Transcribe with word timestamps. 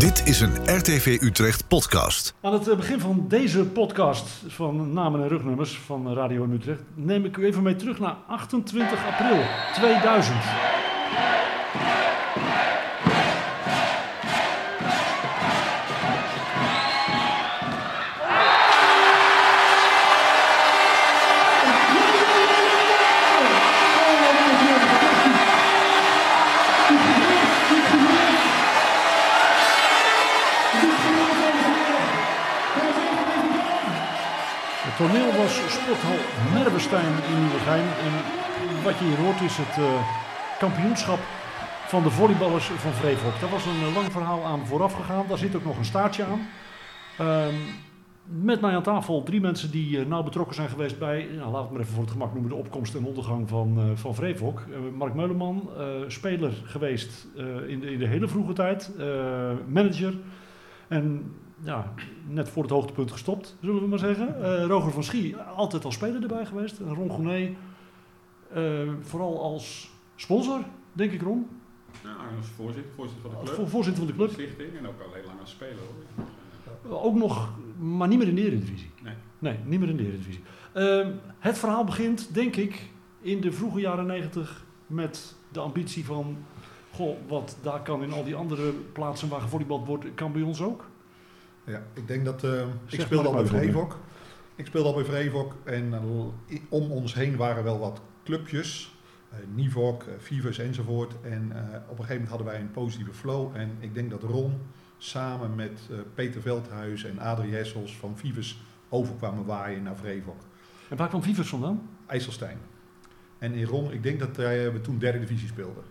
Dit 0.00 0.26
is 0.26 0.40
een 0.40 0.76
RTV 0.78 1.18
Utrecht 1.20 1.68
podcast. 1.68 2.34
Aan 2.40 2.52
het 2.52 2.76
begin 2.76 3.00
van 3.00 3.24
deze 3.28 3.64
podcast 3.64 4.28
van 4.46 4.92
namen 4.92 5.22
en 5.22 5.28
rugnummers 5.28 5.78
van 5.78 6.14
Radio 6.14 6.48
Utrecht 6.52 6.82
neem 6.94 7.24
ik 7.24 7.36
u 7.36 7.46
even 7.46 7.62
mee 7.62 7.76
terug 7.76 7.98
naar 7.98 8.16
28 8.28 9.06
april 9.06 9.38
2000. 9.74 10.79
Merwestein 37.00 37.34
in 37.34 37.40
Nieuwegein. 37.40 37.88
En 38.06 38.12
wat 38.82 38.98
je 38.98 39.04
hier 39.04 39.16
hoort 39.16 39.40
is 39.40 39.56
het 39.56 39.76
eh, 39.78 40.08
kampioenschap 40.58 41.18
van 41.86 42.02
de 42.02 42.10
volleyballers 42.10 42.64
van 42.64 42.92
Vreevoort. 42.92 43.40
Daar 43.40 43.50
was 43.50 43.66
een 43.66 43.80
eh, 43.86 43.94
lang 43.94 44.12
verhaal 44.12 44.44
aan 44.44 44.66
vooraf 44.66 44.92
gegaan. 44.92 45.24
Daar 45.28 45.38
zit 45.38 45.56
ook 45.56 45.64
nog 45.64 45.78
een 45.78 45.84
staartje 45.84 46.24
aan. 46.24 46.40
Ehm, 47.18 47.54
met 48.24 48.60
mij 48.60 48.74
aan 48.74 48.82
tafel 48.82 49.22
drie 49.22 49.40
mensen 49.40 49.70
die 49.70 49.98
eh, 49.98 50.06
nauw 50.06 50.22
betrokken 50.22 50.54
zijn 50.54 50.68
geweest 50.68 50.98
bij, 50.98 51.28
nou, 51.36 51.50
we 51.52 51.58
het 51.58 51.70
maar 51.70 51.80
even 51.80 51.92
voor 51.92 52.02
het 52.02 52.12
gemak 52.12 52.32
noemen, 52.32 52.50
de 52.50 52.56
opkomst 52.56 52.94
en 52.94 53.04
ondergang 53.04 53.48
van, 53.48 53.78
eh 53.78 53.84
van 53.94 54.54
Mark 54.94 55.14
Meuleman, 55.14 55.70
speler 56.06 56.52
geweest 56.64 57.26
in, 57.66 57.80
de, 57.80 57.92
in 57.92 57.98
de 57.98 58.06
hele 58.06 58.28
vroege 58.28 58.52
tijd, 58.52 58.90
manager 59.68 60.14
en 60.88 61.34
ja, 61.62 61.92
net 62.28 62.48
voor 62.48 62.62
het 62.62 62.72
hoogtepunt 62.72 63.10
gestopt, 63.12 63.56
zullen 63.60 63.80
we 63.82 63.88
maar 63.88 63.98
zeggen. 63.98 64.42
Eh, 64.44 64.64
Roger 64.66 64.92
van 64.92 65.04
Schie, 65.04 65.36
altijd 65.36 65.84
als 65.84 65.94
speler 65.94 66.22
erbij 66.22 66.46
geweest. 66.46 66.78
En 66.78 66.94
Ron 66.94 67.10
Gournay, 67.10 67.56
eh, 68.52 68.88
vooral 69.00 69.42
als 69.42 69.90
sponsor, 70.16 70.60
denk 70.92 71.12
ik 71.12 71.22
Ron, 71.22 71.46
Ja, 72.04 72.10
als 72.38 72.46
voorzitter, 72.46 72.92
voorzitter 72.96 73.22
van 73.22 73.30
de 73.30 73.36
als 73.36 73.44
club. 73.44 73.56
voor- 73.60 73.68
voorzitter 73.68 74.02
van 74.04 74.12
de 74.12 74.18
club. 74.18 74.30
Stichting 74.30 74.76
en 74.78 74.86
ook 74.88 75.00
al 75.00 75.12
heel 75.14 75.26
lang 75.26 75.40
als 75.40 75.50
speler 75.50 75.74
hoor. 76.86 76.98
Ook 77.04 77.14
nog, 77.14 77.50
maar 77.78 78.08
niet 78.08 78.18
meer 78.18 78.28
in 78.28 78.34
de 78.34 78.44
Eredivisie. 78.46 78.90
Nee. 79.02 79.14
Nee, 79.38 79.58
niet 79.64 79.80
meer 79.80 79.88
in 79.88 79.96
de 79.96 80.06
Eredivisie. 80.06 80.42
Ehm, 80.72 81.10
het 81.38 81.58
verhaal 81.58 81.84
begint, 81.84 82.34
denk 82.34 82.56
ik, 82.56 82.90
in 83.20 83.40
de 83.40 83.52
vroege 83.52 83.80
jaren 83.80 84.06
negentig 84.06 84.64
met 84.86 85.36
de 85.52 85.60
ambitie 85.60 86.04
van... 86.04 86.36
Goh, 86.92 87.16
wat 87.28 87.58
daar 87.62 87.80
kan 87.82 88.02
in 88.02 88.12
al 88.12 88.24
die 88.24 88.34
andere 88.34 88.72
plaatsen 88.92 89.28
waar 89.28 89.40
gevolleybald 89.40 89.86
wordt, 89.86 90.04
kan 90.14 90.32
bij 90.32 90.42
ons 90.42 90.62
ook. 90.62 90.84
Ja, 91.70 91.82
ik 91.94 92.08
denk 92.08 92.24
dat 92.24 92.44
eh, 92.44 92.66
ik 92.86 93.00
speelde 93.00 93.28
al 93.28 93.34
bij. 93.34 93.46
Vreevok. 93.46 93.98
Ik 94.54 94.66
speelde 94.66 94.88
al 94.88 94.94
bij 94.94 95.04
Vreevok 95.04 95.54
en 95.64 95.94
eh, 95.94 96.58
om 96.68 96.90
ons 96.90 97.14
heen 97.14 97.36
waren 97.36 97.64
wel 97.64 97.78
wat 97.78 98.00
clubjes. 98.24 98.94
eh 99.30 99.38
Nivok, 99.54 100.04
Vivus 100.18 100.58
enzovoort. 100.58 101.14
En 101.22 101.52
eh, 101.52 101.60
op 101.62 101.98
een 101.98 102.04
gegeven 102.04 102.08
moment 102.12 102.28
hadden 102.28 102.46
wij 102.46 102.60
een 102.60 102.70
positieve 102.70 103.12
flow. 103.12 103.56
En 103.56 103.76
ik 103.80 103.94
denk 103.94 104.10
dat 104.10 104.22
Ron 104.22 104.58
samen 104.98 105.54
met 105.54 105.80
eh, 105.90 105.96
Peter 106.14 106.40
Veldhuis 106.40 107.04
en 107.04 107.18
Adrie 107.18 107.54
Hessels 107.54 107.96
van 107.96 108.16
Vivus 108.18 108.58
overkwamen 108.88 109.44
waaien 109.44 109.82
naar 109.82 109.96
Vreevok. 109.96 110.40
En 110.88 110.96
waar 110.96 111.08
kwam 111.08 111.22
Vivers 111.22 111.48
vandaan? 111.48 111.88
IJsselstein. 112.06 112.58
En 113.38 113.52
in 113.52 113.64
Ron, 113.64 113.92
ik 113.92 114.02
denk 114.02 114.18
dat 114.18 114.36
wij, 114.36 114.72
we 114.72 114.80
toen 114.80 114.98
derde 114.98 115.18
divisie 115.18 115.48
speelden. 115.48 115.84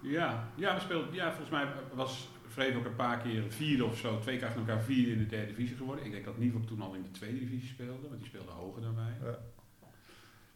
Ja, 0.00 0.48
ja, 0.54 0.74
we 0.74 0.80
speelden, 0.80 1.14
ja, 1.14 1.28
volgens 1.28 1.50
mij 1.50 1.66
was 1.94 2.28
Vrede 2.54 2.78
ook 2.78 2.84
een 2.84 2.94
paar 2.96 3.18
keer 3.18 3.42
vierde 3.48 3.84
of 3.84 3.98
zo, 3.98 4.18
twee 4.18 4.36
keer 4.36 4.46
achter 4.46 4.60
elkaar 4.60 4.82
vierde 4.82 5.12
in 5.12 5.18
de 5.18 5.26
derde 5.26 5.46
divisie 5.46 5.76
geworden. 5.76 6.04
Ik 6.04 6.10
denk 6.12 6.24
dat 6.24 6.38
Nivok 6.38 6.66
toen 6.66 6.80
al 6.80 6.94
in 6.94 7.02
de 7.02 7.10
tweede 7.10 7.38
divisie 7.38 7.68
speelde, 7.68 8.08
want 8.08 8.18
die 8.20 8.28
speelde 8.28 8.50
hoger 8.50 8.82
dan 8.82 8.94
wij. 8.94 9.14
Ja. 9.22 9.38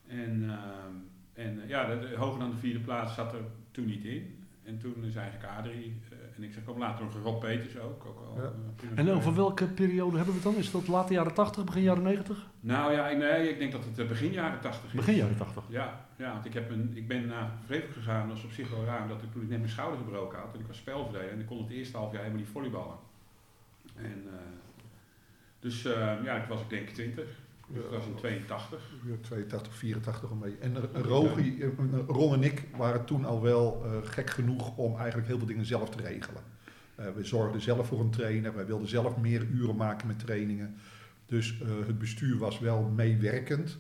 En, 0.07 0.51
ehm, 0.51 0.95
en 1.33 1.63
ja, 1.67 1.87
de, 1.95 2.09
de- 2.09 2.17
hoger 2.17 2.39
dan 2.41 2.51
de 2.51 2.57
vierde 2.57 2.81
plaats 2.81 3.15
zat 3.15 3.33
er 3.33 3.45
toen 3.71 3.87
niet 3.87 4.05
in. 4.05 4.45
En 4.65 4.79
toen 4.79 5.05
is 5.05 5.15
eigenlijk 5.15 5.53
Adrie 5.53 6.01
eh, 6.11 6.17
en 6.39 6.45
ik 6.45 6.53
zeg, 6.53 6.63
kwam 6.65 6.79
later 6.79 7.05
nog 7.05 7.15
Rob 7.23 7.41
Peters 7.41 7.79
ook. 7.79 8.05
ook 8.07 8.19
al, 8.27 8.43
Ja. 8.43 8.43
eh, 8.93 8.99
En 8.99 9.11
over 9.11 9.35
welke 9.35 9.67
periode 9.67 10.17
hebben 10.17 10.35
we 10.35 10.41
het 10.41 10.53
dan? 10.53 10.63
Is 10.63 10.71
dat 10.71 10.89
late 10.89 11.13
jaren 11.13 11.35
80, 11.35 11.65
begin 11.65 11.83
jaren 11.83 12.03
90? 12.03 12.47
Nou 12.61 12.93
ja, 12.93 13.09
ik- 13.09 13.19
nee, 13.19 13.49
ik 13.51 13.59
denk 13.59 13.73
dat 13.73 13.85
het 13.85 13.99
eh, 13.99 14.07
begin 14.09 14.33
jaren 14.33 14.61
tachtig 14.61 14.85
is. 14.91 14.93
Begin 14.97 15.15
jaren 15.15 15.37
80. 15.37 15.65
Ja, 15.69 16.07
ja 16.17 16.33
want 16.33 16.45
ik, 16.45 16.55
heb 16.55 16.71
een, 16.71 16.91
ik 16.95 17.09
ben 17.09 17.27
naar 17.27 17.51
Vreemd 17.67 17.93
gegaan, 17.93 18.29
dat 18.29 18.37
is 18.37 18.45
op 18.45 18.51
zich 18.51 18.71
wel 18.71 18.85
raar, 18.85 19.03
omdat 19.03 19.23
ik 19.23 19.33
toen 19.33 19.43
ik 19.43 19.49
net 19.49 19.59
mijn 19.59 19.71
schouder 19.71 19.99
gebroken 19.99 20.39
had 20.39 20.55
en 20.55 20.61
ik 20.61 20.67
was 20.67 20.77
spelverdeler 20.77 21.31
en 21.31 21.41
ik 21.41 21.47
kon 21.47 21.59
het 21.63 21.71
eerste 21.71 21.97
half 21.97 22.13
jaar 22.13 22.21
helemaal 22.23 22.43
niet 22.43 22.53
volleyballen. 22.53 22.97
En, 23.97 24.23
eh, 24.27 24.33
dus 25.61 25.85
eh, 25.85 26.15
ja, 26.25 26.35
ik 26.43 26.49
was 26.49 26.61
ik 26.61 26.69
denk 26.69 26.89
20, 26.89 27.25
ik 27.73 27.91
was 27.91 28.07
in 28.07 28.15
82. 28.15 28.91
Ja, 29.05 29.15
82, 29.21 29.75
84 29.75 30.31
een 30.31 30.39
beetje. 30.39 30.59
En 30.59 30.77
eh, 30.77 31.01
Rogie, 31.03 31.65
eh, 31.65 31.69
Ron 32.07 32.35
en 32.35 32.43
ik 32.43 32.65
waren 32.77 33.05
toen 33.05 33.25
al 33.25 33.43
wel 33.43 33.85
eh, 33.85 33.91
gek 34.03 34.31
genoeg 34.31 34.77
om 34.77 34.97
eigenlijk 34.97 35.29
heel 35.29 35.39
veel 35.39 35.47
dingen 35.47 35.67
zelf 35.67 35.91
te 35.91 36.03
regelen. 36.03 36.43
Eh, 36.99 37.07
we 37.15 37.25
zorgden 37.25 37.61
zelf 37.61 37.87
voor 37.87 38.01
een 38.01 38.11
trainer, 38.11 38.55
wij 38.55 38.67
wilden 38.67 38.89
zelf 38.89 39.17
meer 39.17 39.47
uren 39.47 39.77
maken 39.77 40.07
met 40.07 40.19
trainingen. 40.19 40.77
Dus 41.27 41.61
eh, 41.61 41.69
het 41.87 41.99
bestuur 41.99 42.39
was 42.39 42.59
wel 42.59 42.83
meewerkend. 42.83 43.79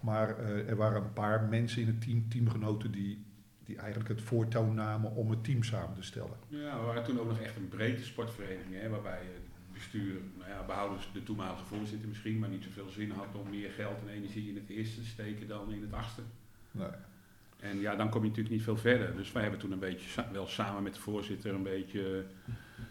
Maar 0.00 0.38
eh, 0.38 0.68
er 0.68 0.76
waren 0.76 1.02
een 1.02 1.12
paar 1.12 1.42
mensen 1.42 1.80
in 1.80 1.86
het 1.86 2.00
team, 2.00 2.28
teamgenoten, 2.28 2.90
die, 2.90 3.24
die 3.64 3.76
eigenlijk 3.76 4.08
het 4.08 4.22
voortouw 4.22 4.72
namen 4.72 5.14
om 5.14 5.30
het 5.30 5.44
team 5.44 5.62
samen 5.62 5.94
te 5.94 6.02
stellen. 6.02 6.36
Ja, 6.48 6.78
we 6.80 6.86
waren 6.86 7.04
toen 7.04 7.20
ook 7.20 7.28
nog 7.28 7.40
echt 7.40 7.56
een 7.56 7.68
breedte 7.68 8.04
sportvereniging, 8.04 8.80
hè, 8.80 8.88
waarbij 8.88 9.20
bestuur, 9.80 10.14
nou 10.38 10.50
ja, 10.50 10.62
behouden 10.66 10.98
de 11.12 11.22
toenmalige 11.22 11.64
voorzitter 11.64 12.08
misschien, 12.08 12.38
maar 12.38 12.48
niet 12.48 12.64
zoveel 12.64 12.90
zin 12.90 13.10
had 13.10 13.34
om 13.34 13.50
meer 13.50 13.70
geld 13.70 13.96
en 14.02 14.08
energie 14.08 14.48
in 14.48 14.54
het 14.54 14.68
eerste 14.68 15.00
te 15.00 15.06
steken 15.06 15.48
dan 15.48 15.72
in 15.72 15.82
het 15.82 15.92
achtste. 15.92 16.22
Nee. 16.70 16.88
En 17.60 17.80
ja, 17.80 17.96
dan 17.96 18.08
kom 18.08 18.22
je 18.22 18.28
natuurlijk 18.28 18.54
niet 18.54 18.64
veel 18.64 18.76
verder. 18.76 19.16
Dus 19.16 19.32
wij 19.32 19.42
hebben 19.42 19.60
toen 19.60 19.72
een 19.72 19.78
beetje, 19.78 20.24
wel 20.32 20.46
samen 20.46 20.82
met 20.82 20.94
de 20.94 21.00
voorzitter, 21.00 21.54
een 21.54 21.62
beetje, 21.62 22.24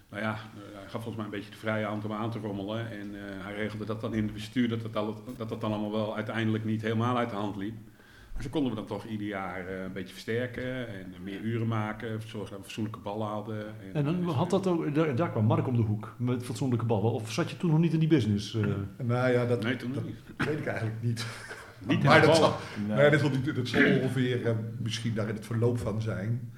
nou 0.09 0.23
ja, 0.23 0.33
eh, 0.33 0.77
hij 0.79 0.89
gaf 0.89 0.91
volgens 0.91 1.16
mij 1.16 1.25
een 1.25 1.31
beetje 1.31 1.51
de 1.51 1.57
vrije 1.57 1.85
hand 1.85 2.05
om 2.05 2.13
aan 2.13 2.31
te 2.31 2.39
rommelen. 2.39 2.91
En 2.91 3.16
eh, 3.16 3.44
hij 3.44 3.56
regelde 3.56 3.85
dat 3.85 4.01
dan 4.01 4.13
in 4.13 4.23
het 4.23 4.33
bestuur, 4.33 4.69
dat 4.69 4.95
al, 4.95 5.23
dat 5.38 5.50
het 5.50 5.61
dan 5.61 5.71
allemaal 5.71 5.91
wel 5.91 6.16
uiteindelijk 6.16 6.66
niet 6.66 6.81
helemaal 6.81 7.17
uit 7.17 7.29
de 7.29 7.35
hand 7.35 7.56
liep. 7.56 7.75
Maar 8.39 8.47
zo 8.47 8.53
konden 8.53 8.72
we 8.73 8.77
dan 8.77 8.88
toch 8.88 9.05
ieder 9.05 9.27
jaar 9.27 9.67
eh, 9.67 9.83
een 9.83 9.91
beetje 9.94 10.13
versterken 10.13 10.88
en 10.88 11.13
meer 11.23 11.41
uren 11.41 11.67
maken, 11.67 12.22
zorgen 12.25 12.50
dat 12.50 12.57
we 12.59 12.63
fatsoenlijke 12.63 13.00
ballen 13.00 13.27
hadden. 13.27 13.66
En 13.94 14.03
dan 14.03 14.23
had 14.23 14.50
dat 14.50 14.67
ook, 14.67 14.95
daar, 14.95 15.16
daar 15.16 15.31
kwam 15.31 15.45
Mark 15.45 15.67
om 15.67 15.75
de 15.75 15.81
hoek 15.81 16.16
met 16.17 16.44
fatsoenlijke 16.44 16.85
ballen. 16.85 17.11
Of 17.11 17.31
zat 17.31 17.50
je 17.50 17.57
toen 17.57 17.69
nog 17.69 17.79
niet 17.79 17.94
in 17.94 18.00
die 18.00 18.07
business? 18.07 18.55
eh? 18.55 18.66
Nou 18.97 19.31
ja, 19.31 19.45
dat, 19.45 19.63
Nee, 19.63 19.75
toen 19.75 19.94
dat 19.94 20.03
niet. 20.05 20.16
weet 20.47 20.59
ik 20.59 20.66
eigenlijk 20.66 21.01
niet. 21.01 21.25
Niet 21.88 22.03
maar 22.03 22.16
in 22.16 22.22
de 22.22 22.27
dat 22.27 22.35
zal, 22.35 22.55
Nee, 22.88 23.09
dat 23.09 23.19
zal, 23.19 23.29
niet- 23.29 23.55
dat 23.55 23.67
zal 23.67 23.81
ongeveer 24.01 24.45
eh, 24.45 24.53
misschien 24.77 25.13
daar 25.13 25.29
in 25.29 25.35
het 25.35 25.45
verloop 25.45 25.77
van 25.77 26.01
zijn. 26.01 26.51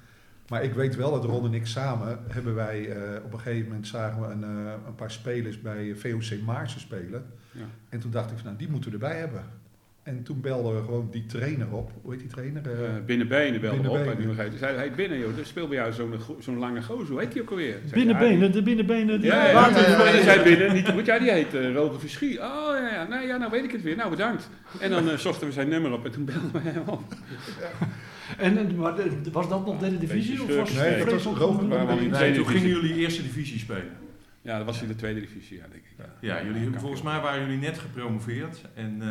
Maar 0.48 0.64
ik 0.64 0.74
weet 0.74 0.96
wel 0.96 1.10
dat 1.10 1.24
Ron 1.24 1.44
en 1.46 1.54
ik 1.54 1.66
samen 1.66 2.18
hebben 2.28 2.54
wij 2.54 2.88
eh, 2.90 3.24
op 3.24 3.32
een 3.32 3.38
gegeven 3.40 3.68
moment 3.68 3.86
zagen 3.86 4.20
we 4.20 4.26
een, 4.26 4.44
eh, 4.44 4.72
een 4.86 4.94
paar 4.94 5.10
spelers 5.10 5.60
bij 5.60 5.94
VOC 5.96 6.40
Maarsen 6.44 6.80
spelen. 6.80 7.26
Ja. 7.50 7.64
En 7.88 8.00
toen 8.00 8.10
dacht 8.10 8.30
ik 8.30 8.36
van 8.36 8.46
nou 8.46 8.56
die 8.58 8.68
moeten 8.70 8.90
we 8.90 8.96
erbij 8.96 9.18
hebben. 9.18 9.44
En 10.02 10.22
toen 10.22 10.40
belden 10.40 10.74
we 10.76 10.82
gewoon 10.84 11.08
die 11.10 11.26
trainer 11.26 11.70
op. 11.72 11.90
Hoe 12.02 12.10
heet 12.12 12.20
die 12.20 12.28
trainer? 12.30 12.62
Eh, 12.70 12.96
Eh, 12.96 13.04
binnenbenen 13.06 13.60
belde 13.60 13.76
op. 13.90 13.96
Binnenbenen. 14.04 14.38
En 14.44 14.50
toen 14.50 14.58
zei 14.58 14.76
hij, 14.76 14.92
binnen 14.92 15.18
joh, 15.18 15.38
er 15.38 15.46
speelt 15.46 15.68
bij 15.68 15.78
jou 15.78 15.92
zo'n 16.38 16.58
lange 16.58 16.82
gozer. 16.82 17.10
Hoe 17.10 17.20
heet 17.20 17.32
die 17.32 17.42
ook 17.42 17.50
alweer? 17.50 17.76
Binnenbenen, 17.92 18.52
de 18.52 18.62
binnenbenen. 18.62 19.20
Die 19.20 19.30
Ja, 19.30 19.46
ja, 19.46 19.52
water- 19.52 19.80
ja, 19.82 19.88
ja, 19.88 19.98
ja, 19.98 20.04
ja, 20.04 20.10
hij 20.12 20.22
zei 20.22 20.38
ja. 20.38 20.44
binnen, 20.44 20.74
niet 20.74 20.88
goed. 20.88 21.06
Ja, 21.06 21.18
die 21.18 21.30
heet 21.30 21.54
uh, 21.54 21.74
Roger 21.74 22.00
Verschie. 22.00 22.38
Oh 22.40 22.68
ja, 22.78 22.88
ja, 22.92 23.06
nou, 23.08 23.26
ja, 23.26 23.36
nou 23.36 23.50
weet 23.50 23.64
ik 23.64 23.72
het 23.72 23.82
weer. 23.82 23.96
Nou, 23.96 24.10
bedankt. 24.10 24.50
En 24.80 24.90
dan 24.90 25.10
eh, 25.10 25.16
zochten 25.16 25.46
we 25.46 25.52
zijn 25.52 25.68
nummer 25.68 25.92
op 25.92 26.04
en 26.04 26.10
toen 26.10 26.24
belden 26.24 26.52
we 26.52 26.58
hem 26.58 26.82
op. 26.86 27.02
En, 28.38 28.58
en- 28.58 28.76
maar 28.76 28.98
eh, 28.98 29.04
was 29.32 29.48
dat 29.48 29.66
nog 29.66 29.78
derde 29.80 29.98
divisie? 29.98 30.42
Of 30.42 30.56
was 30.56 30.72
Nee, 30.72 31.04
dat 31.04 31.22
was 31.22 31.24
Roger 31.38 31.64
Nee, 32.10 32.32
toen 32.34 32.46
gingen 32.46 32.68
jullie 32.68 32.94
eerste 32.94 33.22
divisie 33.22 33.58
spelen. 33.58 33.90
Ja, 34.42 34.56
dat 34.56 34.66
was 34.66 34.82
in 34.82 34.88
de 34.88 34.94
tweede 34.94 35.20
divisie, 35.20 35.56
ja, 35.56 35.64
denk 35.70 35.82
ik. 35.84 36.06
Ja, 36.20 36.36
Ja, 36.40 36.44
jullie, 36.44 36.70
volgens 36.78 37.02
mij 37.02 37.20
waren 37.20 37.40
jullie 37.40 37.58
net 37.58 37.78
gepromoveerd. 37.78 38.60
En 38.74 38.96
eh, 39.00 39.08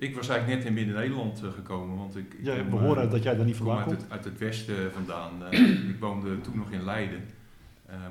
ik 0.00 0.14
was 0.14 0.28
eigenlijk 0.28 0.58
net 0.58 0.68
in 0.68 0.74
Midden-Nederland 0.74 1.42
eh, 1.42 1.52
gekomen. 1.52 1.96
Want 1.96 2.16
ik, 2.16 2.34
ik 2.34 2.44
Ja, 2.44 2.54
eh, 2.54 3.10
dat 3.10 3.22
jij 3.22 3.36
daar 3.36 3.44
niet 3.44 3.56
vandaan 3.56 3.76
uit 3.76 3.86
komt. 3.86 4.00
het, 4.00 4.10
uit 4.10 4.24
het 4.24 4.38
westen 4.38 4.92
vandaan. 4.92 5.44
Eh, 5.44 5.88
ik 5.92 6.00
woonde 6.00 6.40
toen 6.40 6.56
nog 6.56 6.70
in 6.70 6.84
Leiden. 6.84 7.24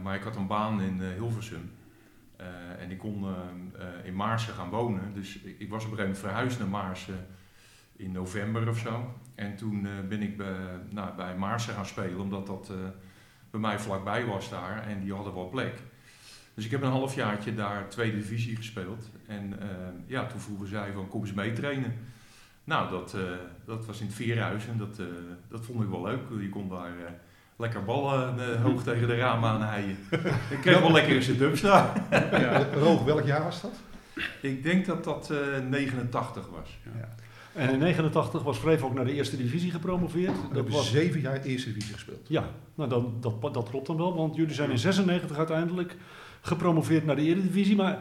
Maar 0.03 0.15
ik 0.15 0.23
had 0.23 0.35
een 0.35 0.47
baan 0.47 0.81
in 0.81 1.01
Hilversum. 1.01 1.71
En 2.79 2.91
ik 2.91 2.97
kon 2.97 3.25
in 4.03 4.15
Maarsen 4.15 4.53
gaan 4.53 4.69
wonen. 4.69 5.13
Dus 5.13 5.39
ik, 5.39 5.59
ik 5.59 5.69
was 5.69 5.85
op 5.85 5.91
een 5.91 5.97
gegeven 5.97 6.15
moment 6.15 6.17
verhuisd 6.17 6.59
naar 6.59 6.67
Maarsen 6.67 7.27
in 7.95 8.11
november 8.11 8.69
of 8.69 8.77
zo. 8.77 9.13
En 9.35 9.55
toen 9.55 9.87
ben 10.09 10.21
ik 10.21 10.37
bij, 10.37 10.55
nou, 10.89 11.15
bij 11.15 11.35
Maarsen 11.35 11.73
gaan 11.73 11.85
spelen, 11.85 12.19
omdat 12.19 12.47
dat 12.47 12.71
bij 13.51 13.59
mij 13.59 13.79
vlakbij 13.79 14.25
was 14.25 14.49
daar. 14.49 14.87
En 14.87 15.01
die 15.01 15.13
hadden 15.13 15.33
wel 15.33 15.49
plek. 15.49 15.81
Dus 16.59 16.67
ik 16.67 16.73
heb 16.73 16.83
een 16.83 16.91
halfjaartje 16.91 17.55
daar 17.55 17.89
tweede 17.89 18.17
divisie 18.17 18.55
gespeeld. 18.55 19.09
En 19.27 19.59
eh, 19.61 19.67
ja, 20.05 20.25
toen 20.25 20.39
vroegen 20.39 20.67
zij 20.67 20.91
van 20.93 21.07
kom 21.07 21.21
eens 21.21 21.33
mee 21.33 21.53
trainen. 21.53 21.93
Nou, 22.63 22.89
dat, 22.89 23.13
eh, 23.13 23.21
dat 23.65 23.85
was 23.85 23.99
in 23.99 24.05
het 24.05 24.15
Veerhuis 24.15 24.67
en 24.67 24.77
dat, 24.77 24.99
eh, 24.99 25.05
dat 25.49 25.65
vond 25.65 25.83
ik 25.83 25.89
wel 25.89 26.01
leuk. 26.01 26.19
Je 26.41 26.49
kon 26.49 26.69
daar 26.69 26.85
eh, 26.85 27.11
lekker 27.55 27.83
ballen 27.83 28.61
hoog 28.61 28.83
tegen 28.83 29.07
de 29.07 29.17
ramen 29.17 29.49
aan 29.49 29.61
heien. 29.61 29.97
Ik 30.55 30.57
kreeg 30.61 30.79
wel 30.79 30.91
lekker 30.91 31.15
in 31.15 31.23
zijn 31.23 31.37
dumpstra. 31.37 31.93
Ja. 32.31 32.67
Roog, 32.73 33.03
welk 33.03 33.25
jaar 33.25 33.43
was 33.43 33.61
dat? 33.61 33.79
Ik 34.41 34.63
denk 34.63 34.85
dat 34.85 35.03
dat 35.03 35.29
eh 35.29 35.63
89 35.69 36.49
was. 36.49 36.77
En 37.53 37.69
in 37.69 37.79
89 37.79 38.43
was 38.43 38.59
Vrevo 38.59 38.85
ook 38.85 38.93
naar 38.93 39.05
de 39.05 39.13
eerste 39.13 39.37
divisie 39.37 39.71
gepromoveerd. 39.71 40.49
We 40.49 40.53
Dat 40.53 40.69
was, 40.69 40.91
zeven 40.91 41.21
jaar 41.21 41.41
eerste 41.41 41.73
divisie 41.73 41.93
gespeeld. 41.93 42.27
ja, 42.27 42.43
nou 42.75 42.89
dan, 42.89 43.17
dat, 43.19 43.53
dat 43.53 43.69
klopt 43.69 43.87
dan 43.87 43.97
wel, 43.97 44.15
want 44.15 44.35
jullie 44.35 44.53
zijn 44.53 44.71
in 44.71 44.77
96 44.77 45.37
uiteindelijk 45.37 45.95
gepromoveerd 46.41 47.05
naar 47.05 47.15
de 47.15 47.21
eredivisie. 47.21 47.75
Maar 47.75 47.99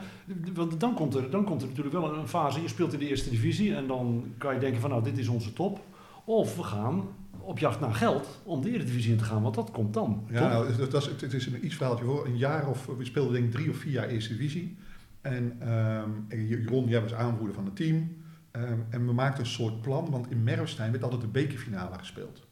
want 0.55 0.81
dan, 0.81 0.95
komt 0.95 1.15
er, 1.15 1.31
dan 1.31 1.45
komt 1.45 1.63
er 1.63 1.69
natuurlijk 1.69 1.95
wel 1.95 2.15
een 2.15 2.29
fase, 2.29 2.63
je 2.63 2.69
speelt 2.69 2.93
in 2.93 2.99
de 2.99 3.09
eerste 3.09 3.31
divisie 3.31 3.75
en 3.75 3.87
dan 3.87 4.25
kan 4.39 4.55
je 4.55 4.61
denken 4.61 4.81
van 4.81 4.91
nou 4.91 5.03
dit 5.03 5.19
is 5.19 5.29
onze 5.29 5.53
top. 5.53 5.81
Of 6.25 6.57
we 6.57 6.63
gaan 6.63 7.03
op 7.41 7.59
jacht 7.59 7.81
naar 7.81 7.95
geld 7.95 8.41
om 8.45 8.63
de 8.63 8.73
eredivisie 8.73 9.13
in 9.13 9.19
te 9.19 9.25
gaan, 9.25 9.43
want 9.43 9.55
dat 9.55 9.71
komt 9.71 9.95
dan. 9.95 10.25
Ja, 10.31 10.49
nou, 10.49 10.73
het, 10.81 10.93
was, 10.93 11.07
het 11.07 11.33
is 11.33 11.47
een 11.47 11.65
iets 11.65 11.75
verhaaltje 11.75 12.05
voor. 12.05 12.27
Een 12.27 12.37
jaar 12.37 12.69
of, 12.69 12.87
we 12.87 13.05
speelden 13.05 13.33
denk 13.33 13.45
ik 13.45 13.53
drie 13.53 13.71
of 13.71 13.77
vier 13.77 13.93
jaar 13.93 14.09
eerste 14.09 14.37
divisie. 14.37 14.77
En, 15.21 15.57
ehm, 15.61 16.11
en 16.29 16.47
Jeroen, 16.47 16.89
jij 16.89 17.01
was 17.03 17.15
aanvoerder 17.15 17.55
van 17.55 17.65
het 17.65 17.77
team. 17.77 18.17
Ehm, 18.51 18.79
en 18.91 19.07
we 19.07 19.13
maakten 19.13 19.45
een 19.45 19.51
soort 19.51 19.83
plan, 19.83 20.11
want 20.11 20.31
in 20.31 20.43
Merwestein 20.43 20.91
werd 20.91 21.03
altijd 21.03 21.21
de 21.21 21.29
bekerfinale 21.29 21.99
gespeeld. 21.99 22.47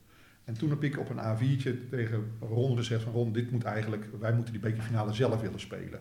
En 0.46 0.54
toen 0.54 0.70
heb 0.70 0.84
ik 0.84 0.98
op 0.98 1.10
een 1.10 1.18
A4'tje 1.18 1.88
tegen 1.90 2.32
Ron 2.40 2.76
gezegd 2.76 3.02
van 3.02 3.12
Ron, 3.12 3.32
dit 3.32 3.50
moet 3.50 3.64
eigenlijk, 3.64 4.06
wij 4.20 4.32
moeten 4.32 4.52
die 4.52 4.62
bekerfinale 4.62 5.12
zelf 5.12 5.40
willen 5.40 5.60
spelen. 5.60 6.00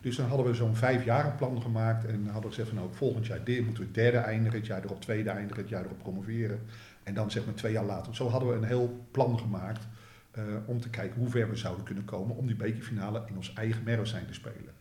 Dus 0.00 0.16
dan 0.16 0.28
hadden 0.28 0.46
we 0.46 0.54
zo'n 0.54 0.76
vijf 0.76 1.04
jaar 1.04 1.34
plan 1.36 1.62
gemaakt 1.62 2.04
en 2.04 2.24
hadden 2.24 2.42
we 2.42 2.48
gezegd 2.48 2.68
van 2.68 2.76
nou, 2.76 2.90
volgend 2.92 3.26
jaar 3.26 3.44
dit, 3.44 3.64
moeten 3.64 3.84
we 3.84 3.90
derde 3.90 4.16
eindigen, 4.16 4.58
het 4.58 4.66
jaar 4.66 4.84
erop 4.84 5.00
tweede 5.00 5.30
eindigen, 5.30 5.62
het 5.62 5.70
jaar 5.70 5.84
erop 5.84 5.98
promoveren. 5.98 6.60
En 7.02 7.14
dan 7.14 7.30
zeg 7.30 7.44
maar 7.44 7.54
twee 7.54 7.72
jaar 7.72 7.84
later. 7.84 8.14
Zo 8.14 8.28
hadden 8.28 8.48
we 8.48 8.54
een 8.54 8.64
heel 8.64 9.06
plan 9.10 9.38
gemaakt 9.38 9.86
eh, 10.30 10.42
om 10.66 10.80
te 10.80 10.90
kijken 10.90 11.20
hoe 11.20 11.30
ver 11.30 11.50
we 11.50 11.56
zouden 11.56 11.84
kunnen 11.84 12.04
komen 12.04 12.36
om 12.36 12.46
die 12.46 12.56
bekerfinale 12.56 13.22
in 13.26 13.36
ons 13.36 13.52
eigen 13.52 13.82
Merwestein 13.84 14.26
te 14.26 14.34
spelen. 14.34 14.72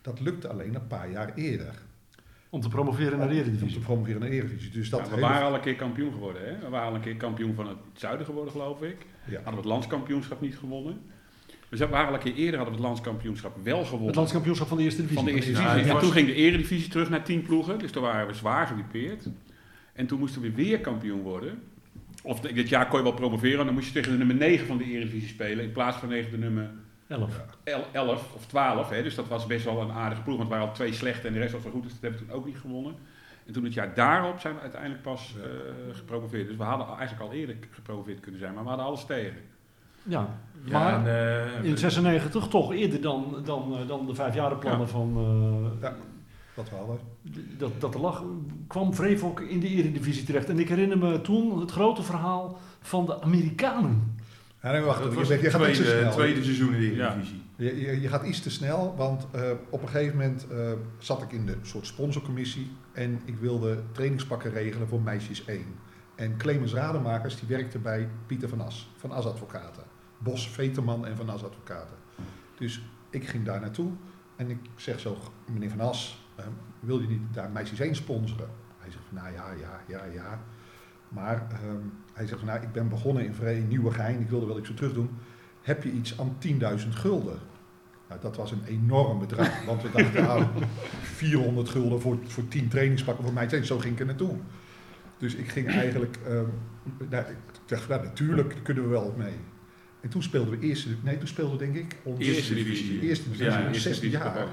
Dat 0.00 0.20
lukte 0.20 0.48
alleen 0.48 0.74
een 0.74 0.86
paar 0.86 1.10
jaar 1.10 1.34
eerder. 1.34 1.74
Om 2.50 2.60
te 2.60 2.68
promoveren 2.68 3.18
naar 3.18 3.28
de 3.28 3.34
Om 3.34 3.42
te 3.42 3.48
eredivisie. 3.50 3.80
promoveren 3.80 4.20
naar 4.20 4.28
de 4.30 4.36
Eredivisie. 4.36 4.70
Dus 4.70 4.90
dat 4.90 5.00
Ja, 5.00 5.04
we 5.06 5.14
hele- 5.14 5.26
waren 5.26 5.46
al 5.46 5.54
een 5.54 5.60
keer 5.60 5.74
kampioen 5.76 6.12
geworden. 6.12 6.42
Hè? 6.44 6.58
We 6.58 6.68
waren 6.68 6.88
al 6.88 6.94
een 6.94 7.00
keer 7.00 7.16
kampioen 7.16 7.54
van 7.54 7.68
het 7.68 7.76
zuiden 7.94 8.26
geworden, 8.26 8.52
geloof 8.52 8.82
ik. 8.82 8.96
Ja. 9.24 9.34
Hadden 9.34 9.50
we 9.52 9.56
het 9.56 9.64
landskampioenschap 9.68 10.40
niet 10.40 10.56
gewonnen. 10.56 11.00
Dus 11.68 11.78
we 11.78 11.88
waren 11.88 12.08
al 12.08 12.14
een 12.14 12.20
keer 12.20 12.34
eerder 12.34 12.54
hadden 12.58 12.68
we 12.76 12.80
het 12.80 12.88
landskampioenschap 12.88 13.56
wel 13.62 13.84
gewonnen. 13.84 14.06
Het 14.06 14.16
landskampioenschap 14.16 14.68
van 14.68 14.76
de 14.76 14.82
eerste 14.82 15.00
divisie. 15.00 15.22
van 15.22 15.32
de 15.32 15.36
eerste 15.36 15.50
Ja, 15.50 15.56
divisie. 15.58 15.78
het 15.80 15.88
en 15.88 15.94
was- 15.94 16.02
toen 16.02 16.12
ging 16.12 16.26
de 16.26 16.34
eredivisie 16.34 16.90
terug 16.90 17.10
naar 17.10 17.22
tien 17.22 17.42
ploegen. 17.42 17.78
Dus 17.78 17.90
toen 17.90 18.02
waren 18.02 18.26
we 18.26 18.34
zwaar 18.34 18.66
gedupeerd. 18.66 19.26
En 19.92 20.06
toen 20.06 20.18
moesten 20.18 20.40
we 20.42 20.50
weer 20.52 20.80
kampioen 20.80 21.20
worden. 21.22 21.62
Of 22.22 22.40
dit 22.40 22.68
jaar 22.68 22.88
kon 22.88 22.98
je 22.98 23.04
wel 23.04 23.14
promoveren. 23.14 23.58
En 23.58 23.64
dan 23.64 23.74
moest 23.74 23.86
je 23.86 23.92
tegen 23.92 24.12
de 24.12 24.18
nummer 24.18 24.36
9 24.36 24.66
van 24.66 24.78
de 24.78 24.84
eredivisie 24.84 25.28
spelen. 25.28 25.64
In 25.64 25.72
plaats 25.72 25.96
van 25.96 26.08
tegen 26.08 26.30
de 26.30 26.38
nummer 26.38 26.70
11. 27.10 27.40
el- 27.64 27.84
11 27.92 28.32
of 28.34 28.46
12. 28.46 28.88
Hè. 28.90 29.02
Dus 29.02 29.14
dat 29.14 29.28
was 29.28 29.46
best 29.46 29.64
wel 29.64 29.80
een 29.80 29.90
aardige 29.92 30.22
ploeg. 30.22 30.36
Want 30.36 30.48
waren 30.48 30.66
al 30.68 30.72
twee 30.74 30.92
slechte 30.92 31.26
en 31.26 31.32
de 31.32 31.38
rest 31.38 31.52
was 31.52 31.62
wel 31.62 31.72
goed. 31.72 31.82
Dus 31.82 31.92
dat 31.92 32.00
hebben 32.00 32.20
we 32.20 32.26
toen 32.26 32.34
ook 32.36 32.46
niet 32.46 32.58
gewonnen. 32.58 32.94
En 33.46 33.52
toen 33.52 33.64
het 33.64 33.74
jaar 33.74 33.94
daarop 33.94 34.40
zijn 34.40 34.54
we 34.54 34.60
uiteindelijk 34.60 35.02
pas 35.02 35.34
eh, 35.42 35.96
gepromoveerd. 35.96 36.48
Dus 36.48 36.56
we 36.56 36.62
hadden 36.62 36.86
eigenlijk 36.96 37.20
al 37.30 37.32
eerder 37.36 37.56
gepromoveerd 37.70 38.20
kunnen 38.20 38.40
zijn. 38.40 38.54
Maar 38.54 38.62
we 38.62 38.68
hadden 38.68 38.86
alles 38.86 39.04
tegen. 39.04 39.36
Ja, 40.02 40.28
Ja, 40.64 40.78
maar 40.78 41.06
en, 41.06 41.54
eh, 41.62 41.64
in 41.64 41.78
96 41.78 42.48
toch 42.48 42.72
eerder 42.72 43.00
dan, 43.00 43.36
dan, 43.44 43.76
eh, 43.78 43.88
dan 43.88 44.06
de 44.06 44.14
vijfjarenplannen 44.14 44.86
Ja. 44.86 44.92
van... 44.92 45.16
eh, 45.82 45.82
Ja. 45.82 45.94
Dat 46.54 46.70
we 46.70 46.76
hadden. 46.76 46.98
dat, 47.58 47.80
dat 47.80 47.94
er 47.94 48.00
lag, 48.00 48.22
kwam 48.66 48.94
Vrevo 48.94 49.34
in 49.48 49.60
de 49.60 49.68
eredivisie 49.68 50.24
terecht. 50.24 50.48
En 50.48 50.58
ik 50.58 50.68
herinner 50.68 50.98
me 50.98 51.20
toen 51.20 51.60
het 51.60 51.70
grote 51.70 52.02
verhaal 52.02 52.58
van 52.80 53.06
de 53.06 53.22
Amerikanen. 53.22 54.16
Ja, 54.62 54.70
nee, 54.72 54.80
wacht, 54.80 55.02
dat 55.02 55.12
je, 55.12 55.18
was 55.18 55.28
bent- 55.28 55.40
je 55.40 55.46
het 55.46 55.56
gaat 55.56 55.68
iets 55.68 55.78
te 55.78 55.84
tweede, 55.84 56.00
snel. 56.02 56.12
tweede 56.12 56.42
seizoen 56.44 56.74
in 56.74 56.80
de 56.80 56.94
Ja. 56.94 57.06
Eredivisie. 57.08 57.42
Je, 57.56 57.80
je, 57.80 58.00
je 58.00 58.08
gaat 58.08 58.22
iets 58.26 58.40
te 58.40 58.50
snel, 58.50 58.94
want 58.96 59.26
eh, 59.32 59.50
op 59.70 59.82
een 59.82 59.88
gegeven 59.88 60.16
moment 60.16 60.46
eh, 60.50 60.72
zat 60.98 61.22
ik 61.22 61.32
in 61.32 61.46
de 61.46 61.56
soort 61.62 61.86
sponsorcommissie 61.86 62.70
en 62.92 63.20
ik 63.24 63.36
wilde 63.36 63.82
trainingspakken 63.92 64.50
regelen 64.52 64.88
voor 64.88 65.00
meisjes 65.00 65.44
1. 65.44 65.64
En 66.14 66.36
Clemens 66.36 66.72
Rademakers 66.72 67.38
die 67.38 67.48
werkte 67.48 67.78
bij 67.78 68.08
Pieter 68.26 68.48
van 68.48 68.60
As, 68.60 68.90
van 68.96 69.10
As 69.10 69.24
Advocaten. 69.26 69.82
Bos, 70.18 70.48
Veterman 70.48 71.06
en 71.06 71.16
van 71.16 71.28
As 71.28 71.44
Advocaten. 71.44 71.96
Dus 72.58 72.82
ik 73.10 73.28
ging 73.28 73.44
daar 73.44 73.60
naartoe 73.60 73.90
en 74.36 74.50
ik 74.50 74.58
zeg 74.76 75.00
zo, 75.00 75.16
meneer 75.52 75.70
van 75.70 75.80
As, 75.80 76.24
eh, 76.36 76.44
wil 76.80 77.00
je 77.00 77.08
niet 77.08 77.22
daar 77.32 77.50
meisjes 77.50 77.80
1 77.80 77.94
sponsoren? 77.94 78.48
Hij 78.78 78.90
zegt 78.90 79.04
van, 79.08 79.16
nou 79.22 79.34
ja, 79.34 79.52
ja, 79.60 79.80
ja, 79.86 80.04
ja. 80.12 80.40
Maar 81.10 81.46
ehm, 81.52 81.82
hij 82.12 82.26
zegt 82.26 82.38
van, 82.38 82.48
nou, 82.48 82.62
ik 82.62 82.72
ben 82.72 82.88
begonnen 82.88 83.24
in 83.24 83.34
Vree, 83.34 83.60
Nieuwegein, 83.60 84.20
ik 84.20 84.28
wilde 84.28 84.46
wel 84.46 84.58
iets 84.58 84.66
voor 84.66 84.76
terug 84.76 84.92
doen. 84.92 85.10
Heb 85.62 85.82
je 85.82 85.90
iets 85.90 86.18
aan 86.18 86.36
10.000 86.80 86.88
gulden? 86.88 87.38
Nou, 88.08 88.20
dat 88.20 88.36
was 88.36 88.50
een 88.50 88.64
enorm 88.66 89.18
bedrag, 89.18 89.64
want 89.66 89.82
we 89.82 89.90
dachten 89.92 90.28
aan 90.28 90.50
400 91.02 91.68
gulden 91.68 92.00
voor, 92.00 92.18
voor 92.26 92.48
10 92.48 92.68
trainingspakken 92.68 93.24
voor 93.24 93.32
mij. 93.32 93.62
Zo 93.64 93.78
ging 93.78 93.94
ik 93.94 94.00
er 94.00 94.06
naartoe. 94.06 94.36
Dus 95.18 95.34
ik 95.34 95.48
ging 95.48 95.68
eigenlijk, 95.68 96.18
ehm, 96.26 96.44
nou, 97.10 97.24
ik 97.24 97.36
dacht, 97.66 97.88
nou, 97.88 98.02
natuurlijk 98.02 98.54
kunnen 98.62 98.82
we 98.82 98.88
wel 98.88 99.14
mee. 99.16 99.34
En 100.00 100.08
toen 100.08 100.22
speelden 100.22 100.58
we 100.58 100.66
eerste, 100.66 100.88
nee, 101.02 101.18
toen 101.18 101.28
speelden 101.28 101.58
we 101.58 101.64
denk 101.64 101.76
ik 101.76 101.96
onze 102.02 102.22
Eerste 102.22 102.54
divisie. 102.54 103.00
eerste 103.00 103.24
divisie, 103.24 103.44
Ja, 103.44 103.66
eerste 103.66 103.80
16 103.80 104.10
divisie 104.10 104.32
jaar. 104.32 104.48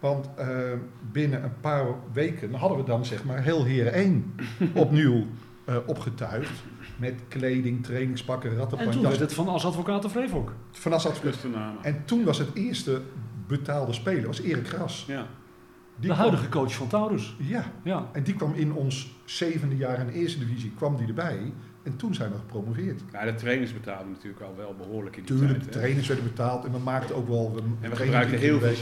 Want 0.00 0.28
eh, 0.36 0.72
binnen 1.12 1.44
een 1.44 1.60
paar 1.60 1.86
weken 2.12 2.54
hadden 2.54 2.78
we 2.78 2.84
dan 2.84 3.04
zeg 3.04 3.24
maar 3.24 3.42
heel 3.42 3.64
Heren 3.64 3.92
1 3.92 4.34
opnieuw 4.74 5.26
eh, 5.64 5.76
opgetuigd. 5.86 6.62
Met 6.96 7.20
kleding, 7.28 7.84
trainingspakken, 7.84 8.50
En 8.50 8.56
rattenpan, 8.56 8.90
toen 8.90 9.02
werd 9.02 9.20
het 9.20 9.34
van 9.34 9.48
als 9.48 9.64
advocaat 9.66 10.10
Vrevo. 10.10 10.48
Van 10.70 10.92
Assad 10.92 11.20
Plus 11.20 11.40
de 11.40 11.48
namen. 11.48 11.84
En 11.84 12.04
toen 12.04 12.24
was 12.24 12.38
het 12.38 12.48
eerste 12.54 13.02
betaalde 13.46 13.92
speler, 13.92 14.26
was 14.26 14.40
Erik 14.40 14.68
Gras. 14.68 15.04
Ja. 15.06 15.26
De 16.00 16.06
kwam- 16.06 16.18
huidige 16.18 16.48
coach 16.48 16.74
van 16.74 16.86
Taurus. 16.88 17.36
Ja, 17.38 17.72
Ja. 17.84 18.08
en 18.12 18.22
die 18.22 18.34
kwam 18.34 18.52
in 18.54 18.72
ons 18.72 19.10
zevende 19.24 19.76
jaar 19.76 19.98
in 20.00 20.06
de 20.06 20.12
eerste 20.12 20.38
divisie, 20.38 20.72
kwam 20.76 20.96
die 20.96 21.06
erbij. 21.06 21.52
En 21.82 21.96
toen 21.96 22.14
zijn 22.14 22.30
we 22.30 22.36
gepromoveerd. 22.36 23.00
Ja, 23.12 23.24
de 23.24 23.34
trainers 23.34 23.72
betaalden 23.72 24.10
natuurlijk 24.10 24.42
al 24.42 24.54
wel 24.56 24.74
behoorlijk 24.74 25.16
in 25.16 25.24
die 25.24 25.36
Tuurlijk, 25.36 25.58
de 25.58 25.64
hè. 25.64 25.70
trainers 25.70 26.06
werden 26.06 26.24
betaald 26.24 26.64
en 26.64 26.72
we 26.72 26.78
maakten 26.78 27.16
ook 27.16 27.28
wel... 27.28 27.54
En 27.80 27.90
we 27.90 27.96
gebruikten 27.96 28.38
heel 28.38 28.58
veel 28.60 28.74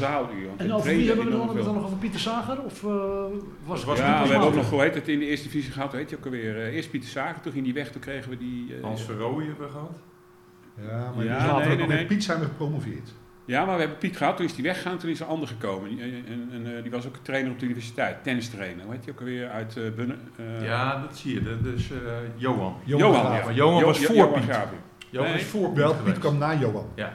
want 0.46 0.60
En 0.60 0.66
we 0.66 0.74
over 0.74 0.94
wie 0.94 1.06
hebben 1.06 1.24
we 1.24 1.30
het 1.30 1.38
dan? 1.38 1.46
Hebben 1.46 1.64
we 1.64 1.70
dan 1.70 1.74
nog 1.74 1.84
over 1.84 1.98
Pieter 1.98 2.20
Sager? 2.20 2.62
Of 2.62 2.84
eh, 2.84 2.90
was, 3.64 3.84
was 3.84 3.98
Ja, 3.98 4.04
Pieter 4.04 4.22
we 4.26 4.30
hebben 4.30 4.48
ook 4.48 4.54
nog, 4.54 4.70
hoe 4.70 4.80
heet 4.82 4.94
het, 4.94 5.08
in 5.08 5.18
de 5.18 5.26
eerste 5.26 5.46
divisie 5.48 5.72
gehad, 5.72 5.92
weet 5.92 6.10
je 6.10 6.16
ook 6.16 6.24
alweer. 6.24 6.56
eh, 6.56 6.74
eerst 6.74 6.90
Pieter 6.90 7.08
Sager, 7.08 7.40
toen 7.42 7.52
ging 7.52 7.64
die 7.64 7.74
weg, 7.74 7.92
toen 7.92 8.00
kregen 8.00 8.30
we 8.30 8.38
die... 8.38 8.74
eh, 8.76 8.82
Hans 8.82 9.02
Verrooy 9.02 9.44
hebben 9.46 9.66
we 9.66 9.72
gehad. 9.72 9.98
Ja, 10.88 11.12
maar 11.16 11.24
Ja, 11.24 11.56
dus 11.56 11.66
nee, 11.66 11.76
nee, 11.76 11.86
met 11.86 11.96
nee. 11.96 12.06
Piet 12.06 12.24
zijn 12.24 12.38
we 12.38 12.44
gepromoveerd. 12.44 13.12
Ja, 13.50 13.64
maar 13.64 13.74
we 13.74 13.80
hebben 13.80 13.98
Piet 13.98 14.16
gehad, 14.16 14.36
toen 14.36 14.46
is 14.46 14.54
die 14.54 14.64
weggegaan, 14.64 14.98
toen 14.98 15.10
is 15.10 15.20
er 15.20 15.26
een 15.26 15.32
ander 15.32 15.48
gekomen. 15.48 15.88
Die- 15.88 16.00
En, 16.02 16.24
en, 16.28 16.48
en, 16.52 16.76
eh, 16.76 16.82
die 16.82 16.90
was 16.90 17.06
ook 17.06 17.14
een 17.16 17.22
trainer 17.22 17.52
op 17.52 17.58
de 17.58 17.64
universiteit, 17.64 18.22
tennistrainer. 18.22 18.84
Hoe 18.84 18.94
heet 18.94 19.10
ook 19.10 19.18
alweer, 19.18 19.48
uit 19.48 19.76
eh 19.76 19.82
Bunnen? 19.96 20.18
eh, 20.36 20.64
ja, 20.64 21.00
dat 21.00 21.16
zie 21.18 21.34
je. 21.34 21.42
Dat 21.42 21.72
is 21.74 21.90
eh, 21.90 21.96
Johan. 22.36 22.76
Johan, 22.84 23.12
ja. 23.12 23.44
Maar 23.44 23.54
Johan 23.54 23.78
Jo- 23.80 23.86
was 23.86 24.04
voor 24.04 24.14
Johan 24.16 24.32
Piet. 24.32 24.44
Graven. 24.44 24.76
Johan 25.10 25.28
Nee. 25.30 25.38
is 25.40 25.44
voor 25.46 25.68
Piet 25.68 25.76
Wel, 25.76 25.94
Piet 25.94 26.18
kwam 26.18 26.38
na 26.38 26.54
Johan. 26.54 26.86
Ja, 26.94 27.06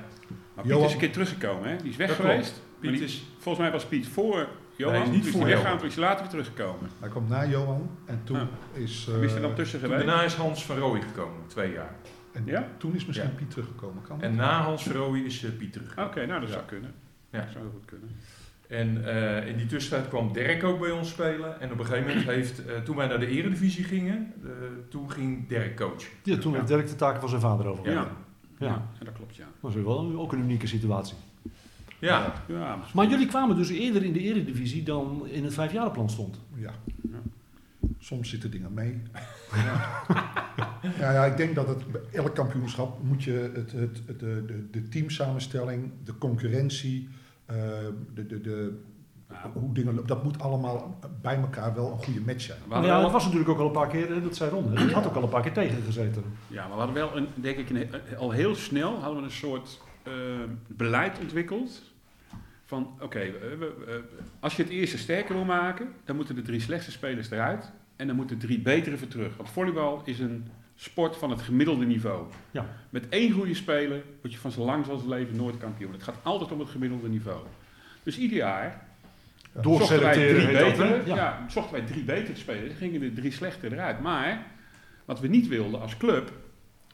Maar 0.54 0.64
Piet 0.64 0.72
Johan- 0.74 0.86
is 0.88 0.94
een 0.94 1.00
keer 1.00 1.12
teruggekomen, 1.12 1.70
hè? 1.70 1.76
Die 1.82 1.90
is 1.90 1.96
weg 1.98 2.08
Dat 2.08 2.16
geweest. 2.16 2.62
Piet 2.80 2.92
die- 2.92 3.04
is... 3.04 3.24
Volgens 3.38 3.64
mij 3.64 3.72
was 3.74 3.86
Piet 3.86 4.08
voor 4.08 4.48
Johan, 4.76 4.94
Nee, 4.94 5.02
niet 5.02 5.12
toen 5.12 5.22
is 5.26 5.30
voor 5.32 5.40
hij 5.40 5.50
weggegaan, 5.50 5.64
Johan. 5.66 5.78
toen 5.80 5.88
is 5.88 5.96
hij 5.96 6.04
later 6.04 6.20
weer 6.22 6.30
teruggekomen. 6.30 6.90
Hij 7.00 7.10
kwam 7.10 7.26
na 7.30 7.46
Johan 7.46 7.90
en 8.06 8.22
toen 8.24 8.38
Ah. 8.38 8.44
is... 8.74 9.06
Wie 9.16 9.26
is 9.26 9.32
er 9.32 9.38
eh, 9.38 9.42
dan 9.44 9.54
tussen 9.56 9.80
geweest? 9.80 10.06
daarna 10.06 10.24
is 10.24 10.34
Hans 10.34 10.66
Verrooy 10.66 11.02
gekomen, 11.02 11.42
twee 11.48 11.72
jaar. 11.72 11.92
En 12.36 12.44
Ja? 12.46 12.68
toen 12.78 12.96
is 12.96 13.06
misschien 13.06 13.30
Ja. 13.30 13.36
Piet 13.36 13.50
teruggekomen. 13.50 14.04
Kan 14.04 14.22
En 14.22 14.36
na 14.36 14.62
Hans 14.62 14.84
Verrooy 14.84 15.20
is 15.20 15.44
eh, 15.44 15.52
Piet 15.58 15.74
terug. 15.74 15.98
Oké, 15.98 16.26
nou 16.26 16.40
dat 16.40 16.50
Ja. 16.50 16.54
zou 16.56 16.66
kunnen. 16.66 16.94
Ja. 17.30 17.40
Dat 17.42 17.52
zou 17.52 17.64
heel 17.64 17.74
goed 17.74 17.86
kunnen. 17.86 18.10
En 18.68 19.06
eh, 19.06 19.48
in 19.48 19.58
die 19.58 19.66
tussentijd 19.66 20.08
kwam 20.10 20.34
Dirk 20.34 20.64
ook 20.64 20.80
bij 20.80 20.92
ons 20.92 21.10
spelen. 21.10 21.62
En 21.62 21.72
op 21.72 21.80
een 21.80 21.86
gegeven 21.86 22.08
moment 22.08 22.26
heeft, 22.26 22.66
eh, 22.66 22.78
toen 22.78 22.96
wij 22.96 23.08
naar 23.08 23.20
de 23.20 23.28
eredivisie 23.28 23.84
gingen, 23.84 24.34
eh, 24.44 24.50
toen 24.90 25.12
ging 25.12 25.48
Dirk 25.48 25.76
coach. 25.76 26.04
Ja, 26.24 26.38
toen 26.38 26.54
heeft 26.54 26.68
Dirk 26.68 26.88
de 26.88 26.96
taken 26.96 27.20
van 27.20 27.30
zijn 27.30 27.42
vader 27.42 27.66
over. 27.68 27.86
Ja. 27.86 27.92
Ja. 27.92 28.08
Ja. 28.58 28.68
Ja. 28.68 29.06
dat 29.06 29.14
klopt, 29.14 29.36
ja. 29.36 29.46
Dat 29.62 29.76
is 29.76 29.84
wel 29.84 30.14
ook 30.20 30.32
een 30.34 30.40
unieke 30.40 30.68
situatie. 30.68 31.16
Ja, 32.00 32.34
ja 32.48 32.80
Maar 32.94 33.08
jullie 33.08 33.26
kwamen 33.28 33.56
dus 33.56 33.70
eerder 33.70 34.04
in 34.04 34.14
de 34.14 34.20
eredivisie 34.20 34.84
dan 34.84 35.28
in 35.28 35.44
het 35.44 35.54
vijfjarenplan 35.54 36.10
stond. 36.10 36.40
Ja. 36.56 36.72
Soms 38.06 38.30
zitten 38.30 38.52
dingen 38.52 38.74
mee. 38.74 39.02
ja, 41.00 41.12
ja, 41.12 41.26
ik 41.26 41.38
denk 41.38 41.56
dat 41.56 41.68
het 41.68 41.92
bij 41.92 42.02
elk 42.12 42.36
kampioenschap 42.36 43.04
moet 43.04 43.24
je 43.24 43.52
het, 43.54 43.72
het, 43.72 44.02
het- 44.08 44.20
de, 44.20 44.44
de, 44.46 44.70
de 44.72 44.88
teamsamenstelling, 44.88 45.92
de 46.04 46.18
concurrentie, 46.18 47.10
eh, 47.46 47.56
de, 48.14 48.26
de, 48.26 48.42
de, 48.42 48.80
Nou, 49.28 49.52
hoe 49.54 49.74
dingen, 49.74 49.94
lopen, 49.94 50.08
dat 50.08 50.24
moet 50.24 50.40
allemaal 50.40 51.00
bij 51.22 51.36
elkaar 51.36 51.76
wel 51.76 51.92
een 51.92 52.04
goede 52.04 52.22
match 52.22 52.42
zijn. 52.42 52.60
Maar 52.68 52.86
ja, 52.86 53.04
het 53.04 53.12
was 53.12 53.24
natuurlijk 53.24 53.50
ook 53.50 53.60
al 53.60 53.66
een 53.66 53.72
paar 53.72 53.88
keer, 53.88 54.08
hè, 54.08 54.22
dat 54.22 54.36
zei 54.36 54.50
Ron, 54.50 54.78
het 54.78 54.92
had 54.92 55.08
ook 55.08 55.16
al 55.16 55.24
een 55.24 55.30
paar 55.30 55.42
keer 55.42 55.54
tegengezeten. 55.54 56.24
Ja, 56.48 56.62
maar 56.68 56.78
we 56.78 56.84
hadden 56.84 56.96
wel, 56.96 57.18
een, 57.18 57.28
denk 57.36 57.58
ik, 57.58 57.70
een, 57.70 57.88
al 58.18 58.32
heel 58.32 58.56
snel 58.56 59.00
hadden 59.00 59.18
we 59.20 59.24
een 59.26 59.32
soort 59.32 59.82
eh, 60.04 60.14
beleid 60.68 61.20
ontwikkeld. 61.20 61.82
Van, 62.66 62.98
oké, 63.00 63.32
als 64.40 64.56
je 64.56 64.64
het 64.64 64.72
eerste 64.72 64.98
sterker 64.98 65.36
wil 65.36 65.46
maken, 65.46 65.88
dan 66.04 66.16
moeten 66.16 66.36
de 66.36 66.42
drie 66.42 66.60
slechtste 66.60 66.92
spelers 66.92 67.32
eruit. 67.32 67.72
En 67.96 68.08
dan 68.08 68.16
moeten 68.16 68.38
drie 68.38 68.60
betere 68.60 68.98
voor 68.98 69.08
terug. 69.08 69.38
Want 69.38 69.50
volleybal 69.50 70.02
is 70.06 70.20
een 70.20 70.48
sport 70.76 71.18
van 71.18 71.30
het 71.30 71.42
gemiddelde 71.42 71.86
niveau. 71.86 72.26
Ja. 72.52 72.66
Met 72.90 73.10
één 73.10 73.32
goede 73.32 73.54
speler 73.54 74.04
word 74.22 74.34
je 74.34 74.40
van 74.40 74.52
zo 74.52 74.66
lang 74.66 74.88
als 74.88 75.02
het 75.02 75.10
leven 75.10 75.36
nooit 75.36 75.58
kampioen. 75.58 75.92
Het 75.92 76.04
gaat 76.04 76.20
altijd 76.24 76.52
om 76.52 76.60
het 76.60 76.70
gemiddelde 76.70 77.10
niveau. 77.10 77.46
Dus 78.04 78.18
ieder 78.18 78.38
jaar 78.38 78.88
zochten 79.62 80.02
wij 80.02 80.14
drie 80.14 80.48
betere, 80.48 81.02
ja. 81.06 81.46
zochten 81.50 81.74
wij 81.74 81.86
drie 81.86 82.04
betere 82.04 82.38
spelers. 82.38 82.68
Dan 82.68 82.78
gingen 82.78 83.00
de 83.00 83.14
drie 83.14 83.32
slechtere 83.32 83.76
eruit. 83.76 84.00
Maar 84.00 84.46
wat 85.06 85.20
we 85.20 85.28
niet 85.28 85.48
wilden 85.48 85.82
als 85.82 85.98
club, 85.98 86.32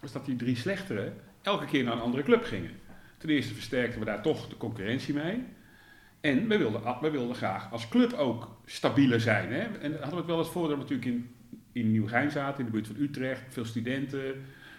was 0.01 0.11
dat 0.11 0.25
die 0.25 0.35
drie 0.35 0.55
slechtere 0.55 1.11
elke 1.41 1.65
keer 1.65 1.83
naar 1.83 1.93
een 1.93 1.99
andere 1.99 2.23
club 2.23 2.43
gingen. 2.43 2.71
Ten 3.17 3.29
eerste 3.29 3.53
versterkten 3.53 3.99
we 3.99 4.05
daar 4.05 4.21
toch 4.21 4.47
de 4.47 4.57
concurrentie 4.57 5.13
mee. 5.13 5.43
En 6.21 6.47
we 6.47 6.57
wilden, 6.57 6.81
we 7.01 7.09
wilden 7.09 7.35
graag 7.35 7.71
als 7.71 7.87
club 7.89 8.13
ook 8.13 8.55
stabieler 8.65 9.21
zijn. 9.21 9.51
Hè? 9.51 9.59
En 9.61 9.91
hadden 9.91 10.09
we 10.09 10.15
het 10.15 10.25
wel 10.25 10.37
eens 10.39 10.49
voor 10.49 10.67
dat 10.67 10.71
we 10.71 10.81
natuurlijk 10.83 11.09
in, 11.09 11.29
in 11.71 11.91
Nieuwegein 11.91 12.31
zaten, 12.31 12.59
in 12.59 12.65
de 12.65 12.71
buurt 12.71 12.87
van 12.87 12.95
Utrecht, 12.99 13.41
veel 13.49 13.65
studenten, 13.65 14.23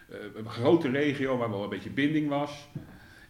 eh, 0.09 0.17
een 0.35 0.49
grote 0.49 0.91
regio 0.91 1.37
waar 1.37 1.51
wel 1.51 1.63
een 1.63 1.69
beetje 1.69 1.91
binding 1.91 2.29
was. 2.29 2.69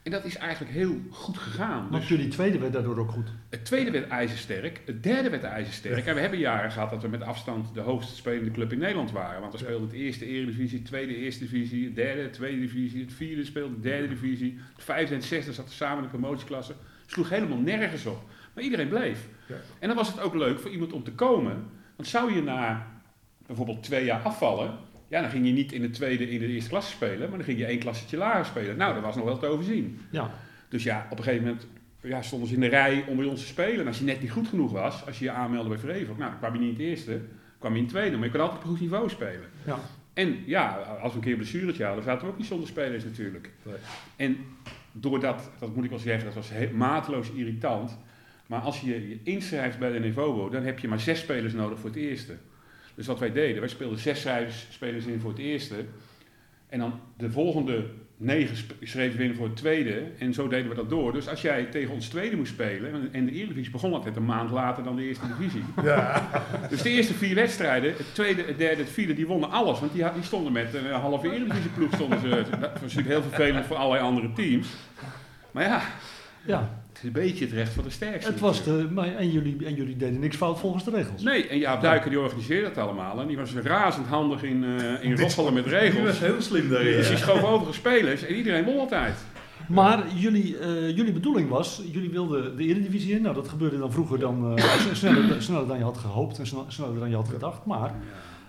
En 0.03 0.11
dat 0.11 0.25
is 0.25 0.37
eigenlijk 0.37 0.73
heel 0.73 0.97
goed 1.11 1.39
gegaan. 1.39 1.81
Want 1.91 2.01
Dus- 2.03 2.09
jullie 2.09 2.29
tweede 2.29 2.59
werd 2.59 2.73
daardoor 2.73 2.99
ook 2.99 3.11
goed. 3.11 3.29
het 3.51 3.65
tweede 3.65 3.91
werd 3.91 4.09
ijzersterk, 4.09 4.81
het 4.87 5.03
derde 5.03 5.31
werd 5.31 5.43
ijzersterk. 5.43 6.07
En 6.07 6.15
we 6.15 6.21
hebben 6.21 6.39
jaren 6.39 6.71
gehad 6.73 6.91
dat 6.91 7.03
we 7.03 7.09
met 7.09 7.23
afstand 7.23 7.75
de 7.75 7.81
hoogst 7.81 8.17
spelende 8.17 8.51
club 8.51 8.73
in 8.73 8.79
Nederland 8.79 9.11
waren. 9.13 9.41
Want 9.41 9.53
we 9.53 9.59
speelden 9.59 9.87
het 9.89 9.97
eerste 9.97 10.27
eredivisie, 10.27 10.79
het 10.79 10.87
tweede 10.87 11.17
eerste 11.17 11.45
divisie, 11.45 11.85
het 11.85 11.95
derde 11.97 12.31
tweede 12.31 12.61
divisie, 12.61 13.01
het 13.05 13.13
vierde 13.13 13.45
speelde 13.45 13.75
de 13.75 13.81
derde 13.81 14.09
divisie. 14.09 14.59
Het 14.75 14.85
vijfde 14.85 15.15
en 15.15 15.21
het 15.21 15.29
zesde 15.29 15.53
zaten 15.53 15.75
samen 15.75 15.97
in 15.97 16.03
de 16.11 16.19
promotieklasse. 16.19 16.75
Sloeg 17.07 17.29
helemaal 17.29 17.59
nergens 17.59 18.07
op. 18.07 18.23
Maar 18.55 18.65
iedereen 18.65 18.89
bleef. 18.89 19.29
Ja. 19.47 19.55
En 19.79 19.89
dan 19.89 19.97
was 19.97 20.09
het 20.09 20.21
ook 20.21 20.35
leuk 20.35 20.61
voor 20.61 20.71
iemand 20.71 20.93
om 20.93 21.05
te 21.05 21.13
komen. 21.13 21.65
Want 21.97 22.09
zou 22.09 22.35
je 22.35 22.43
na 22.43 22.87
bijvoorbeeld 23.47 23.83
twee 23.83 24.05
jaar 24.05 24.21
afvallen, 24.21 24.79
ja, 25.09 25.21
dan 25.21 25.31
ging 25.31 25.47
je 25.47 25.53
niet 25.53 25.73
in 25.73 25.83
de 25.83 25.91
tweede 25.91 26.31
in 26.31 26.39
de 26.39 26.47
eerste 26.47 26.71
klasse 26.71 26.91
spelen, 26.91 27.29
maar 27.29 27.39
dan 27.39 27.47
ging 27.47 27.59
je 27.59 27.65
één 27.65 27.79
klassetje 27.79 28.17
lager 28.17 28.45
spelen. 28.45 28.77
Nou, 28.77 28.95
dat 28.95 29.03
was 29.03 29.17
nog 29.17 29.25
wel 29.25 29.39
te 29.39 29.47
overzien. 29.47 30.01
Ja. 30.11 30.31
Dus 30.69 30.83
ja, 30.83 31.07
op 31.11 31.19
een 31.19 31.25
gegeven 31.25 31.47
moment 31.47 31.67
ja, 32.03 32.23
stonden 32.23 32.49
ze 32.49 32.55
in 32.55 32.61
de 32.61 32.67
rij 32.67 33.05
om 33.09 33.17
bij 33.17 33.27
ons 33.27 33.41
te 33.41 33.47
spelen. 33.47 33.81
En 33.81 33.87
als 33.87 33.99
je 33.99 34.05
net 34.05 34.21
niet 34.21 34.31
goed 34.31 34.49
genoeg 34.49 34.73
was, 34.73 35.07
als 35.07 35.19
je 35.19 35.25
je 35.25 35.31
aanmeldde 35.31 35.69
bij 35.69 35.79
Vrevo, 35.79 36.15
nou, 36.19 36.31
dan 36.31 36.39
kwam 36.39 36.53
je 36.53 36.59
niet 36.59 36.69
in 36.69 36.75
het 36.75 36.85
eerste, 36.85 37.21
kwam 37.59 37.73
je 37.73 37.79
in 37.79 37.85
het 37.85 37.93
tweede. 37.93 38.17
Maar 38.17 38.27
je 38.27 38.33
kon 38.33 38.41
altijd 38.41 38.59
op 38.59 38.65
een 38.65 38.71
goed 38.71 38.81
niveau 38.81 39.09
spelen. 39.09 39.49
Ja. 39.67 39.79
En 40.13 40.43
ja, 40.47 40.69
als 41.03 41.13
we 41.13 41.19
een 41.19 41.25
keer 41.25 41.33
een 41.33 41.39
blessuretje 41.39 41.85
hadden, 41.85 42.05
zaten 42.05 42.27
we 42.27 42.33
ook 42.33 42.39
niet 42.39 42.47
zonder 42.47 42.69
spelers 42.69 43.05
natuurlijk. 43.05 43.51
Nee. 43.63 43.75
En 44.17 44.37
doordat, 44.93 45.51
dat 45.59 45.75
moet 45.75 45.85
ik 45.85 45.91
wel 45.91 45.99
zeggen, 45.99 46.25
dat 46.25 46.35
was 46.35 46.51
he- 46.51 46.71
mateloos 46.73 47.31
irritant. 47.31 47.99
Maar 48.47 48.61
als 48.61 48.81
je 48.81 49.09
je 49.09 49.21
inschrijft 49.23 49.79
bij 49.79 49.93
de 49.93 49.99
Nevobo, 49.99 50.49
dan 50.49 50.63
heb 50.63 50.79
je 50.79 50.89
maar 50.89 51.01
zes 51.01 51.21
spelers 51.21 51.53
nodig 51.53 51.79
voor 51.79 51.89
het 51.89 51.99
eerste. 51.99 52.37
Dus 52.95 53.07
wat 53.07 53.19
wij 53.19 53.33
deden, 53.33 53.61
wij 53.61 53.69
speelden 53.69 53.99
zes 53.99 54.27
spelers 54.71 55.07
in 55.07 55.21
voor 55.21 55.31
het 55.31 55.39
eerste. 55.39 55.85
En 56.69 56.79
dan 56.79 57.01
de 57.17 57.31
volgende 57.31 57.87
negen 58.25 58.57
schreven 58.83 59.19
we 59.19 59.25
in 59.25 59.35
voor 59.35 59.47
het 59.47 59.57
tweede. 59.57 60.03
En 60.19 60.35
zo 60.35 60.49
deden 60.49 60.69
we 60.69 60.75
dat 60.75 60.89
door. 60.91 61.13
Dus 61.13 61.29
als 61.29 61.43
jij 61.43 61.65
tegen 61.65 61.95
ons 61.95 62.09
tweede 62.09 62.37
moest 62.37 62.53
spelen, 62.53 62.93
en- 62.93 63.09
en 63.13 63.25
de 63.25 63.33
Eredivisie 63.33 63.71
begon 63.73 63.93
altijd 63.93 64.17
een 64.17 64.25
maand 64.25 64.51
later 64.51 64.85
dan 64.85 64.97
de 64.97 65.03
eerste 65.05 65.27
divisie. 65.39 65.65
Ja, 65.83 66.29
Dus 66.69 66.83
de 66.83 66.91
eerste 66.91 67.15
vier 67.15 67.35
wedstrijden, 67.35 67.93
het 67.97 68.15
tweede, 68.15 68.43
het 68.47 68.59
derde, 68.59 68.83
het 68.83 68.93
vierde, 68.93 69.15
die 69.15 69.27
wonnen 69.27 69.51
alles. 69.51 69.81
Want 69.81 69.93
die, 69.93 70.03
had- 70.03 70.15
die 70.15 70.23
stonden 70.23 70.53
met 70.53 70.75
een 70.75 70.91
halve 70.91 71.31
Eredivisieploeg. 71.33 71.95
Stonden 71.95 72.21
ze, 72.21 72.29
dat 72.61 72.73
was 72.73 72.81
natuurlijk 72.81 73.09
heel 73.09 73.23
vervelend 73.23 73.67
voor 73.67 73.77
allerlei 73.77 74.05
andere 74.05 74.33
teams. 74.33 74.69
Maar 75.51 75.65
ja, 75.65 75.83
Ja, 76.45 76.82
is 77.03 77.09
een 77.09 77.13
beetje 77.23 77.45
het 77.45 77.55
recht 77.55 77.73
van 77.73 77.85
de 77.85 77.91
sterkste. 77.91 78.31
het 78.31 78.41
was 78.41 78.65
de, 78.65 78.89
maar, 78.91 79.15
en, 79.17 79.31
jullie, 79.31 79.67
en 79.67 79.75
jullie 79.75 79.97
deden 79.97 80.19
niks 80.19 80.37
fout 80.37 80.59
volgens 80.59 80.85
de 80.85 80.91
regels. 80.91 81.23
Nee, 81.23 81.49
en 81.49 81.59
Jaap 81.59 81.83
Duiker 81.83 82.11
die 82.11 82.21
organiseerde 82.21 82.69
dat 82.75 82.85
allemaal. 82.85 83.21
En 83.21 83.27
die 83.27 83.37
was 83.37 83.53
razend 83.53 84.07
handig 84.07 84.43
in, 84.43 84.65
eh 84.65 85.05
in 85.05 85.19
roffelen 85.23 85.53
met 85.55 85.65
Die 85.65 85.73
was 85.73 85.83
regels. 85.83 86.19
heel 86.19 86.41
slim 86.43 86.69
daarin. 86.69 86.97
Dus 86.97 87.09
die 87.09 87.17
schoof 87.17 87.43
overige 87.45 87.73
spelers 87.75 88.23
en 88.27 88.35
iedereen 88.35 88.65
won 88.65 88.79
altijd. 88.79 89.15
Maar 89.69 90.05
jullie, 90.15 90.59
eh, 90.59 90.97
jullie 90.97 91.13
bedoeling 91.13 91.49
was, 91.49 91.83
jullie 91.93 92.11
wilden 92.11 92.57
de 92.57 92.65
Eredivisie 92.65 93.15
in. 93.15 93.23
Nou, 93.23 93.35
dat 93.35 93.49
gebeurde 93.49 93.79
dan 93.79 93.93
vroeger 93.93 94.19
dan, 94.19 94.59
eh, 94.59 94.65
sneller, 94.93 95.43
sneller 95.43 95.67
dan 95.67 95.79
je 95.79 95.85
had 95.85 95.99
gehoopt 95.99 96.39
en 96.39 96.47
snel- 96.47 96.65
sneller 96.69 96.99
dan 96.99 97.09
je 97.11 97.17
had 97.17 97.29
gedacht. 97.29 97.65
Maar 97.65 97.95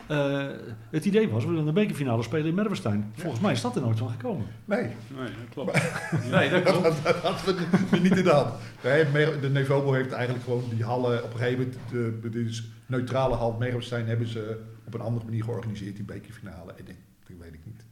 eh, 0.07 0.45
het 0.89 1.05
idee 1.05 1.29
was, 1.29 1.43
we 1.43 1.49
willen 1.49 1.67
een 1.67 1.73
bekerfinale 1.73 2.23
spelen 2.23 2.45
in 2.45 2.53
Merwestein. 2.55 3.11
Volgens 3.15 3.41
mij 3.41 3.51
is 3.51 3.61
dat 3.61 3.75
er 3.75 3.81
nooit 3.81 3.97
van 3.97 4.09
gekomen. 4.09 4.45
nee, 4.65 4.81
Nee, 4.83 4.93
dat 5.25 5.49
klopt. 5.53 5.71
Nee, 6.31 6.49
dat 6.49 6.63
klopt. 6.63 6.83
dat, 6.83 7.03
dat 7.03 7.15
hadden 7.15 7.55
we 7.91 7.99
niet 7.99 8.17
in 8.17 8.23
de 8.23 8.29
hand. 8.29 8.53
Nee, 8.83 9.39
de 9.39 9.49
Nevobo 9.49 9.91
heeft 9.93 10.11
eigenlijk 10.11 10.43
gewoon 10.43 10.63
die 10.69 10.83
hallen, 10.83 11.23
op 11.23 11.31
een 11.33 11.39
gegeven 11.39 11.59
moment, 11.59 11.77
de, 11.91 12.19
de, 12.21 12.29
de 12.29 12.61
neutrale 12.85 13.35
hal 13.35 13.55
Merwestein 13.59 14.05
hebben 14.07 14.27
ze 14.27 14.61
op 14.85 14.93
een 14.93 15.01
andere 15.01 15.25
manier 15.25 15.43
georganiseerd, 15.43 15.95
die 15.95 16.05
bekerfinale. 16.05 16.71
En 16.73 16.87
ik, 16.87 16.95
dat 17.27 17.37
weet 17.39 17.53
ik 17.53 17.65
niet. 17.65 17.85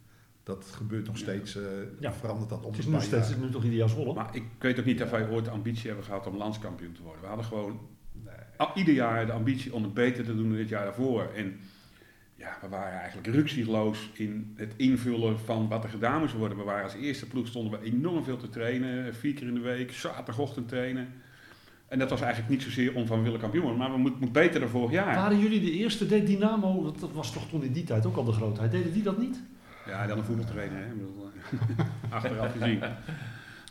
Dat 0.43 0.65
gebeurt 0.75 1.05
nog 1.07 1.15
Ja. 1.17 1.21
steeds, 1.21 1.55
eh, 1.55 1.63
Ja. 1.99 2.13
verandert 2.13 2.49
dat 2.49 2.59
om 2.63 2.69
Het 2.71 2.79
is 2.79 2.85
de 2.85 2.91
nu 2.91 3.01
steeds 3.01 3.29
jaar. 3.29 3.37
nu 3.39 3.49
toch 3.49 3.63
ideaal 3.63 3.89
Zwolle. 3.89 4.13
Maar 4.13 4.29
ik 4.35 4.43
weet 4.59 4.79
ook 4.79 4.85
niet 4.85 5.03
of 5.03 5.09
wij 5.09 5.29
ooit 5.29 5.45
de 5.45 5.51
ambitie 5.51 5.87
hebben 5.87 6.05
gehad 6.05 6.27
om 6.27 6.37
landskampioen 6.37 6.91
te 6.91 7.01
worden. 7.01 7.21
We 7.21 7.27
hadden 7.27 7.45
gewoon 7.45 7.79
Nee. 8.11 8.67
ieder 8.75 8.93
jaar 8.93 9.25
de 9.25 9.31
ambitie 9.31 9.73
om 9.73 9.83
het 9.83 9.93
beter 9.93 10.23
te 10.23 10.35
doen 10.35 10.47
dan 10.47 10.57
dit 10.57 10.69
jaar 10.69 10.83
daarvoor. 10.83 11.23
En 11.35 11.59
ja, 12.41 12.57
we 12.61 12.67
waren 12.67 12.99
eigenlijk 12.99 13.27
ruksigloos 13.27 14.09
in 14.13 14.53
het 14.55 14.73
invullen 14.75 15.39
van 15.39 15.67
wat 15.67 15.83
er 15.83 15.89
gedaan 15.89 16.19
moest 16.19 16.33
worden. 16.33 16.57
We 16.57 16.63
waren 16.63 16.83
als 16.83 16.93
eerste 16.93 17.27
ploeg, 17.27 17.47
stonden 17.47 17.79
we 17.79 17.85
enorm 17.85 18.23
veel 18.23 18.37
te 18.37 18.49
trainen. 18.49 19.15
Vier 19.15 19.33
keer 19.33 19.47
in 19.47 19.53
de 19.53 19.59
week, 19.59 19.91
zaterdagochtend 19.91 20.67
trainen. 20.67 21.07
En 21.87 21.99
dat 21.99 22.09
was 22.09 22.21
eigenlijk 22.21 22.51
niet 22.51 22.63
zozeer 22.63 22.95
om 22.95 23.05
van 23.05 23.23
willen 23.23 23.39
kampioen 23.39 23.77
maar 23.77 23.91
we 23.91 23.97
moeten 23.97 24.19
moet 24.19 24.31
beter 24.31 24.59
dan 24.59 24.69
vorig 24.69 24.91
jaar. 24.91 25.15
Waren 25.15 25.39
jullie 25.39 25.59
de 25.59 25.71
eerste, 25.71 26.07
deed 26.07 26.27
Dynamo, 26.27 26.93
dat 26.99 27.11
was 27.11 27.31
toch 27.31 27.49
toen 27.49 27.63
in 27.63 27.71
die 27.71 27.83
tijd 27.83 28.05
ook 28.05 28.15
al 28.15 28.23
de 28.23 28.31
grootheid, 28.31 28.71
deden 28.71 28.93
die 28.93 29.03
dat 29.03 29.17
niet? 29.17 29.41
Ja, 29.85 30.07
dan 30.07 30.17
een 30.17 30.23
voetbaltrainer, 30.23 30.77
hè. 30.77 30.83
Eh, 30.83 31.85
achteraf 32.15 32.51
gezien. 32.51 32.81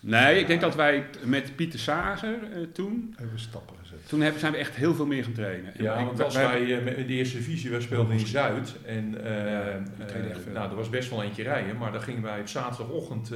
Nee, 0.01 0.39
ik 0.39 0.47
denk 0.47 0.61
dat 0.61 0.75
wij 0.75 1.07
met 1.25 1.57
Pieter 1.57 1.79
Sager 1.79 2.53
eh, 2.53 2.63
toen, 2.73 3.15
Hebben 3.17 3.35
we 3.35 3.41
stappen. 3.41 3.80
Toen 4.11 4.21
hebben, 4.21 4.41
zijn 4.41 4.53
we 4.53 4.59
echt 4.59 4.75
heel 4.77 4.95
veel 4.95 5.07
meer 5.07 5.25
gaan 5.25 5.33
trainen. 5.33 5.75
En 5.77 5.85
Ja, 5.85 5.95
ik- 5.95 6.07
want 6.07 6.23
als 6.23 6.35
wij- 6.35 6.45
wij 6.67 6.79
eh, 6.79 6.85
met 6.85 6.97
de 6.97 7.05
eerste 7.15 7.37
divisie, 7.37 7.81
speelden 7.81 8.19
in 8.19 8.27
Zuid. 8.27 8.75
En 8.87 9.25
eh, 9.25 9.35
Ja, 9.35 9.61
eh, 10.07 10.53
nou, 10.55 10.71
er 10.71 10.77
was 10.77 10.91
best 10.91 11.11
wel 11.11 11.23
eentje 11.23 11.43
rijden, 11.43 11.77
maar 11.77 11.93
dan 11.93 12.03
gingen 12.03 12.23
wij 12.23 12.41
op 12.41 12.49
zaterdagochtend 12.49 13.31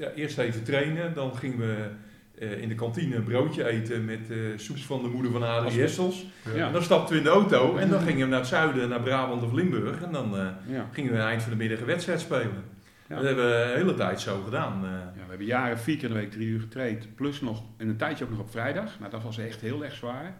eh, 0.00 0.06
eerst 0.14 0.38
even 0.38 0.62
trainen. 0.64 1.14
Dan 1.14 1.36
gingen 1.36 1.58
we 1.58 1.74
eh, 2.38 2.60
in 2.62 2.68
de 2.68 2.74
kantine 2.74 3.16
een 3.16 3.24
broodje 3.24 3.68
eten 3.68 4.04
met 4.04 4.20
eh, 4.30 4.36
soep 4.56 4.78
van 4.78 5.02
de 5.02 5.08
moeder 5.08 5.32
van 5.32 5.42
Adrie 5.42 5.80
Hessels. 5.80 6.26
Ja. 6.54 6.66
En 6.66 6.72
dan 6.72 6.82
stapten 6.82 7.12
we 7.12 7.18
in 7.18 7.24
de 7.24 7.30
auto 7.30 7.76
en 7.76 7.88
dan 7.90 8.00
gingen 8.00 8.20
we 8.24 8.30
naar 8.30 8.38
het 8.38 8.48
zuiden, 8.48 8.88
naar 8.88 9.00
Brabant 9.00 9.42
of 9.42 9.52
Limburg. 9.52 10.02
En 10.02 10.12
dan 10.12 10.38
eh, 10.38 10.46
ja. 10.66 10.88
gingen 10.92 11.12
we 11.12 11.18
eind 11.18 11.42
van 11.42 11.50
de 11.52 11.56
middag 11.58 11.78
een 11.80 11.86
wedstrijd 11.86 12.20
spelen. 12.20 12.64
Ja. 13.08 13.14
Dat 13.14 13.24
hebben 13.24 13.44
we 13.44 13.50
de 13.72 13.72
hele 13.76 13.94
tijd 13.94 14.20
zo 14.20 14.42
gedaan. 14.44 14.84
eh. 14.84 14.90
Ja, 14.90 15.22
we 15.22 15.28
hebben 15.28 15.46
jaren 15.46 15.78
vier 15.78 15.96
keer 15.96 16.08
in 16.08 16.14
de 16.14 16.20
week 16.20 16.30
drie 16.30 16.46
uur 16.46 16.60
getraind. 16.60 17.14
Plus 17.14 17.40
nog, 17.40 17.62
en 17.76 17.88
een 17.88 17.96
tijdje 17.96 18.24
ook 18.24 18.30
nog 18.30 18.38
op 18.40 18.50
vrijdag. 18.50 18.98
Nou, 18.98 19.10
dat 19.10 19.22
was 19.22 19.38
echt 19.38 19.60
heel 19.60 19.84
erg 19.84 19.94
zwaar. 19.94 20.34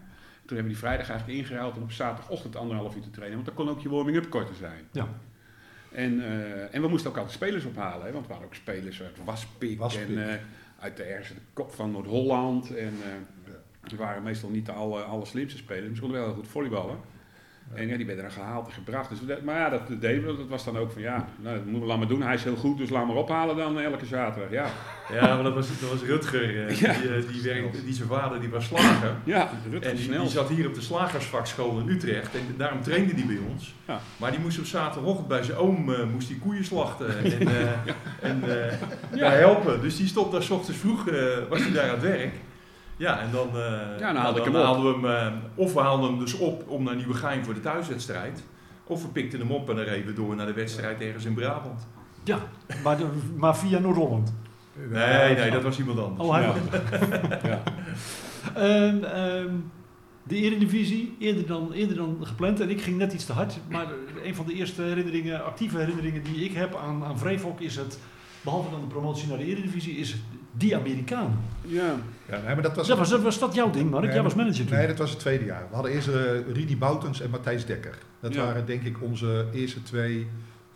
Toen 0.45 0.57
hebben 0.57 0.63
we 0.63 0.79
die 0.79 0.87
vrijdag 0.89 1.09
eigenlijk 1.09 1.39
ingeruild 1.39 1.75
om 1.77 1.83
op 1.83 1.91
zaterdagochtend 1.91 2.55
anderhalf 2.55 2.95
uur 2.95 3.01
te 3.01 3.09
trainen. 3.09 3.35
Want 3.43 3.47
dan 3.55 3.65
kon 3.65 3.69
ook 3.75 3.81
je 3.81 3.89
warming-up 3.89 4.29
korter 4.29 4.55
zijn. 4.55 4.83
Ja. 4.91 5.07
En, 5.91 6.21
eh, 6.21 6.75
en 6.75 6.81
we 6.81 6.87
moesten 6.87 7.09
ook 7.09 7.15
altijd 7.17 7.35
spelers 7.35 7.65
ophalen. 7.65 8.05
Hè, 8.05 8.11
want 8.11 8.25
er 8.25 8.31
waren 8.31 8.45
ook 8.45 8.55
spelers 8.55 9.01
uit 9.01 9.17
Waspik, 9.23 9.79
Waspik. 9.79 10.07
en 10.07 10.29
eh, 10.29 10.35
uit 10.79 10.97
de 10.97 11.03
ergens 11.03 11.27
de 11.29 11.35
kop 11.53 11.71
van 11.73 11.91
Noord-Holland. 11.91 12.75
En 12.75 12.93
eh 13.05 13.53
die 13.83 13.97
waren 13.97 14.23
meestal 14.23 14.49
niet 14.49 14.65
de 14.65 14.71
alle, 14.71 15.01
alle 15.01 15.25
slimste 15.25 15.57
spelers. 15.57 15.85
Maar 15.85 15.95
ze 15.95 16.01
konden 16.01 16.19
wel 16.19 16.27
heel 16.29 16.37
goed 16.37 16.47
volleyballen. 16.47 16.97
En 17.73 17.87
ja, 17.87 17.97
die 17.97 18.05
werden 18.05 18.23
dan 18.23 18.33
gehaald 18.33 18.67
en 18.67 18.73
gebracht. 18.73 19.09
Dus 19.09 19.19
maar 19.43 19.55
ja, 19.55 19.69
dat 19.69 19.81
deden 19.87 20.25
we. 20.25 20.37
Dat 20.37 20.47
was 20.47 20.65
dan 20.65 20.77
ook 20.77 20.91
van 20.91 21.01
ja, 21.01 21.27
nou, 21.39 21.55
dat 21.55 21.65
moeten 21.65 21.81
we 21.81 21.87
laten 21.87 22.07
doen. 22.07 22.21
Hij 22.21 22.33
is 22.33 22.43
heel 22.43 22.55
goed, 22.55 22.77
dus 22.77 22.89
laat 22.89 23.07
maar 23.07 23.15
ophalen 23.15 23.55
dan 23.55 23.79
elke 23.79 24.05
zaterdag. 24.05 24.51
Ja, 24.51 24.67
Ja, 25.13 25.33
maar 25.35 25.43
dat 25.43 25.53
was, 25.53 25.67
dat 25.79 25.89
was 25.89 26.01
Rutger. 26.03 26.67
eh, 26.67 26.75
Ja. 26.79 26.93
Die, 26.93 27.15
eh, 27.15 27.27
die, 27.31 27.41
werkte, 27.41 27.85
die 27.85 27.93
zijn 27.93 28.07
vader 28.07 28.39
die 28.39 28.49
was 28.49 28.65
slager. 28.65 29.15
ja 29.23 29.49
Rutger 29.71 29.91
En 29.91 29.97
die, 29.97 30.27
zat 30.29 30.49
hier 30.49 30.67
op 30.67 30.73
de 30.73 30.81
slagersvakschool 30.81 31.79
in 31.79 31.89
Utrecht 31.89 32.35
en 32.35 32.41
daarom 32.57 32.81
trainde 32.81 33.13
die 33.13 33.25
bij 33.25 33.39
ons. 33.51 33.73
Ja. 33.87 33.99
Maar 34.17 34.31
die 34.31 34.39
moest 34.39 34.59
op 34.59 34.65
zaterdagochtend 34.65 35.27
bij 35.27 35.43
zijn 35.43 35.57
oom 35.57 35.93
eh, 35.93 36.03
moest 36.05 36.27
die 36.27 36.39
koeien 36.39 36.65
slachten 36.65 37.23
en, 37.23 37.47
en 38.21 38.43
daar 39.19 39.37
helpen. 39.37 39.81
Dus 39.81 39.97
die 39.97 40.07
stond 40.07 40.31
daar 40.31 40.43
's 40.43 40.49
ochtends 40.49 40.79
vroeg, 40.79 41.03
was 41.49 41.61
hij 41.61 41.71
daar 41.71 41.83
aan 41.83 41.89
het 41.89 42.01
werk. 42.01 42.33
Ja, 42.99 43.19
en 43.19 43.31
dan, 43.31 43.49
dan 43.53 43.61
nou, 43.99 44.15
haalde 44.17 44.39
ik 44.39 44.51
dan 44.51 44.61
haalden 44.63 45.01
we 45.01 45.07
hem, 45.07 45.33
eh, 45.33 45.39
of 45.55 45.73
we 45.73 45.79
haalden 45.79 46.09
hem 46.09 46.19
dus 46.19 46.33
op 46.37 46.63
om 46.67 46.83
naar 46.83 46.95
Nieuwegein 46.95 47.45
voor 47.45 47.53
de 47.53 47.59
thuiswedstrijd. 47.59 48.43
Of 48.83 49.01
we 49.01 49.07
pikten 49.07 49.39
hem 49.39 49.51
op 49.51 49.69
en 49.69 49.75
dan 49.75 49.85
reden 49.85 50.05
we 50.05 50.13
door 50.13 50.35
naar 50.35 50.45
de 50.45 50.53
wedstrijd 50.53 51.01
ergens 51.01 51.25
in 51.25 51.33
Brabant. 51.33 51.87
Ja, 52.23 52.39
maar, 52.83 52.97
de- 52.97 53.07
maar 53.37 53.57
via 53.57 53.79
Noord-Holland. 53.79 54.33
Nee, 54.89 55.35
nee, 55.35 55.51
dat 55.51 55.63
was 55.63 55.79
iemand 55.79 55.99
anders. 55.99 56.27
Oh, 56.29 56.33
hij 56.33 56.43
Ja. 56.43 56.53
Ja. 57.49 57.63
Ehm, 58.55 59.03
ehm, 59.03 59.53
de 60.23 60.35
Eredivisie, 60.35 61.15
eerder 61.19 61.47
dan, 61.47 61.71
eerder 61.71 61.95
dan 61.95 62.17
gepland. 62.21 62.59
En 62.59 62.69
ik 62.69 62.81
ging 62.81 62.97
net 62.97 63.13
iets 63.13 63.25
te 63.25 63.33
hard. 63.33 63.57
Maar 63.69 63.85
een 64.23 64.35
van 64.35 64.45
de 64.45 64.53
eerste 64.53 64.81
herinneringen, 64.81 65.45
actieve 65.45 65.77
herinneringen 65.77 66.23
die 66.23 66.43
ik 66.43 66.53
heb 66.53 66.75
aan, 66.75 67.03
aan 67.03 67.17
Vreevok 67.19 67.59
is 67.59 67.75
het... 67.75 67.99
Behalve 68.41 68.69
dan 68.71 68.79
de 68.81 68.87
promotie 68.87 69.27
naar 69.27 69.37
de 69.37 69.45
Eredivisie, 69.45 69.95
is 69.97 70.15
die 70.51 70.75
Amerikaan. 70.75 71.39
ja. 71.61 71.95
Ja, 72.29 72.35
nee, 72.37 72.53
maar 72.53 72.61
dat 72.61 72.75
was, 72.75 72.87
Dat 72.87 72.97
was, 72.97 73.09
dat 73.09 73.21
was 73.21 73.39
dat 73.39 73.53
jouw 73.55 73.69
ding, 73.69 73.89
Mark? 73.89 74.03
Nee, 74.03 74.13
Jij 74.13 74.23
was 74.23 74.35
manager 74.35 74.65
toen. 74.65 74.75
Nee, 74.77 74.87
dat 74.87 74.97
was 74.97 75.09
het 75.09 75.19
tweede 75.19 75.45
jaar. 75.45 75.65
We 75.69 75.73
hadden 75.75 75.91
eerst 75.93 76.07
uh, 76.07 76.13
Rini 76.53 76.77
Boutens 76.77 77.21
en 77.21 77.29
Matthijs 77.29 77.65
Dekker. 77.65 77.97
Dat 78.19 78.33
Ja. 78.33 78.43
waren 78.45 78.65
denk 78.65 78.83
ik 78.83 79.01
onze 79.01 79.45
eerste 79.53 79.83
twee 79.83 80.27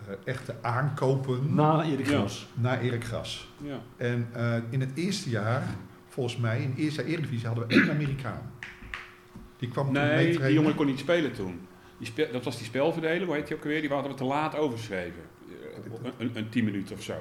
eh, 0.08 0.14
echte 0.24 0.56
aankopen 0.62 1.56
Na 1.56 1.84
Erik 1.84 2.06
Ja. 2.08 2.18
Gras. 2.18 2.48
naar 2.54 2.82
Erik 2.82 3.04
Gras. 3.06 3.48
Ja. 3.64 3.80
En 3.98 4.28
eh, 4.34 4.56
in 4.70 4.80
het 4.80 4.92
eerste 4.96 5.30
jaar, 5.30 5.64
volgens 6.10 6.38
mij, 6.38 6.62
in 6.62 6.70
het 6.70 6.78
eerste 6.80 7.02
jaar 7.02 7.12
Eredivisie 7.12 7.48
hadden 7.48 7.68
we 7.68 7.74
één 7.74 7.90
Amerikaan. 7.90 8.52
Die 9.58 9.70
kwam 9.70 9.86
toen 9.86 9.94
Nee, 9.94 10.38
die 10.40 10.54
jongen 10.54 10.76
kon 10.76 10.86
niet 10.86 11.00
spelen 11.00 11.32
toen. 11.34 11.60
Die 11.98 12.08
speel, 12.08 12.28
dat 12.32 12.44
was 12.44 12.58
die 12.58 12.66
spelverdeler, 12.66 13.26
hoe 13.26 13.36
heet 13.36 13.48
die 13.48 13.56
ook 13.56 13.64
weer? 13.64 13.82
Die 13.82 13.90
hadden 13.90 14.12
we 14.12 14.18
te 14.18 14.24
laat 14.24 14.56
overschreven. 14.56 15.22
Eh, 15.50 16.02
Een, 16.18 16.32
een 16.34 16.50
tien 16.50 16.64
minuten 16.64 16.96
of 16.96 17.04
zo. 17.04 17.14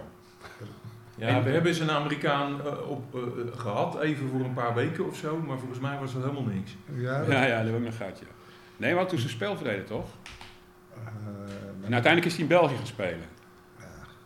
Ja, 1.16 1.42
we 1.42 1.50
hebben 1.50 1.70
eens 1.70 1.78
een 1.80 1.90
Amerikaan 1.90 2.60
eh, 2.66 2.90
op, 2.90 3.14
eh, 3.14 3.20
gehad, 3.58 4.00
even 4.00 4.28
voor 4.28 4.40
een 4.40 4.52
paar 4.52 4.74
weken 4.74 5.06
of 5.06 5.16
zo, 5.16 5.38
maar 5.46 5.58
volgens 5.58 5.80
mij 5.80 5.98
was 5.98 6.12
dat 6.12 6.22
helemaal 6.22 6.42
niks. 6.54 6.76
Ja, 6.96 7.18
dat- 7.18 7.32
Ja, 7.32 7.44
ja, 7.46 7.56
dat 7.56 7.66
heb 7.66 7.76
ik 7.76 7.84
nog 7.84 7.96
gehad, 7.96 8.18
ja. 8.18 8.26
Nee, 8.76 8.90
hadden 8.90 9.08
toen 9.08 9.18
zijn 9.18 9.30
spelverdeler, 9.30 9.84
toch? 9.84 10.06
eh, 10.94 11.86
En 11.86 11.92
uiteindelijk 11.92 12.24
is 12.24 12.32
hij 12.32 12.42
in 12.42 12.48
België 12.48 12.76
gaan 12.76 12.86
spelen. 12.86 13.20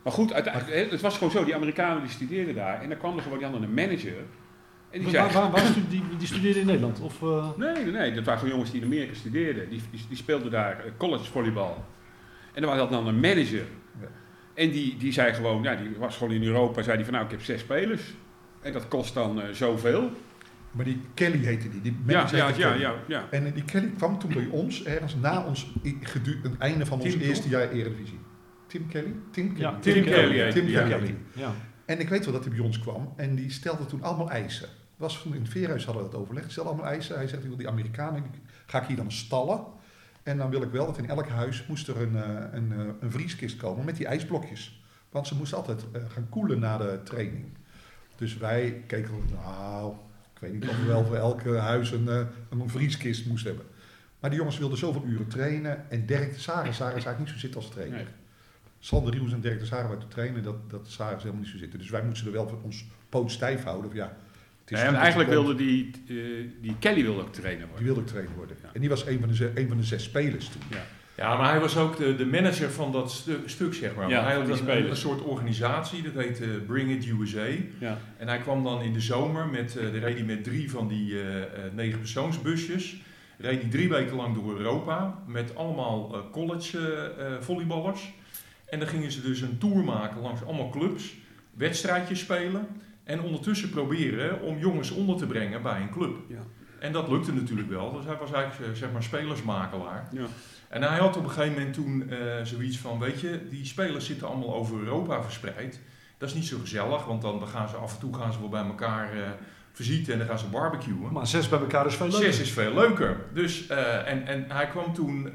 Maar 0.03 0.13
goed, 0.15 0.33
uiteindelijk, 0.33 0.91
het 0.91 1.01
was 1.01 1.15
gewoon 1.17 1.33
zo, 1.33 1.45
die 1.45 1.55
Amerikanen 1.55 2.03
die 2.03 2.11
studeerden 2.11 2.55
daar. 2.55 2.83
En 2.83 2.89
dan 2.89 2.99
kwam 2.99 3.17
er 3.17 3.23
gewoon 3.23 3.39
die 3.39 3.47
andere 3.47 3.67
manager. 3.67 4.17
En 4.91 5.01
die 5.01 5.11
zei... 5.11 5.25
Waar, 5.25 5.33
waar, 5.43 5.51
waar 5.51 5.61
stu- 5.61 5.89
die, 5.89 6.03
die 6.19 6.27
studeerde 6.27 6.61
in 6.61 6.67
Nederland? 6.67 7.01
Of, 7.01 7.23
eh, 7.23 7.49
Nee, 7.57 7.73
nee, 7.85 7.93
nee. 7.93 8.13
Dat 8.13 8.25
waren 8.25 8.39
gewoon 8.39 8.55
jongens 8.55 8.71
die 8.73 8.81
in 8.81 8.87
Amerika 8.87 9.15
studeerden. 9.15 9.69
Die, 9.69 9.81
die, 9.91 10.01
die 10.09 10.17
speelden 10.17 10.51
daar 10.51 10.85
college 10.97 11.25
volleybal. 11.25 11.85
En 12.53 12.61
dan 12.63 12.71
was 12.71 12.79
dat 12.79 12.91
dan 12.91 13.07
een 13.07 13.21
manager. 13.21 13.65
Ja. 14.57 14.63
En 14.63 14.71
die, 14.71 14.97
die 14.97 15.13
zei 15.13 15.35
gewoon, 15.35 15.63
ja, 15.63 15.75
die 15.75 15.97
was 15.99 16.17
gewoon 16.17 16.33
in 16.33 16.43
Europa, 16.43 16.83
zei 16.83 16.97
die 16.97 17.05
van 17.05 17.15
nou, 17.15 17.25
ik 17.25 17.31
heb 17.31 17.43
zes 17.43 17.61
spelers. 17.61 18.03
En 18.61 18.73
dat 18.73 18.89
kost 18.89 19.15
dan 19.15 19.41
eh, 19.41 19.49
zoveel. 19.53 20.11
Maar 20.71 20.85
die 20.85 21.01
Kelly 21.15 21.45
heette 21.45 21.69
die. 21.69 21.81
die 21.81 21.97
Ja, 22.07 22.29
ja, 22.33 22.49
ja, 22.57 22.75
ja, 22.75 22.95
ja. 23.07 23.29
En 23.31 23.47
eh, 23.47 23.55
die 23.55 23.65
Kelly 23.65 23.91
kwam 23.97 24.19
toen 24.19 24.33
bij 24.33 24.47
ons, 24.51 24.85
ergens 24.85 25.15
na 25.15 25.45
ons, 25.45 25.73
het 26.43 26.59
einde 26.59 26.87
van 26.87 27.01
ons 27.01 27.11
Tim, 27.11 27.21
eerste 27.21 27.49
jaar 27.49 27.71
Eredivisie. 27.71 28.19
Tim 28.67 28.89
Kelly? 28.89 29.15
Tim 29.31 29.49
Kelly. 29.49 29.61
Ja, 29.61 29.79
Tim 29.79 30.05
Kelly 30.05 30.39
heette 30.39 30.59
Tim 30.59 30.67
die, 30.67 30.75
Kelly. 30.75 31.07
ja. 31.07 31.41
ja. 31.41 31.55
En 31.87 32.01
ik 32.01 32.09
weet 32.09 32.25
wel 32.25 32.35
dat 32.35 32.45
hij 32.45 32.55
bij 32.55 32.65
ons 32.65 32.79
kwam 32.79 33.13
en 33.17 33.35
die 33.35 33.51
stelde 33.51 33.87
toen 33.87 34.03
allemaal 34.03 34.31
eisen. 34.31 34.69
Was 34.97 35.25
in 35.25 35.33
het 35.33 35.49
veerhuis 35.49 35.85
hadden 35.85 36.05
we 36.05 36.11
dat 36.11 36.21
overlegd. 36.21 36.51
Stelde 36.51 36.71
allemaal 36.71 36.91
eisen. 36.91 37.17
Hij 37.17 37.29
zegt, 37.29 37.43
ik 37.43 37.49
wil 37.49 37.57
die 37.57 37.69
Amerikanen, 37.69 38.25
ga 38.67 38.81
ik 38.81 38.87
hier 38.87 38.97
dan 38.97 39.13
stallen. 39.13 39.61
En 40.27 40.39
dan 40.39 40.51
wil 40.51 40.63
ik 40.63 40.71
wel 40.71 40.87
dat 40.87 40.99
in 40.99 41.09
elk 41.09 41.29
huis 41.29 41.67
moest 41.67 41.89
er 41.89 42.01
een, 42.01 42.17
eh, 42.17 42.45
een, 42.53 42.73
eh, 42.73 42.79
een 43.01 43.11
vrieskist 43.11 43.57
komen 43.57 43.85
met 43.85 43.97
die 43.97 44.07
ijsblokjes. 44.07 44.83
Want 45.11 45.27
ze 45.27 45.35
moesten 45.35 45.59
altijd 45.59 45.85
eh, 45.93 46.03
gaan 46.09 46.29
koelen 46.29 46.59
na 46.59 46.79
de 46.79 47.01
training. 47.05 47.45
Dus 48.17 48.37
wij 48.37 48.83
keken, 48.87 49.13
nou, 49.33 49.93
ik 50.35 50.41
weet 50.41 50.53
niet 50.53 50.69
of 50.69 50.79
we 50.79 50.87
wel 50.87 51.05
voor 51.05 51.17
elke 51.17 51.57
huis 51.57 51.91
een, 51.91 52.07
een 52.51 52.71
vrieskist 52.71 53.27
moesten 53.27 53.55
hebben. 53.55 53.73
Maar 54.21 54.31
die 54.31 54.39
jongens 54.39 54.59
wilden 54.59 54.79
zoveel 54.79 55.05
uren 55.05 55.29
trainen. 55.29 55.91
En 55.91 56.07
Dirk 56.07 56.33
de 56.33 56.41
Sager 56.41 56.69
is 56.69 56.79
eigenlijk 56.79 57.19
niet 57.19 57.29
zo 57.29 57.39
zitten 57.39 57.61
als 57.61 57.71
trainer. 57.71 57.97
Nee. 57.97 58.07
Sander 58.79 59.13
Rieuws 59.13 59.33
en 59.33 59.41
Dirk 59.41 59.59
de 59.59 59.67
Sager 59.67 59.89
waren 59.89 60.01
te 60.01 60.09
trainen, 60.09 60.43
dat, 60.43 60.71
dat 60.71 60.89
Sager 60.89 61.19
helemaal 61.19 61.41
niet 61.41 61.51
zo 61.51 61.59
zitten. 61.59 61.79
Dus 61.79 61.91
wij 61.91 62.05
moesten 62.05 62.27
er 62.27 62.33
wel 62.33 62.49
voor 62.49 62.63
ons 62.63 62.87
poot 63.09 63.31
stijf 63.31 63.63
houden. 63.63 63.91
Of 63.91 63.97
ja, 63.97 64.17
Ja, 64.69 64.79
en 64.83 64.95
eigenlijk 64.95 65.31
wilde 65.31 65.55
die, 65.55 65.91
eh, 66.09 66.15
die 66.61 66.77
Kelly 66.79 67.03
wilde 67.03 67.21
ook 67.21 67.33
trainer 67.33 67.59
Die 67.61 67.69
worden. 67.69 67.85
wilde 67.87 68.01
ook 68.01 68.07
trainer 68.07 68.33
worden. 68.37 68.57
Ja. 68.63 68.71
En 68.73 68.81
die 68.81 68.89
was 68.89 69.07
een 69.07 69.21
van 69.21 69.29
de, 69.29 69.51
een 69.55 69.69
van 69.69 69.77
de 69.77 69.83
zes 69.83 70.03
spelers 70.05 70.49
toen. 70.49 70.61
Ja, 71.17 71.37
maar 71.37 71.51
hij 71.51 71.61
was 71.61 71.77
ook 71.77 71.97
de, 71.97 72.17
de 72.17 72.27
manager 72.27 72.71
van 72.71 72.93
dat 72.93 73.11
stu- 73.13 73.43
stuk, 73.45 73.75
zeg 73.75 73.95
maar. 73.95 74.09
Ja, 74.09 74.23
hij 74.25 74.35
had 74.35 74.47
die 74.47 74.71
een, 74.71 74.91
een 74.91 74.97
soort 74.97 75.23
organisatie, 75.23 76.03
dat 76.03 76.13
heette 76.25 76.45
Bring 76.67 76.91
It 76.91 77.07
USA. 77.21 77.47
Ja. 77.79 77.99
En 78.17 78.29
hij 78.29 78.39
kwam 78.39 78.65
dan 78.65 78.83
in 78.83 78.93
de 78.93 79.01
zomer 79.01 79.47
met, 79.47 79.77
eh 79.77 79.93
de 79.93 79.99
reed 79.99 80.15
hij 80.17 80.25
met 80.25 80.45
drie 80.45 80.71
van 80.71 80.89
die 80.89 81.21
eh 81.21 81.43
eh, 81.43 81.49
negen 81.75 81.99
persoonsbusjes. 81.99 82.97
Reed 83.39 83.61
hij 83.61 83.71
drie 83.71 83.89
weken 83.89 84.17
lang 84.17 84.35
door 84.35 84.57
Europa 84.59 85.23
met 85.27 85.55
allemaal 85.57 86.15
eh, 86.15 86.21
college 86.33 86.79
eh, 86.79 87.27
eh, 87.27 87.41
volleyballers. 87.41 88.13
En 88.69 88.79
dan 88.79 88.89
gingen 88.89 89.13
ze 89.13 89.23
dus 89.23 89.41
een 89.41 89.59
tour 89.59 89.85
maken 89.85 90.21
langs 90.21 90.45
allemaal 90.45 90.69
clubs, 90.71 91.15
wedstrijdjes 91.55 92.19
spelen. 92.21 92.67
En 93.07 93.23
ondertussen 93.23 93.71
proberen 93.71 94.41
om 94.41 94.59
jongens 94.59 94.91
onder 94.91 95.17
te 95.17 95.27
brengen 95.27 95.63
bij 95.63 95.81
een 95.81 95.91
club. 95.91 96.17
Ja. 96.29 96.43
En 96.79 96.93
dat 96.93 97.09
lukte 97.09 97.33
natuurlijk 97.33 97.69
wel. 97.69 97.93
Dus 97.93 98.05
hij 98.05 98.17
was 98.17 98.33
eigenlijk 98.33 98.71
eh, 98.71 98.79
zeg 98.79 98.93
maar 98.93 99.03
spelersmakelaar. 99.03 100.09
Ja. 100.13 100.27
En 100.69 100.83
hij 100.83 100.99
had 100.99 101.17
op 101.17 101.25
een 101.25 101.31
gegeven 101.31 101.53
moment 101.53 101.75
toen 101.75 102.11
eh, 102.11 102.19
zoiets 102.43 102.79
van, 102.79 102.99
weet 102.99 103.21
je, 103.21 103.41
die 103.51 103.65
spelers 103.65 104.07
zitten 104.07 104.27
allemaal 104.27 104.55
over 104.55 104.79
Europa 104.79 105.23
verspreid. 105.23 105.81
Dat 106.19 106.29
is 106.29 106.35
niet 106.35 106.47
zo 106.47 106.59
gezellig, 106.59 107.05
want 107.05 107.23
dan 107.23 107.49
gaan 107.49 107.69
ze 107.69 107.77
af 107.77 107.95
en 107.95 108.01
toe 108.01 108.15
gaan 108.15 108.33
ze 108.33 108.41
wel 108.41 108.49
bij 108.49 108.65
elkaar 108.65 109.13
eh 109.13 109.29
visiten 109.73 110.13
en 110.13 110.19
dan 110.19 110.29
gaan 110.29 110.39
ze 110.39 110.47
barbecuen. 110.47 111.13
Maar 111.13 111.27
zes 111.27 111.49
bij 111.49 111.59
elkaar 111.59 111.87
is 111.87 111.95
veel 111.95 112.09
leuker. 112.09 112.33
Zes 112.33 112.41
is 112.41 112.53
veel 112.53 112.75
leuker. 112.75 113.17
Dus, 113.33 113.67
en, 113.67 114.27
en 114.27 114.45
hij 114.49 114.67
kwam 114.67 114.95
toen, 114.95 115.31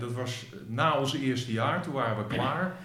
dat 0.00 0.12
was 0.12 0.46
na 0.66 0.98
onze 0.98 1.20
eerste 1.20 1.52
jaar, 1.52 1.82
toen 1.82 1.92
waren 1.92 2.16
we 2.16 2.34
klaar 2.34 2.76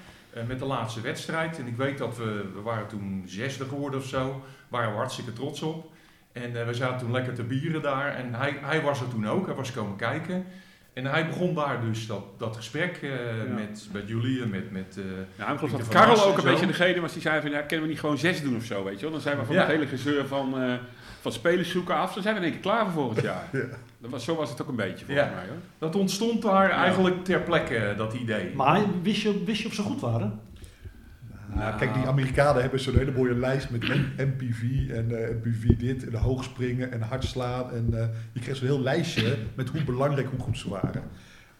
met 0.47 0.59
de 0.59 0.65
laatste 0.65 1.01
wedstrijd. 1.01 1.59
En 1.59 1.67
ik 1.67 1.75
weet 1.77 1.97
dat 1.97 2.17
we, 2.17 2.49
we 2.53 2.61
waren 2.61 2.87
toen 2.87 3.23
zesde 3.25 3.65
geworden 3.65 3.99
of 3.99 4.05
zo, 4.05 4.43
waren 4.67 4.89
we 4.91 4.97
hartstikke 4.97 5.33
trots 5.33 5.61
op. 5.61 5.91
En 6.31 6.59
eh, 6.59 6.65
we 6.65 6.73
zaten 6.73 6.97
toen 6.99 7.11
lekker 7.11 7.33
te 7.33 7.43
bieren 7.43 7.81
daar 7.81 8.15
en 8.15 8.33
hij, 8.33 8.57
hij 8.61 8.81
was 8.81 9.01
er 9.01 9.07
toen 9.07 9.27
ook, 9.27 9.45
hij 9.45 9.55
was 9.55 9.71
komen 9.71 9.95
kijken. 9.95 10.45
En 10.93 11.05
hij 11.05 11.27
begon 11.27 11.53
daar 11.55 11.81
dus 11.81 12.07
dat, 12.07 12.23
dat 12.37 12.55
gesprek 12.55 12.99
eh, 13.01 13.09
Ja. 13.09 13.53
met, 13.53 13.87
met 13.91 14.07
jullie 14.07 14.41
en 14.41 14.49
met... 14.49 14.71
met 14.71 14.97
eh, 14.97 15.03
Ja, 15.45 15.51
ik 15.53 15.71
dat 15.71 15.87
Karel 15.87 16.23
ook 16.23 16.37
een 16.37 16.43
en 16.45 16.51
beetje 16.51 16.65
degene 16.67 16.99
was 17.01 17.13
die 17.13 17.21
zei 17.21 17.41
van, 17.41 17.49
ja, 17.51 17.61
kunnen 17.61 17.85
we 17.85 17.91
niet 17.91 17.99
gewoon 17.99 18.17
zes 18.17 18.41
doen 18.41 18.55
of 18.55 18.63
zo, 18.63 18.83
weet 18.83 18.95
je 18.95 19.01
wel? 19.01 19.11
Dan 19.11 19.21
zijn 19.21 19.37
we 19.37 19.45
van 19.45 19.55
Ja. 19.55 19.61
het 19.61 19.69
hele 19.71 19.87
gezeur 19.87 20.27
van, 20.27 20.61
eh, 20.61 20.73
van 21.21 21.31
spelers 21.31 21.71
zoeken 21.71 21.95
af, 21.95 22.13
dan 22.13 22.23
zijn 22.23 22.33
we 22.35 22.39
in 22.39 22.45
één 22.45 22.53
keer 22.53 22.71
klaar 22.71 22.83
voor 22.85 22.93
volgend 22.93 23.21
jaar. 23.21 23.43
Ja. 23.61 23.65
Dat 24.01 24.11
was, 24.11 24.23
zo 24.23 24.35
was 24.35 24.49
het 24.49 24.61
ook 24.61 24.67
een 24.67 24.75
beetje 24.75 25.05
volgens 25.05 25.27
Ja. 25.27 25.33
mij 25.35 25.47
hoor. 25.47 25.57
dat 25.77 25.95
ontstond 25.95 26.41
daar 26.41 26.69
eigenlijk 26.69 27.23
ter 27.23 27.41
plekke, 27.41 27.93
dat 27.97 28.13
idee. 28.13 28.55
Maar 28.55 28.81
wist 29.01 29.21
je, 29.21 29.43
wist 29.43 29.61
je 29.61 29.67
of 29.67 29.73
ze 29.73 29.81
goed 29.81 30.01
waren? 30.01 30.39
Nou, 31.55 31.77
kijk, 31.77 31.93
die 31.93 32.05
Amerikanen 32.07 32.61
hebben 32.61 32.79
zo'n 32.79 32.95
hele 32.97 33.11
mooie 33.11 33.33
lijst 33.35 33.69
met 33.69 33.87
MPV 34.17 34.89
en 34.89 35.23
eh, 35.23 35.29
MPV 35.35 35.75
dit 35.77 36.07
en 36.09 36.13
hoog 36.19 36.43
springen 36.43 36.91
en 36.91 37.01
hard 37.01 37.23
slaan. 37.23 37.71
En 37.71 37.87
eh, 37.93 38.05
je 38.31 38.39
kreeg 38.39 38.55
zo'n 38.55 38.67
heel 38.67 38.81
lijstje 38.81 39.37
met 39.55 39.69
hoe 39.69 39.83
belangrijk, 39.83 40.27
hoe 40.29 40.39
goed 40.39 40.57
ze 40.57 40.69
waren. 40.69 41.03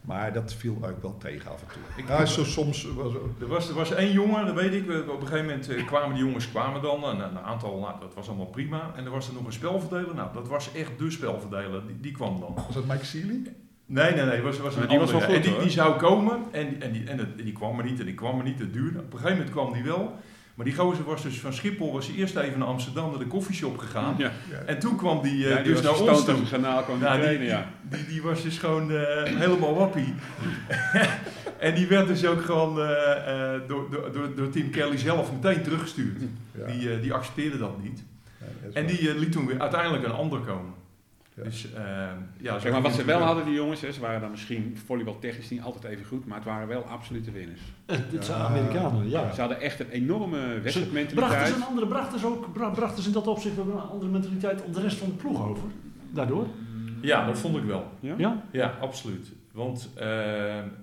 Maar 0.02 0.34
dat 0.34 0.54
viel 0.54 0.72
eigenlijk 0.72 1.02
wel 1.02 1.18
tegen 1.18 1.52
af 1.52 1.62
en 1.62 1.68
toe. 1.74 1.82
Ik- 2.04 2.08
ja, 2.08 2.26
zo 2.26 2.44
soms 2.44 2.84
was, 2.96 3.14
Er 3.40 3.48
was, 3.48 3.70
er 3.70 3.76
was 3.76 3.92
één 3.94 4.12
jongen, 4.12 4.46
dat 4.46 4.56
weet 4.56 4.74
ik. 4.74 4.86
we- 4.86 5.06
Op 5.12 5.22
een 5.22 5.28
gegeven 5.28 5.46
moment 5.46 5.70
eh, 5.70 5.86
kwamen 5.86 6.16
die 6.16 6.26
jongens 6.26 6.50
kwamen 6.50 6.82
dan. 6.82 7.04
En 7.04 7.20
een 7.20 7.40
aantal, 7.40 7.80
nou, 7.80 8.00
dat 8.00 8.14
was 8.14 8.28
allemaal 8.28 8.46
prima. 8.46 8.92
En 8.96 9.06
er 9.06 9.12
was 9.12 9.28
er 9.28 9.34
nog 9.34 9.46
een 9.46 9.54
spelverdeler. 9.54 10.16
Nou, 10.16 10.34
dat 10.34 10.48
was 10.48 10.72
echt 10.74 10.92
de 11.00 11.12
spelverdeler. 11.12 11.88
Die, 11.88 12.00
die 12.00 12.12
kwam 12.12 12.40
dan. 12.40 12.54
was 12.66 12.74
dat 12.76 12.86
Mike 12.86 13.06
Sealy? 13.06 13.42
Nee, 13.86 14.14
nee, 14.14 14.26
nee. 14.26 14.42
Was, 14.42 14.60
was 14.60 14.76
een 14.76 14.88
die 14.88 15.00
was 15.00 15.12
wel 15.12 15.22
goed, 15.22 15.36
en 15.36 15.42
die, 15.42 15.58
die 15.60 15.70
zou 15.70 15.96
komen. 16.00 16.40
En, 16.52 16.70
die- 16.70 16.78
en, 16.78 16.92
die, 16.92 17.04
en 17.10 17.18
het- 17.18 17.38
die 17.38 17.54
kwam 17.54 17.76
maar 17.76 17.86
niet. 17.86 18.00
En 18.00 18.06
die 18.06 18.14
kwam 18.16 18.36
maar 18.36 18.46
niet. 18.46 18.60
Het 18.60 18.74
duurde. 18.74 19.00
Op 19.00 19.06
een 19.14 19.20
gegeven 19.20 19.32
moment 19.38 19.50
kwam 19.50 19.74
die 19.74 19.84
wel. 19.84 20.16
Maar 20.60 20.68
die 20.68 20.78
gozer 20.78 21.04
was 21.04 21.24
dus 21.24 21.40
van 21.40 21.54
Schiphol. 21.54 21.92
Was 21.92 22.08
hij 22.08 22.16
eerst 22.16 22.36
even 22.36 22.60
naar 22.60 22.68
Amsterdam 22.68 23.10
naar 23.10 23.20
de 23.20 23.28
koffieshop 23.28 23.78
gegaan. 23.78 24.16
Ja, 24.18 24.32
En 24.66 24.80
toen 24.80 24.96
kwam 24.96 25.22
die, 25.22 25.44
eh, 25.46 25.50
ja, 25.50 25.56
die 25.56 25.74
dus 25.74 25.82
was 25.82 26.00
naar 26.00 26.10
ons 26.10 26.26
toe. 26.26 26.50
kanaal 26.50 26.84
kwam 26.84 27.00
Nou, 27.00 27.14
die, 27.14 27.22
trainen, 27.24 27.48
ja. 27.48 27.70
die, 27.82 28.06
die 28.06 28.22
was 28.22 28.44
dus 28.44 28.58
gewoon 28.58 28.92
eh, 28.92 29.24
helemaal 29.24 29.76
wappie. 29.76 30.14
en 31.68 31.76
die 31.76 31.88
werd 31.88 32.08
dus 32.08 32.26
ook 32.26 32.42
gewoon 32.42 32.82
eh, 32.82 33.54
eh, 33.54 33.62
door, 33.68 33.92
door, 33.92 34.12
door, 34.14 34.36
door 34.36 34.50
Tim 34.50 34.70
Kelly 34.70 34.98
zelf 34.98 35.32
meteen 35.32 35.64
teruggestuurd. 35.64 36.22
Ja. 36.58 36.66
Die, 36.66 36.94
eh, 36.94 37.02
die 37.02 37.14
accepteerde 37.14 37.58
dat 37.58 37.84
niet. 37.84 38.04
Ja, 38.40 38.46
dat 38.62 38.70
is 38.70 38.76
En 38.76 38.86
die 38.86 39.20
liet 39.20 39.32
toen 39.32 39.46
weer 39.46 39.60
uiteindelijk 39.60 40.04
een 40.04 40.12
ander 40.12 40.40
komen. 40.40 40.74
Dus 41.44 41.74
eh, 41.74 41.84
ja, 42.38 42.58
maar, 42.72 42.82
wat 42.82 42.94
ze 42.94 43.06
wel 43.06 43.22
hadden, 43.22 43.46
die 43.46 43.54
jongens, 43.54 43.82
hè, 43.82 43.92
ze 43.92 44.00
waren 44.00 44.22
dan 44.22 44.32
misschien 44.32 44.78
volleybaltechnisch 44.86 45.50
niet 45.50 45.62
altijd 45.62 45.94
even 45.94 46.06
goed, 46.06 46.26
maar 46.26 46.38
het 46.38 46.46
waren 46.46 46.68
wel 46.68 46.82
absolute 46.82 47.32
winners. 47.32 47.60
Het, 47.86 48.12
het 48.12 48.26
zijn. 48.26 48.42
Amerikanen, 48.42 49.10
ja. 49.10 49.34
Ze 49.34 49.40
hadden 49.40 49.62
echt 49.62 49.80
een 49.80 49.90
enorme 49.90 50.38
Brachten 50.38 50.64
wedstrijdmentaliteit. 50.64 51.48
ze 51.48 51.56
een 51.56 51.64
andere, 51.64 51.88
brachten 51.88 52.20
ze 52.20 52.26
ook, 52.28 52.54
bra- 52.54 52.70
brachten 52.70 53.02
ze 53.04 53.08
in 53.08 53.14
dat 53.14 53.28
opzicht 53.28 53.58
een 53.58 53.72
andere 53.80 54.12
mentaliteit 54.12 54.64
op 54.64 54.74
de 54.74 54.82
rest 54.82 54.98
van 54.98 55.08
de 55.08 55.14
ploeg 55.14 55.48
over? 55.50 55.64
Daardoor? 56.12 56.48
Ja, 57.02 57.26
dat 57.26 57.40
vond 57.40 57.58
ik 57.58 57.64
wel. 57.64 57.86
Ja? 58.00 58.14
Ja? 58.18 58.44
Ja, 58.52 58.74
absoluut. 58.82 59.32
Want 59.52 59.90
eh, 59.96 60.08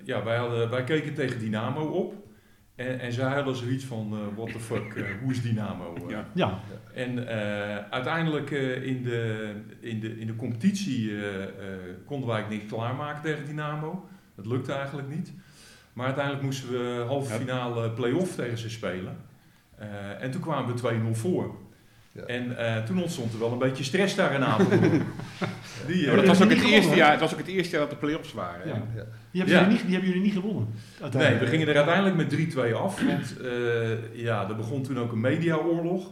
ja, 0.05 0.25
wij, 0.25 0.37
hadden, 0.37 0.71
wij 0.71 0.85
keken 0.85 1.15
tegen 1.15 1.39
Dynamo 1.39 1.81
op. 1.85 2.15
En, 2.77 3.01
en 3.01 3.13
zij 3.13 3.35
hadden 3.35 3.57
zoiets 3.57 3.85
van, 3.85 4.13
eh 4.13 4.37
what 4.37 4.53
the 4.53 4.61
fuck, 4.61 4.95
eh, 4.95 5.05
hoe 5.23 5.31
is 5.33 5.43
Dynamo? 5.43 5.95
eh? 5.95 6.09
Ja. 6.09 6.27
Ja. 6.35 6.61
En 6.95 7.29
eh, 7.29 7.77
uiteindelijk 7.91 8.51
eh, 8.51 8.87
in, 8.87 9.03
de, 9.03 9.53
in, 9.81 10.01
de, 10.01 10.19
in 10.19 10.27
de 10.27 10.37
competitie 10.37 11.11
eh, 11.11 11.43
eh, 11.43 11.49
konden 12.07 12.29
wij 12.29 12.45
niks 12.49 12.65
klaarmaken 12.73 13.23
tegen 13.23 13.47
Dynamo. 13.47 14.09
Dat 14.35 14.47
lukte 14.47 14.73
eigenlijk 14.73 15.09
niet. 15.09 15.33
Maar 15.93 16.07
uiteindelijk 16.07 16.45
moesten 16.45 16.71
we 16.71 17.05
halve 17.07 17.33
finale 17.33 17.91
play-off 17.91 18.35
tegen 18.35 18.59
ze 18.59 18.71
spelen. 18.71 19.17
Eh, 19.79 20.23
en 20.23 20.31
toen 20.31 20.41
kwamen 20.41 20.75
we 20.75 21.13
2-0 21.15 21.17
voor. 21.19 21.55
Ja. 22.17 22.23
En 22.23 22.59
eh, 22.59 22.85
toen 22.85 23.03
ontstond 23.03 23.33
er 23.33 23.39
wel 23.39 23.53
een 23.53 23.59
beetje 23.59 23.85
stress 23.85 24.15
daar 24.15 24.33
in 24.35 24.45
Apeldoorn. 24.45 25.03
Die, 25.87 26.03
Ja, 26.05 26.11
eh, 26.11 26.17
dat 26.17 26.27
was 26.27 26.43
ook 26.43 26.49
het 26.49 26.59
gewonnen, 26.59 26.73
eerste 26.81 26.97
jaar, 26.97 27.11
het 27.11 27.21
was 27.21 27.33
ook 27.33 27.39
het 27.39 27.47
eerste 27.47 27.71
jaar 27.71 27.81
dat 27.81 27.91
de 27.91 27.97
play-offs 27.97 28.33
waren. 28.33 28.69
Ja. 28.69 28.75
Ja. 28.75 29.05
Die 29.31 29.41
hebben, 29.41 29.55
Ja. 29.55 29.61
jullie, 29.61 29.73
niet, 29.73 29.83
die 29.83 29.93
hebben 29.93 30.09
jullie 30.09 30.25
niet 30.25 30.35
gewonnen. 30.35 30.69
Nee, 31.13 31.39
we 31.39 31.47
gingen 31.47 31.69
er 31.69 31.77
uiteindelijk 31.77 32.17
met 32.17 32.31
3-2 32.31 32.75
af. 32.75 33.03
Want 33.05 33.41
eh, 33.41 34.15
ja, 34.23 34.49
er 34.49 34.57
begon 34.57 34.83
toen 34.83 34.99
ook 34.99 35.13
een 35.13 35.21
mediaoorlog. 35.21 36.11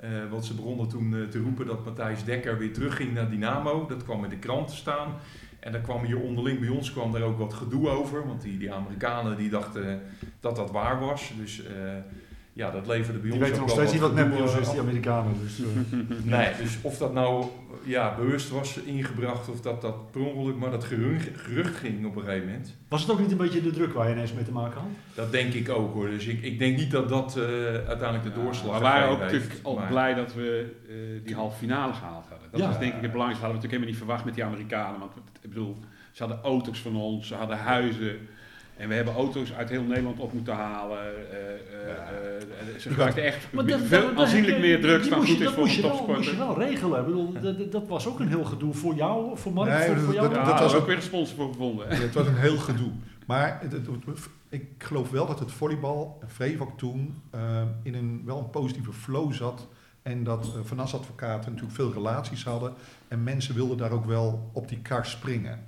Eh, 0.00 0.10
want 0.30 0.44
ze 0.44 0.54
begonnen 0.54 0.88
toen 0.88 1.26
te 1.30 1.38
roepen 1.38 1.66
dat 1.66 1.84
Matthijs 1.84 2.24
Dekker 2.24 2.58
weer 2.58 2.72
terugging 2.72 3.12
naar 3.14 3.30
Dynamo. 3.30 3.86
Dat 3.88 4.04
kwam 4.04 4.24
in 4.24 4.30
de 4.30 4.38
krant 4.38 4.68
te 4.68 4.76
staan. 4.76 5.14
En 5.60 5.72
daar 5.72 5.80
kwam 5.80 6.04
hier 6.04 6.18
onderling 6.20 6.60
bij 6.60 6.68
ons 6.68 6.92
kwam 6.92 7.12
daar 7.12 7.22
ook 7.22 7.38
wat 7.38 7.54
gedoe 7.54 7.88
over. 7.88 8.26
Want 8.26 8.42
die, 8.42 8.58
die 8.58 8.72
Amerikanen 8.72 9.36
die 9.36 9.50
dachten 9.50 10.00
dat 10.40 10.56
dat 10.56 10.70
waar 10.70 11.00
was. 11.00 11.32
Dus 11.40 11.64
eh, 11.66 11.72
ja, 12.56 12.70
dat 12.70 12.86
leverde 12.86 13.18
bij 13.18 13.30
Die 13.30 13.38
ons 13.40 13.48
weten 13.48 13.62
ook 13.62 13.66
nog 13.68 13.76
steeds 13.76 13.92
niet 13.92 14.00
wat 14.00 14.10
gedoe, 14.10 14.24
nepnieuws 14.24 14.54
eh, 14.54 14.60
is, 14.60 14.70
die 14.70 14.80
Amerikanen. 14.80 15.32
Dus, 15.42 15.58
eh, 15.60 15.98
Nee, 16.38 16.48
dus 16.62 16.78
of 16.82 16.98
dat 16.98 17.12
nou 17.12 17.44
ja, 17.84 18.14
bewust 18.16 18.50
was 18.50 18.76
ingebracht 18.78 19.48
of 19.48 19.60
dat 19.60 19.80
dat 19.80 20.10
per 20.10 20.20
ongeluk, 20.20 20.56
maar 20.56 20.70
dat 20.70 20.84
gerucht, 20.84 21.28
gerucht 21.34 21.76
ging 21.76 22.06
op 22.06 22.16
een 22.16 22.22
gegeven 22.22 22.46
moment. 22.46 22.76
was 22.88 23.02
het 23.02 23.10
ook 23.10 23.18
niet 23.20 23.30
een 23.30 23.36
beetje 23.36 23.62
de 23.62 23.70
druk 23.70 23.92
waar 23.92 24.08
je 24.08 24.14
ineens 24.14 24.32
mee 24.32 24.44
te 24.44 24.52
maken 24.52 24.80
had? 24.80 24.88
Dat 25.14 25.32
denk 25.32 25.52
ik 25.52 25.68
ook 25.68 25.92
hoor. 25.94 26.08
Dus 26.08 26.26
ik, 26.26 26.42
ik 26.42 26.58
denk 26.58 26.76
niet 26.76 26.90
dat 26.90 27.08
dat 27.08 27.36
eh, 27.36 27.44
uiteindelijk 27.74 28.22
de 28.34 28.40
doorslag 28.42 28.76
we 28.76 28.82
waren 28.82 29.08
ook 29.08 29.18
natuurlijk 29.18 29.52
al 29.62 29.74
maar- 29.74 29.88
blij 29.88 30.14
dat 30.14 30.34
we 30.34 30.72
eh, 30.88 30.94
die 31.26 31.34
halve 31.34 31.56
finale 31.58 31.92
gehaald 31.92 32.24
hadden. 32.28 32.48
Dat 32.50 32.60
Ja. 32.60 32.66
was 32.66 32.78
denk 32.78 32.94
ik 32.94 33.00
het 33.02 33.10
belangrijkste. 33.12 33.44
Hadden 33.46 33.60
we 33.62 33.66
natuurlijk 33.68 33.72
helemaal 33.72 33.88
niet 33.90 33.98
verwacht 33.98 34.24
met 34.24 34.34
die 34.34 34.44
Amerikanen. 34.44 35.00
Want 35.00 35.12
ik 35.42 35.48
bedoel, 35.48 35.76
ze 36.12 36.22
hadden 36.22 36.42
auto's 36.42 36.78
van 36.80 36.96
ons, 36.96 37.26
ze 37.28 37.34
hadden 37.34 37.58
huizen. 37.58 38.16
En 38.76 38.88
we 38.88 38.94
hebben 38.94 39.14
auto's 39.14 39.52
uit 39.52 39.68
heel 39.68 39.82
Nederland 39.82 40.18
op 40.18 40.32
moeten 40.32 40.54
halen. 40.54 40.98
eh, 40.98 41.38
eh, 41.38 42.36
eh, 42.36 42.78
ze 42.78 42.88
gebruikten 42.88 43.24
echt 43.24 43.46
veel, 43.84 44.10
aanzienlijk 44.16 44.58
meer 44.58 44.80
drugs 44.80 45.08
dan 45.08 45.18
goed 45.26 45.28
is 45.28 45.38
dat 45.44 45.52
voor 45.54 45.64
een 45.64 45.70
je 45.74 45.82
wel- 45.82 45.90
moest 45.90 46.04
je 46.04 46.08
topsporter. 46.10 46.38
wel 46.38 46.58
regelen. 46.58 46.98
Ik 47.00 47.06
bedoel, 47.06 47.32
dat, 47.32 47.58
dat- 47.58 47.72
dat 47.72 47.86
was 47.88 48.06
ook 48.06 48.20
een 48.20 48.28
heel 48.28 48.44
gedoe 48.44 48.74
voor 48.74 48.94
jou, 48.94 49.38
voor 49.38 49.52
Mark, 49.52 49.68
Nee, 49.70 49.86
voor, 49.86 49.94
dat- 49.94 50.04
voor 50.04 50.14
jou. 50.14 50.34
dat- 50.34 50.44
dat 50.44 50.58
was 50.60 50.74
ook- 50.74 50.86
weer 50.86 50.96
een 50.96 51.02
sponsor 51.02 51.36
voor 51.36 51.48
gevonden. 51.48 51.88
Ja, 51.90 51.94
het 51.96 52.14
was 52.14 52.26
een 52.26 52.36
heel 52.36 52.56
gedoe. 52.56 52.90
Maar 53.26 53.58
het- 53.60 53.72
het- 53.72 53.86
het- 53.86 54.28
ik 54.48 54.64
geloof 54.78 55.10
wel 55.10 55.26
dat 55.26 55.38
het 55.38 55.52
volleybal, 55.52 56.22
Vreevak 56.26 56.78
toen, 56.78 57.22
in 57.82 57.94
een 57.94 58.22
wel 58.24 58.38
een 58.38 58.50
positieve 58.50 58.92
flow 58.92 59.32
zat. 59.32 59.66
En 60.02 60.24
dat 60.24 60.52
uh, 60.56 60.60
Vanas 60.64 60.94
advocaten 60.94 61.50
natuurlijk 61.50 61.76
veel 61.76 61.92
relaties 61.92 62.44
hadden. 62.44 62.72
En 63.08 63.22
mensen 63.22 63.54
wilden 63.54 63.76
daar 63.76 63.90
ook 63.90 64.04
wel 64.04 64.50
op 64.52 64.68
die 64.68 64.78
kar 64.78 65.06
springen. 65.06 65.58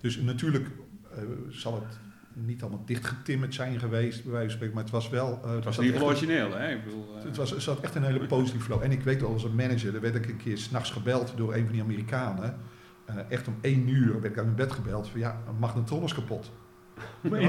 Dus 0.00 0.16
natuurlijk 0.16 0.66
eh, 1.14 1.18
zal 1.50 1.74
het 1.74 1.98
niet 2.34 2.62
allemaal 2.62 2.82
dichtgetimmerd 2.86 3.54
zijn 3.54 3.78
geweest, 3.78 4.22
bij 4.22 4.32
wijze 4.32 4.46
van 4.46 4.54
spreken. 4.56 4.74
Maar 4.74 4.84
het 4.84 4.92
was 4.92 5.08
wel... 5.08 5.40
eh, 5.44 5.54
Het 5.54 5.64
was 5.64 5.78
een- 5.78 6.02
origineel, 6.02 6.52
hè? 6.56 6.70
Ik 6.72 6.84
bedoel, 6.84 7.06
eh, 7.18 7.24
het 7.24 7.36
was, 7.36 7.54
er 7.54 7.60
zat 7.60 7.80
echt 7.80 7.94
een 7.94 8.02
hele 8.04 8.26
positieve 8.26 8.64
flow. 8.64 8.82
En 8.82 8.92
ik 8.92 9.02
weet 9.02 9.20
wel, 9.20 9.32
als 9.32 9.44
een 9.44 9.54
manager, 9.54 9.94
er 9.94 10.00
werd 10.00 10.14
ik 10.14 10.26
een 10.28 10.36
keer 10.36 10.58
s'nachts 10.58 10.90
gebeld 10.90 11.32
door 11.36 11.54
een 11.54 11.64
van 11.64 11.72
die 11.72 11.82
Amerikanen. 11.82 12.56
Eh, 13.04 13.14
echt 13.28 13.46
om 13.48 13.56
één 13.60 13.88
uur 13.88 14.12
werd 14.20 14.24
ik 14.32 14.38
aan 14.38 14.44
mijn 14.44 14.56
bed 14.56 14.72
gebeld. 14.72 15.08
Van 15.08 15.20
ja, 15.20 15.40
een 15.48 15.58
magnetron 15.58 16.02
is 16.04 16.14
kapot. 16.14 16.50
Maar 17.20 17.40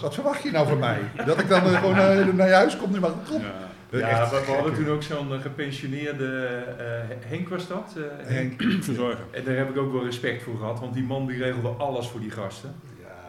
Wat, 0.00 0.14
verwacht 0.14 0.42
je 0.42 0.50
nou 0.50 0.68
van 0.68 0.78
mij? 0.78 1.00
Dat 1.26 1.40
ik 1.40 1.48
dan 1.48 1.62
eh, 1.64 1.78
gewoon 1.78 1.96
eh, 1.96 2.26
naar 2.34 2.46
je 2.48 2.54
huis 2.54 2.76
kom 2.76 2.86
en 2.86 2.92
die 2.92 3.00
magnetron? 3.00 3.40
ja. 3.40 3.70
Ja, 3.98 4.30
we, 4.30 4.42
we 4.46 4.52
hadden 4.52 4.74
toen 4.74 4.88
ook 4.88 5.02
zo'n 5.02 5.32
eh, 5.32 5.40
gepensioneerde 5.40 6.46
eh, 6.78 7.28
Henk 7.30 7.48
was 7.48 7.68
dat. 7.68 7.96
eh, 7.96 8.02
Henk. 8.34 8.62
verzorgen. 8.80 9.24
En 9.30 9.44
daar 9.44 9.56
heb 9.56 9.70
ik 9.70 9.76
ook 9.76 9.92
wel 9.92 10.04
respect 10.04 10.42
voor 10.42 10.56
gehad, 10.56 10.80
want 10.80 10.94
die 10.94 11.02
man 11.02 11.26
die 11.26 11.38
regelde 11.38 11.68
alles 11.68 12.06
voor 12.08 12.20
die 12.20 12.30
gasten. 12.30 12.74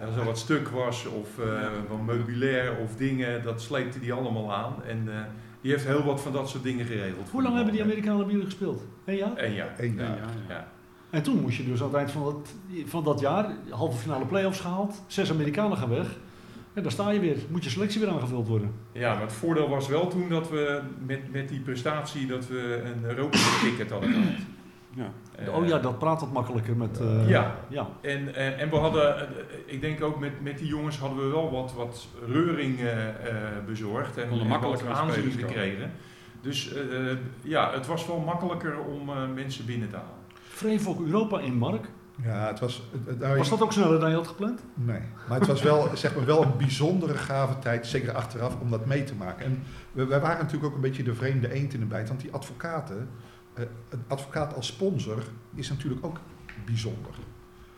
En 0.04 0.10
als 0.10 0.18
er 0.18 0.26
wat 0.26 0.38
stuk 0.38 0.68
was 0.68 1.06
of 1.06 1.40
eh 1.40 1.68
van 1.88 2.06
meubilair 2.06 2.78
of 2.84 2.96
dingen, 2.96 3.44
dat 3.44 3.62
sleepte 3.62 4.00
die 4.00 4.14
allemaal 4.14 4.54
aan. 4.54 4.74
En 4.88 5.04
eh, 5.08 5.22
die 5.62 5.72
heeft 5.72 5.86
heel 5.86 6.04
wat 6.04 6.22
van 6.22 6.32
dat 6.34 6.50
soort 6.50 6.64
dingen 6.64 6.86
geregeld. 6.86 7.30
Hoe 7.30 7.42
lang 7.42 7.56
hebben 7.56 7.74
die 7.74 7.84
Amerikanen 7.84 8.22
bij 8.24 8.30
jullie 8.32 8.46
gespeeld? 8.46 8.84
Een 9.06 9.16
jaar? 9.16 9.36
En 9.36 9.54
ja. 9.54 9.74
Eén 9.78 9.96
Ja, 9.96 10.02
jaar. 10.04 10.18
ja. 10.50 10.68
En 11.10 11.24
toen 11.24 11.42
moest 11.42 11.58
je 11.58 11.66
dus 11.66 11.80
aan 11.82 11.88
het 11.88 11.96
eind 11.96 12.12
van 12.12 12.24
dat, 12.24 12.54
van 12.86 13.04
dat 13.04 13.20
jaar, 13.20 13.54
halve 13.70 13.98
finale 13.98 14.26
play-offs 14.26 14.60
gehaald, 14.60 15.02
zes 15.08 15.32
Amerikanen 15.32 15.78
gaan 15.78 15.90
weg. 15.90 16.08
En 16.74 16.84
daar 16.84 16.92
sta 16.92 17.10
je 17.12 17.20
weer, 17.20 17.38
moet 17.50 17.64
je 17.64 17.70
selectie 17.70 18.02
weer 18.02 18.10
aangevuld 18.10 18.48
worden. 18.48 18.72
Ja, 18.92 19.14
maar 19.14 19.22
het 19.22 19.34
voordeel 19.34 19.70
was 19.70 19.88
wel 19.88 20.08
toen 20.08 20.30
dat 20.30 20.50
we 20.50 20.82
met, 21.06 21.32
met 21.32 21.50
die 21.50 21.60
prestatie 21.60 22.28
dat 22.28 22.48
we 22.48 22.82
een 22.86 23.10
Europa 23.10 23.38
ticket 23.64 23.90
hadden 23.92 24.10
gehad. 24.14 24.40
Ja. 24.96 25.12
Oh 25.52 25.68
ja, 25.68 25.80
dat 25.80 26.00
praat 26.00 26.20
wat 26.20 26.32
makkelijker 26.32 26.76
met... 26.76 27.00
eh, 27.00 27.30
Ja. 27.30 27.56
ja. 27.68 27.88
En, 28.02 28.36
en, 28.36 28.58
en 28.58 28.70
we 28.70 28.76
hadden, 28.76 29.18
eh, 29.20 29.24
ik 29.66 29.82
denk 29.82 30.04
ook 30.04 30.20
met, 30.20 30.42
met 30.42 30.58
die 30.58 30.68
jongens 30.68 30.98
hadden 31.00 31.18
we 31.26 31.32
wel 31.32 31.52
wat, 31.52 31.74
wat 31.74 32.08
reuring 32.28 32.80
eh, 32.80 33.08
eh, 33.08 33.16
bezorgd 33.66 34.18
en, 34.18 34.24
en 34.24 34.30
wat 34.38 34.48
makkelijker 34.48 34.88
aan 34.90 34.96
aanzien 35.08 35.32
gekregen. 35.32 35.92
Dus 36.42 36.74
ja, 37.42 37.72
het 37.74 37.88
was 37.88 38.08
wel 38.08 38.20
makkelijker 38.20 38.80
om 38.80 39.10
eh, 39.10 39.16
mensen 39.36 39.66
binnen 39.66 39.90
te 39.90 39.96
halen. 39.96 40.12
Vreevok 40.48 41.00
Europa 41.06 41.40
in 41.40 41.54
Mark. 41.54 41.86
Ja, 42.24 42.48
het 42.48 42.60
was... 42.60 42.84
het- 43.06 43.20
nou, 43.20 43.38
Was 43.38 43.50
dat 43.50 43.62
ook 43.62 43.72
sneller 43.72 44.00
dan 44.00 44.10
je 44.10 44.16
had 44.16 44.28
gepland? 44.28 44.64
Nee, 44.74 45.00
maar 45.30 45.40
het 45.40 45.48
was 45.48 45.62
wel, 45.62 45.90
zeg 45.96 46.16
maar, 46.16 46.26
wel 46.26 46.44
een 46.44 46.58
bijzondere 46.58 47.14
gave 47.18 47.60
tijd, 47.60 47.88
zeker 47.88 48.14
achteraf, 48.14 48.60
om 48.62 48.70
dat 48.70 48.86
mee 48.86 49.04
te 49.04 49.16
maken. 49.16 49.46
En 49.46 49.64
we, 49.92 50.06
wij 50.06 50.20
waren 50.20 50.38
natuurlijk 50.38 50.66
ook 50.66 50.76
een 50.76 50.82
beetje 50.82 51.04
de 51.04 51.14
vreemde 51.14 51.54
eend 51.54 51.74
in 51.74 51.80
de 51.80 51.86
bijt, 51.86 52.08
want 52.08 52.22
die 52.22 52.32
advocaten, 52.32 53.10
een 53.90 54.04
advocaat 54.08 54.56
als 54.56 54.68
sponsor 54.68 55.24
is 55.56 55.70
natuurlijk 55.70 56.06
ook 56.06 56.20
bijzonder. 56.66 57.12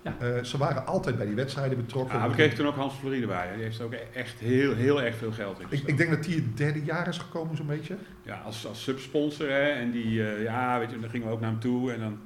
Ja. 0.01 0.15
Eh, 0.19 0.43
ze 0.43 0.57
waren 0.57 0.85
altijd 0.85 1.17
bij 1.17 1.25
die 1.25 1.35
wedstrijden 1.35 1.77
betrokken. 1.77 2.19
Ja, 2.19 2.27
we 2.27 2.33
kregen 2.33 2.57
toen 2.57 2.67
ook 2.67 2.75
Hans 2.75 2.93
Floride 2.93 3.27
bij. 3.27 3.47
hè. 3.47 3.55
Die 3.55 3.63
heeft 3.63 3.81
ook 3.81 3.93
echt 3.93 4.39
heel, 4.39 4.75
heel 4.75 5.01
erg 5.01 5.15
veel 5.15 5.31
geld 5.31 5.59
in. 5.59 5.65
ik, 5.69 5.83
ik 5.85 5.97
denk 5.97 6.09
dat 6.09 6.23
die 6.23 6.35
het 6.35 6.57
derde 6.57 6.83
jaar 6.83 7.07
is 7.07 7.17
gekomen, 7.17 7.57
zo'n 7.57 7.65
beetje. 7.65 7.95
Ja, 8.21 8.41
als, 8.45 8.67
als 8.67 8.83
subsponsor. 8.83 9.49
Hè, 9.49 9.69
en 9.69 9.91
die, 9.91 10.27
eh, 10.27 10.43
ja, 10.43 10.79
weet 10.79 10.91
je, 10.91 10.99
dan 10.99 11.09
gingen 11.09 11.27
we 11.27 11.33
ook 11.33 11.39
naar 11.39 11.49
hem 11.49 11.59
toe. 11.59 11.91
En 11.93 11.99
dan 11.99 12.19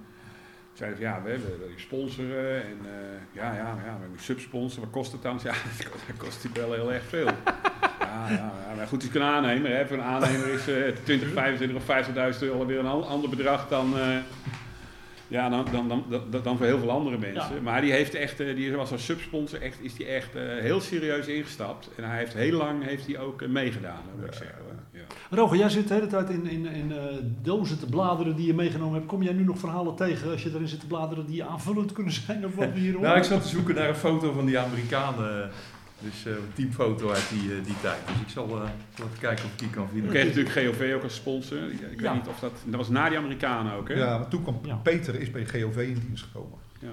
zeiden 0.74 0.98
ze, 1.00 1.04
ja, 1.04 1.22
we 1.24 1.30
hebben 1.30 1.50
we 1.60 1.72
je 1.76 1.80
sponsoren. 1.80 2.64
En 2.64 2.78
eh, 2.86 2.92
ja, 3.32 3.54
ja, 3.54 3.58
ja, 3.58 3.76
we 3.76 3.90
hebben 3.90 4.10
een 4.12 4.20
subsponsor. 4.20 4.82
Wat 4.84 4.92
kost 4.92 5.12
het 5.12 5.22
dan? 5.22 5.40
Ja, 5.44 5.54
dat 5.78 5.90
kost, 5.90 6.08
dat 6.08 6.18
kost 6.18 6.44
natuurlijk 6.44 6.68
wel 6.68 6.74
heel 6.74 6.94
erg 6.94 7.04
veel. 7.04 7.30
Ja, 8.30 8.52
maar 8.78 8.88
goed, 8.88 9.02
het 9.04 9.12
is 9.16 9.22
een 9.22 9.28
aannemer. 9.28 9.72
Hè. 9.76 9.88
Voor 9.88 9.98
een 9.98 10.04
aannemer 10.04 10.48
is 10.54 10.68
eh 10.68 10.76
20, 11.04 11.30
25 11.34 11.78
of 11.78 11.84
50.000 12.38 12.42
euro 12.44 12.66
weer 12.66 12.80
een 12.80 12.86
an- 12.88 13.08
ander 13.08 13.30
bedrag 13.30 13.68
dan, 13.68 13.98
eh, 14.00 14.08
ja, 15.28 15.50
dan, 15.50 15.66
dan, 15.72 15.88
dan, 15.88 16.04
dan, 16.10 16.42
dan 16.44 16.58
voor 16.58 16.66
heel 16.66 16.80
veel 16.80 16.92
andere 16.92 17.18
mensen. 17.18 17.56
Ja. 17.56 17.62
Maar 17.64 17.82
die, 17.82 17.92
heeft 17.92 18.14
echt, 18.16 18.40
eh, 18.40 18.56
die 18.56 18.76
was 18.76 18.92
als 18.92 19.06
subsponsor 19.06 19.62
echt, 19.62 19.78
is 19.82 19.94
die 19.96 20.06
echt 20.06 20.36
eh, 20.36 20.42
heel 20.44 20.82
serieus 20.82 21.28
ingestapt. 21.28 21.90
En 21.98 22.04
hij 22.04 22.18
heeft 22.18 22.34
heel 22.34 22.58
lang 22.58 22.84
heeft 22.84 23.06
hij 23.08 23.20
ook 23.20 23.48
meegedaan, 23.48 24.02
moet 24.16 24.26
ik 24.26 24.34
zeggen. 24.34 24.58
Ja. 24.92 25.00
Roger, 25.38 25.58
jij 25.58 25.70
zit 25.70 25.88
de 25.88 25.94
hele 25.94 26.08
tijd 26.08 26.30
in, 26.30 26.48
in, 26.48 26.66
in 26.66 26.92
eh, 26.92 26.98
dozen 27.42 27.80
te 27.80 27.86
bladeren 27.86 28.36
die 28.36 28.48
je 28.48 28.54
meegenomen 28.54 28.94
hebt. 28.94 29.06
Kom 29.08 29.24
jij 29.24 29.34
nu 29.34 29.44
nog 29.44 29.60
verhalen 29.60 29.96
tegen 29.96 30.32
als 30.32 30.44
je 30.44 30.50
erin 30.50 30.68
zit 30.68 30.80
te 30.80 30.88
bladeren 30.88 31.26
die 31.26 31.44
aanvullend 31.44 31.92
kunnen 31.92 32.14
zijn 32.14 32.46
op 32.46 32.56
wat 32.56 32.74
we 32.74 32.80
hier 32.80 32.92
horen? 32.94 33.06
Nou, 33.08 33.18
ik 33.18 33.24
zat 33.28 33.42
te 33.42 33.48
zoeken 33.48 33.76
naar 33.76 33.88
een 33.90 33.96
foto 33.96 34.32
van 34.32 34.46
die 34.46 34.60
Amerikanen. 34.60 35.50
Dus 36.02 36.26
eh, 36.26 36.32
een 36.34 36.54
teamfoto 36.54 37.10
uit 37.10 37.30
die, 37.30 37.56
eh, 37.58 37.64
die 37.66 37.76
tijd. 37.82 38.00
Dus 38.08 38.16
ik 38.22 38.30
zal 38.30 38.46
eh, 38.46 38.70
zal 38.98 39.06
even 39.06 39.20
kijken 39.20 39.46
of 39.46 39.52
ik 39.52 39.60
die 39.60 39.70
kan 39.70 39.88
vinden. 39.92 40.10
kregen 40.10 40.28
natuurlijk 40.28 40.56
GOV 40.78 40.94
ook 40.96 41.04
als 41.04 41.16
sponsor. 41.16 41.58
Ik 41.72 41.80
weet 41.80 42.00
Ja. 42.00 42.14
niet 42.14 42.28
of 42.28 42.40
dat... 42.40 42.52
Dat 42.66 42.76
was 42.76 42.90
na 42.90 43.10
die 43.10 43.18
Amerikanen 43.18 43.74
ook, 43.74 43.88
hè? 43.88 43.94
Ja, 43.94 44.18
maar 44.18 44.28
toen 44.28 44.42
kwam 44.44 44.60
Ja. 44.64 44.76
Peter 44.76 45.16
is 45.22 45.32
bij 45.32 45.46
GOV 45.46 45.76
in 45.78 46.02
dienst 46.08 46.24
gekomen. 46.24 46.58
Ja. 46.80 46.90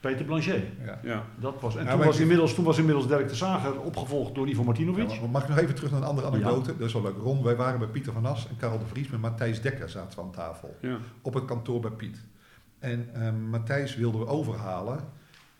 Peter 0.00 0.24
Blanchet. 0.24 0.62
Ja. 0.84 1.00
ja. 1.02 1.24
Dat 1.40 1.60
was, 1.60 1.76
en 1.76 1.84
Ja, 1.84 1.90
toen, 1.96 2.04
was 2.04 2.14
ik- 2.14 2.20
inmiddels, 2.20 2.54
toen 2.54 2.64
was 2.64 2.78
inmiddels 2.78 3.06
Dirk 3.08 3.28
de 3.28 3.34
Zager 3.34 3.80
opgevolgd 3.80 4.34
door 4.34 4.48
Ivo 4.48 4.64
Martinovic. 4.64 5.20
Mag 5.30 5.42
ik 5.42 5.48
nog 5.48 5.58
even 5.58 5.74
terug 5.74 5.90
naar 5.90 6.00
een 6.00 6.06
andere 6.06 6.26
anekdote? 6.26 6.76
Dat 6.76 6.86
is 6.86 6.92
wel 6.92 7.02
leuk. 7.02 7.16
Ron, 7.22 7.42
wij 7.42 7.56
waren 7.56 7.78
bij 7.78 7.88
Pieter 7.88 8.12
van 8.12 8.26
As 8.26 8.48
en 8.48 8.56
Karel 8.56 8.78
de 8.78 8.84
Vries 8.86 9.08
met 9.08 9.20
Matthijs 9.20 9.60
Dekker 9.60 9.88
zaten 9.88 10.18
we 10.18 10.24
aan 10.24 10.30
tafel. 10.30 10.76
ja. 10.80 10.96
op 11.22 11.34
het 11.34 11.44
kantoor 11.44 11.80
bij 11.80 11.90
Piet. 11.90 12.16
En 12.78 13.08
Matthijs 13.50 13.96
wilden 13.96 14.20
we 14.20 14.26
overhalen. 14.26 15.00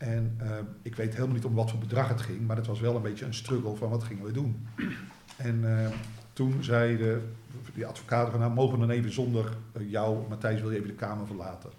En 0.01 0.35
eh, 0.39 0.51
ik 0.83 0.97
weet 0.97 1.15
helemaal 1.15 1.35
niet 1.35 1.45
om 1.45 1.55
wat 1.55 1.71
voor 1.71 1.79
bedrag 1.79 2.09
het 2.09 2.21
ging, 2.21 2.47
maar 2.47 2.57
het 2.57 2.67
was 2.67 2.81
wel 2.81 2.97
een 2.97 3.03
beetje 3.03 3.25
een 3.25 3.35
struggle 3.35 3.75
van 3.75 3.91
wat 3.91 4.05
gingen 4.05 4.25
we 4.25 4.33
doen. 4.33 4.67
En 5.37 5.79
eh, 5.79 5.91
toen 6.33 6.65
zei 6.65 6.97
de, 6.97 7.21
die 7.75 7.87
advocaat 7.87 8.31
van 8.31 8.41
nou 8.41 8.53
mogen 8.53 8.79
we 8.81 8.87
dan 8.87 8.97
even 8.97 9.13
zonder 9.13 9.57
eh, 9.73 9.91
jou, 9.91 10.29
Matthijs 10.29 10.61
wil 10.61 10.71
je 10.71 10.77
even 10.77 10.89
de 10.89 10.95
kamer 10.95 11.27
verlaten. 11.27 11.71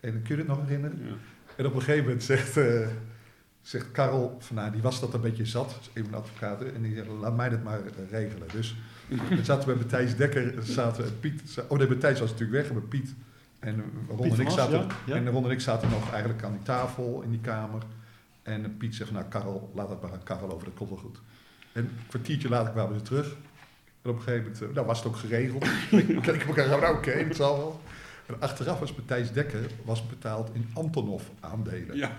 En 0.00 0.22
kun 0.22 0.34
je 0.36 0.42
het 0.42 0.46
nog 0.46 0.60
herinneren? 0.60 0.98
ja. 1.06 1.14
En 1.56 1.66
op 1.66 1.74
een 1.74 1.80
gegeven 1.80 2.04
moment 2.04 2.22
zegt, 2.22 2.56
eh, 2.56 2.88
zegt 3.60 3.90
Karel, 3.90 4.36
van, 4.38 4.56
nou, 4.56 4.72
die 4.72 4.82
was 4.82 5.00
dat 5.00 5.14
een 5.14 5.20
beetje 5.20 5.46
zat, 5.46 5.90
een 5.94 6.02
van 6.02 6.12
de 6.12 6.18
advocaten, 6.18 6.74
en 6.74 6.82
die 6.82 6.94
zegt, 6.94 7.08
laat 7.08 7.36
mij 7.36 7.48
dat 7.48 7.62
maar 7.62 7.80
regelen. 8.10 8.48
Dus 8.52 8.76
we 9.28 9.44
zaten 9.44 9.66
bij 9.66 9.76
Matthijs 9.76 10.16
Dekker, 10.16 10.54
zaten, 10.62 11.04
en 11.04 11.20
Piet, 11.20 11.64
oh 11.68 11.78
nee, 11.78 11.88
Matthijs 11.88 12.20
was 12.20 12.30
natuurlijk 12.30 12.60
weg, 12.60 12.68
en 12.68 12.74
met 12.74 12.88
Piet 12.88 13.14
en 13.64 13.84
Ron 14.08 14.30
en 14.32 14.40
ik 14.40 14.48
zaten, 14.50 14.78
ja, 14.78 14.86
ja. 15.06 15.14
en 15.14 15.28
Ron 15.30 15.44
en 15.44 15.50
ik 15.50 15.60
zaten 15.60 15.90
nog 15.90 16.10
eigenlijk 16.12 16.42
aan 16.44 16.52
die 16.52 16.62
tafel 16.62 17.20
in 17.24 17.30
die 17.30 17.40
kamer. 17.40 17.82
En 18.42 18.76
Piet 18.76 18.94
zegt, 18.94 19.10
nou 19.10 19.24
Karel, 19.28 19.70
laat 19.74 19.88
het 19.88 20.02
maar 20.02 20.12
aan 20.12 20.22
Karel 20.22 20.52
over, 20.52 20.64
dat 20.64 20.74
komt 20.74 20.90
wel 20.90 20.98
goed. 20.98 21.20
En 21.72 21.82
een 21.84 21.90
kwartiertje 22.08 22.48
later 22.48 22.72
kwamen 22.72 22.94
we 22.96 23.02
terug. 23.02 23.36
En 24.02 24.10
op 24.10 24.16
een 24.16 24.22
gegeven 24.22 24.42
moment, 24.42 24.62
eh, 24.62 24.68
nou 24.74 24.86
was 24.86 24.98
het 24.98 25.06
ook 25.06 25.16
geregeld. 25.16 25.64
ik 25.90 26.22
keek 26.22 26.42
op 26.48 26.56
elkaar, 26.56 26.68
nou 26.80 26.96
oké, 26.96 27.10
het 27.10 27.36
zal 27.36 27.56
wel. 27.56 27.80
En 28.26 28.34
achteraf 28.40 28.78
was 28.78 28.94
Matthijs 28.94 29.32
Dekker 29.32 29.66
was 29.84 30.06
betaald 30.06 30.50
in 30.52 30.70
Antonov 30.74 31.22
aandelen. 31.40 31.96
ja. 31.96 32.10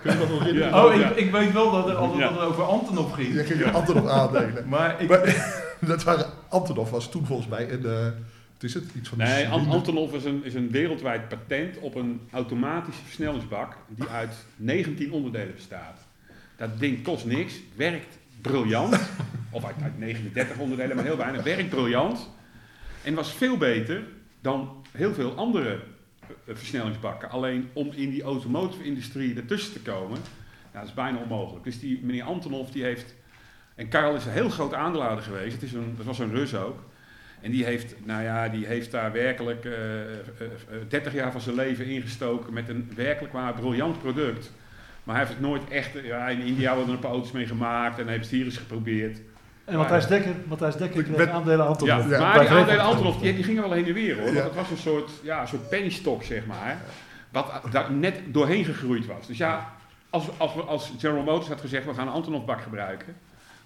Kun 0.00 0.12
je 0.12 0.18
dat 0.18 0.28
nog 0.28 0.38
herinneren? 0.38 0.68
Ja. 0.70 0.84
Oh, 0.84 0.94
ik, 0.94 1.16
ik 1.16 1.32
weet 1.32 1.52
wel 1.52 1.70
dat 1.72 1.88
er 1.88 1.94
altijd 1.94 2.18
Ja. 2.20 2.28
dat 2.30 2.40
over 2.40 2.62
Antonov 2.64 3.14
ging. 3.14 3.34
Je 3.34 3.44
ging 3.44 3.72
Antonov 3.72 4.06
aandelen. 4.08 4.68
Maar 4.68 5.02
ik, 5.02 5.08
Maar, 5.08 5.52
dat 5.80 6.02
waren, 6.02 6.26
Antonov 6.48 6.90
was 6.90 7.10
toen 7.10 7.26
volgens 7.26 7.48
mij 7.48 7.72
een, 7.72 7.84
eh, 7.86 8.06
is 8.64 8.74
het, 8.74 8.84
iets 8.96 9.08
van 9.08 9.18
Nee. 9.18 9.48
Antonov 9.48 10.12
is 10.12 10.24
een, 10.24 10.44
is 10.44 10.54
een 10.54 10.70
wereldwijd 10.70 11.28
patent 11.28 11.78
op 11.78 11.94
een 11.94 12.20
automatische 12.30 13.02
versnellingsbak 13.02 13.76
die 13.88 14.06
uit 14.06 14.34
19 14.56 15.12
onderdelen 15.12 15.54
bestaat. 15.54 15.98
Dat 16.56 16.78
ding 16.78 17.02
kost 17.02 17.24
niks, 17.24 17.54
werkt 17.76 18.18
briljant. 18.40 19.00
Of 19.50 19.64
uit, 19.64 19.74
uit 19.82 19.98
39 19.98 20.58
onderdelen, 20.58 20.96
maar 20.96 21.04
heel 21.04 21.16
weinig. 21.16 21.42
Werkt 21.42 21.68
briljant. 21.68 22.30
En 23.02 23.14
was 23.14 23.32
veel 23.32 23.56
beter 23.56 24.02
dan 24.40 24.84
heel 24.90 25.14
veel 25.14 25.34
andere 25.34 25.80
eh, 26.20 26.54
versnellingsbakken. 26.54 27.30
Alleen 27.30 27.68
om 27.72 27.90
in 27.92 28.10
die 28.10 28.22
automotive 28.22 28.84
industrie 28.84 29.36
ertussen 29.36 29.72
te 29.72 29.80
komen, 29.80 30.18
dat 30.72 30.84
is 30.84 30.94
bijna 30.94 31.18
onmogelijk. 31.18 31.64
Dus 31.64 31.80
die 31.80 32.00
meneer 32.02 32.22
Antonov 32.22 32.68
die 32.68 32.82
heeft, 32.82 33.14
en 33.74 33.88
Karel 33.88 34.14
is 34.14 34.24
een 34.24 34.32
heel 34.32 34.48
groot 34.48 34.74
aandeelhouder 34.74 35.24
geweest, 35.24 35.52
het 35.52 35.62
is 35.62 35.72
een, 35.72 35.94
dat 35.96 36.06
was 36.06 36.18
een 36.18 36.30
Rus 36.30 36.54
ook. 36.54 36.78
En 37.44 37.50
die 37.50 37.64
heeft, 37.64 37.94
nou 38.04 38.22
ja, 38.22 38.48
die 38.48 38.66
heeft 38.66 38.90
daar 38.90 39.12
werkelijk 39.12 39.64
eh, 39.64 39.72
eh, 39.72 40.10
eh, 40.70 40.78
30 40.88 41.12
jaar 41.12 41.32
van 41.32 41.40
zijn 41.40 41.54
leven 41.54 41.86
ingestoken 41.86 42.52
met 42.52 42.68
een 42.68 42.92
werkelijk 42.96 43.32
waar 43.32 43.54
briljant 43.54 43.98
product. 43.98 44.52
Maar 45.02 45.16
hij 45.16 45.24
heeft 45.24 45.36
het 45.38 45.46
nooit 45.46 45.68
echt, 45.68 45.90
ja, 46.04 46.28
in 46.28 46.40
India 46.40 46.70
worden 46.74 46.88
er 46.88 46.94
een 46.94 47.00
paar 47.00 47.10
auto's 47.10 47.32
mee 47.32 47.46
gemaakt 47.46 47.98
en 47.98 48.04
hij 48.04 48.12
heeft 48.12 48.24
het 48.24 48.34
hier 48.34 48.44
eens 48.44 48.56
geprobeerd. 48.56 49.20
En 49.64 49.76
Matthijs 49.76 50.06
Dekker, 50.06 50.34
Matthijs 50.48 50.76
Dekker 50.76 51.02
kreeg 51.02 51.28
aandelen 51.28 51.66
Anton. 51.66 51.88
Ja, 51.88 51.96
Ja, 51.98 52.18
maar 52.18 52.34
bij 52.38 52.46
die 52.46 52.56
aandelen 52.56 52.84
Antonov, 52.84 53.20
die, 53.20 53.34
die 53.34 53.44
gingen 53.44 53.62
wel 53.62 53.72
heen 53.72 53.86
en 53.86 53.94
weer 53.94 54.18
hoor. 54.18 54.26
Ja. 54.26 54.32
Want 54.32 54.44
het 54.44 54.54
was 54.54 54.70
een 54.70 54.76
soort, 54.76 55.10
ja, 55.22 55.40
een 55.40 55.48
soort 55.48 55.68
pennystock, 55.68 56.22
zeg 56.22 56.46
maar. 56.46 56.78
Wat 57.30 57.62
daar 57.70 57.92
net 57.92 58.20
doorheen 58.26 58.64
gegroeid 58.64 59.06
was. 59.06 59.26
Dus 59.26 59.38
ja, 59.38 59.72
als, 60.10 60.24
als, 60.36 60.66
als 60.66 60.92
General 60.98 61.24
Motors 61.24 61.48
had 61.48 61.60
gezegd, 61.60 61.84
we 61.84 61.94
gaan 61.94 62.06
een 62.06 62.12
Antonov-bak 62.12 62.62
gebruiken. 62.62 63.16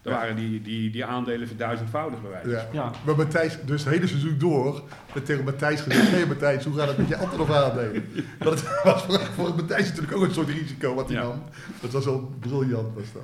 Dan 0.02 0.12
Ja. 0.12 0.18
waren 0.18 0.36
die, 0.36 0.62
die, 0.62 0.90
die 0.90 1.04
aandelen 1.04 1.46
verduizendvoudig 1.46 2.20
bij 2.22 2.30
wijze 2.30 2.48
van 2.50 2.58
Ja. 2.72 2.82
Ja. 2.84 2.90
Maar 3.04 3.16
Matthijs, 3.16 3.58
dus 3.64 3.84
het 3.84 3.92
hele 3.94 4.06
seizoen 4.06 4.36
door, 4.38 4.82
werd 5.12 5.26
tegen 5.26 5.44
Matthijs 5.44 5.80
gezegd, 5.80 6.12
nee 6.12 6.26
Matthijs, 6.26 6.64
hoe 6.64 6.78
gaat 6.78 6.88
het 6.88 6.98
met 6.98 7.08
je 7.08 7.16
Antonov 7.16 7.50
aandelen? 7.50 8.04
Dat 8.38 8.62
was 8.84 9.02
voor, 9.02 9.18
voor 9.20 9.54
Matthijs 9.56 9.88
natuurlijk 9.88 10.16
ook 10.16 10.22
een 10.24 10.32
soort 10.34 10.48
risico 10.48 10.94
wat 10.94 11.08
hij 11.08 11.16
Ja. 11.16 11.22
nam. 11.22 11.42
Dat 11.80 11.90
was 11.92 12.04
wel 12.04 12.32
briljant 12.40 12.94
was 12.94 13.12
dat. 13.12 13.22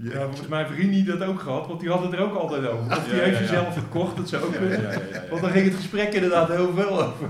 Ja. 0.00 0.12
Ja, 0.12 0.26
volgens 0.26 0.48
mijn 0.48 0.66
vriend 0.66 0.90
niet 0.90 1.06
dat 1.06 1.22
ook 1.22 1.40
gehad, 1.40 1.66
want 1.66 1.80
die 1.80 1.88
had 1.90 2.02
het 2.02 2.12
er 2.12 2.18
ook 2.20 2.34
altijd 2.34 2.66
over. 2.68 2.96
Of 2.96 3.04
die 3.04 3.14
Ja, 3.14 3.22
heeft 3.22 3.38
ja, 3.38 3.46
zelf 3.46 3.74
gekocht, 3.74 4.16
dat 4.16 4.28
zou 4.28 4.44
ook 4.44 4.52
Ja, 4.52 4.58
kunnen. 4.58 4.82
ja, 4.82 4.90
ja, 4.92 4.98
ja, 5.10 5.22
ja. 5.22 5.28
Want 5.30 5.42
dan 5.42 5.50
ging 5.50 5.64
het 5.64 5.74
gesprek 5.74 6.12
inderdaad 6.14 6.48
heel 6.48 6.72
veel 6.74 6.88
over. 7.04 7.26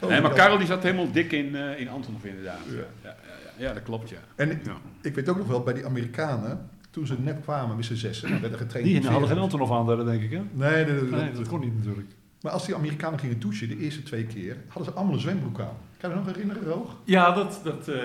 Oh, 0.00 0.08
Nee, 0.10 0.20
maar 0.20 0.30
ja. 0.30 0.36
Karel 0.36 0.58
die 0.58 0.66
zat 0.66 0.82
helemaal 0.82 1.12
dik 1.12 1.32
in, 1.32 1.56
eh, 1.56 1.80
in 1.80 1.88
Antonov 1.88 2.24
inderdaad. 2.24 2.58
Ja. 2.68 2.74
Ja, 2.74 2.82
ja, 3.02 3.14
ja. 3.58 3.66
Ja, 3.66 3.72
dat 3.72 3.82
klopt 3.82 4.08
ja. 4.08 4.16
En 4.34 4.48
ja. 4.48 4.76
ik 5.02 5.14
weet 5.14 5.28
ook 5.28 5.36
nog 5.38 5.46
wel, 5.46 5.62
bij 5.62 5.74
die 5.74 5.86
Amerikanen, 5.86 6.68
toen 6.96 7.06
ze 7.06 7.20
net 7.20 7.40
kwamen 7.40 7.76
met 7.76 7.84
z'n 7.84 7.94
zessen, 7.94 8.30
dan 8.30 8.40
werden 8.40 8.58
getraind 8.58 8.86
Die 8.88 9.08
hadden 9.08 9.28
geen. 9.28 9.38
Antonov 9.38 9.70
aandelen, 9.72 10.06
denk 10.06 10.22
ik, 10.22 10.30
hè? 10.30 10.42
Nee, 10.52 10.84
nee, 10.84 11.00
nee, 11.02 11.10
Nee, 11.10 11.32
dat 11.32 11.48
kon 11.48 11.60
niet 11.60 11.76
natuurlijk. 11.76 12.10
Maar 12.40 12.52
als 12.52 12.66
die 12.66 12.74
Amerikanen 12.74 13.18
gingen 13.18 13.40
douchen, 13.40 13.68
de 13.68 13.76
eerste 13.78 14.02
twee 14.02 14.24
keer, 14.24 14.56
hadden 14.68 14.84
ze 14.84 14.92
allemaal 14.92 15.14
een 15.14 15.20
zwembroek 15.20 15.60
aan. 15.60 15.76
Kan 15.98 16.10
je 16.10 16.16
dat 16.16 16.24
nog 16.24 16.34
herinneren, 16.34 16.62
Roog? 16.64 16.96
Ja, 17.04 17.30
dat, 17.34 17.60
dat, 17.64 17.88
eh, 17.88 17.96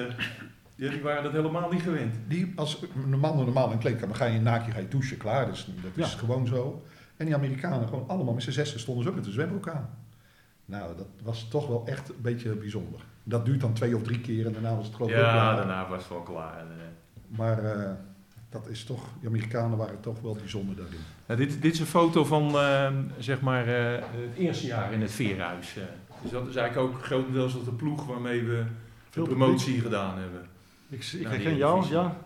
ja, 0.76 0.90
die 0.90 1.02
waren 1.02 1.24
dat 1.24 1.32
helemaal 1.32 1.72
niet 1.72 1.82
gewend. 1.82 2.16
Die, 2.28 2.54
als 2.56 2.82
een 3.12 3.20
man 3.20 3.36
normaal 3.38 3.66
in 3.66 3.72
een 3.72 3.78
kleedkamer 3.80 4.16
ga 4.16 4.26
je 4.26 4.40
naakje, 4.40 4.72
ga 4.72 4.80
je 4.80 4.88
douchen, 4.88 5.18
klaar. 5.18 5.46
Dus 5.46 5.66
dat 5.82 6.06
is 6.06 6.12
Ja. 6.12 6.18
gewoon 6.18 6.48
zo. 6.48 6.84
En 7.18 7.26
die 7.26 7.36
Amerikanen, 7.36 7.88
gewoon 7.88 8.08
allemaal 8.08 8.34
met 8.34 8.44
z'n 8.44 8.52
zessen, 8.52 8.80
stonden 8.80 9.04
ze 9.04 9.10
ook 9.10 9.16
met 9.16 9.26
een 9.26 9.32
zwembroek 9.32 9.68
aan. 9.70 9.90
Nou, 10.66 10.98
dat 10.98 11.08
was 11.24 11.48
toch 11.50 11.68
wel 11.68 11.84
echt 11.86 12.10
een 12.10 12.16
beetje 12.22 12.50
bijzonder. 12.56 13.00
Dat 13.24 13.46
duurt 13.46 13.62
dan 13.62 13.74
twee 13.74 13.96
of 13.96 14.02
drie 14.04 14.20
keer 14.22 14.46
en 14.46 14.54
daarna 14.54 14.76
was 14.76 14.86
het 14.86 14.96
geloof 14.96 15.12
ik 15.12 15.18
Ja, 15.18 15.56
daarna 15.56 15.90
was 15.90 16.00
het 16.00 16.10
wel 16.10 16.22
klaar. 16.22 16.60
En, 16.60 16.68
eh, 16.72 17.38
Maar 17.38 17.64
eh, 17.66 17.92
dat 18.52 18.68
is 18.68 18.84
toch, 18.84 19.04
die 19.20 19.28
Amerikanen 19.30 19.78
waren 19.78 20.00
toch 20.00 20.22
wel 20.22 20.34
bijzonder 20.36 20.76
daarin. 20.76 21.00
Nou, 21.26 21.40
dit, 21.40 21.62
dit 21.62 21.74
is 21.74 21.80
een 21.80 21.86
foto 21.86 22.26
van 22.26 22.56
eh, 22.58 22.92
zeg 23.20 23.42
maar, 23.42 23.68
eh, 23.68 24.02
het 24.02 24.38
eerste 24.38 24.66
jaar 24.68 24.94
in 24.94 25.02
het 25.02 25.12
Veerhuis. 25.12 25.76
eh. 25.78 25.84
dus 26.22 26.32
dat 26.32 26.48
is 26.48 26.56
eigenlijk 26.56 26.94
ook 26.96 27.04
grotendeels 27.04 27.64
de 27.64 27.72
ploeg 27.72 28.06
waarmee 28.06 28.44
we 28.44 28.64
Veel 29.10 29.24
de 29.24 29.30
promotie 29.30 29.82
gedaan 29.82 30.18
hebben. 30.18 30.42
Ik, 30.90 31.04
ik 31.04 31.14
Nou, 31.22 31.34
herken 31.36 31.58
jou, 31.58 31.88
ja. 31.90 32.18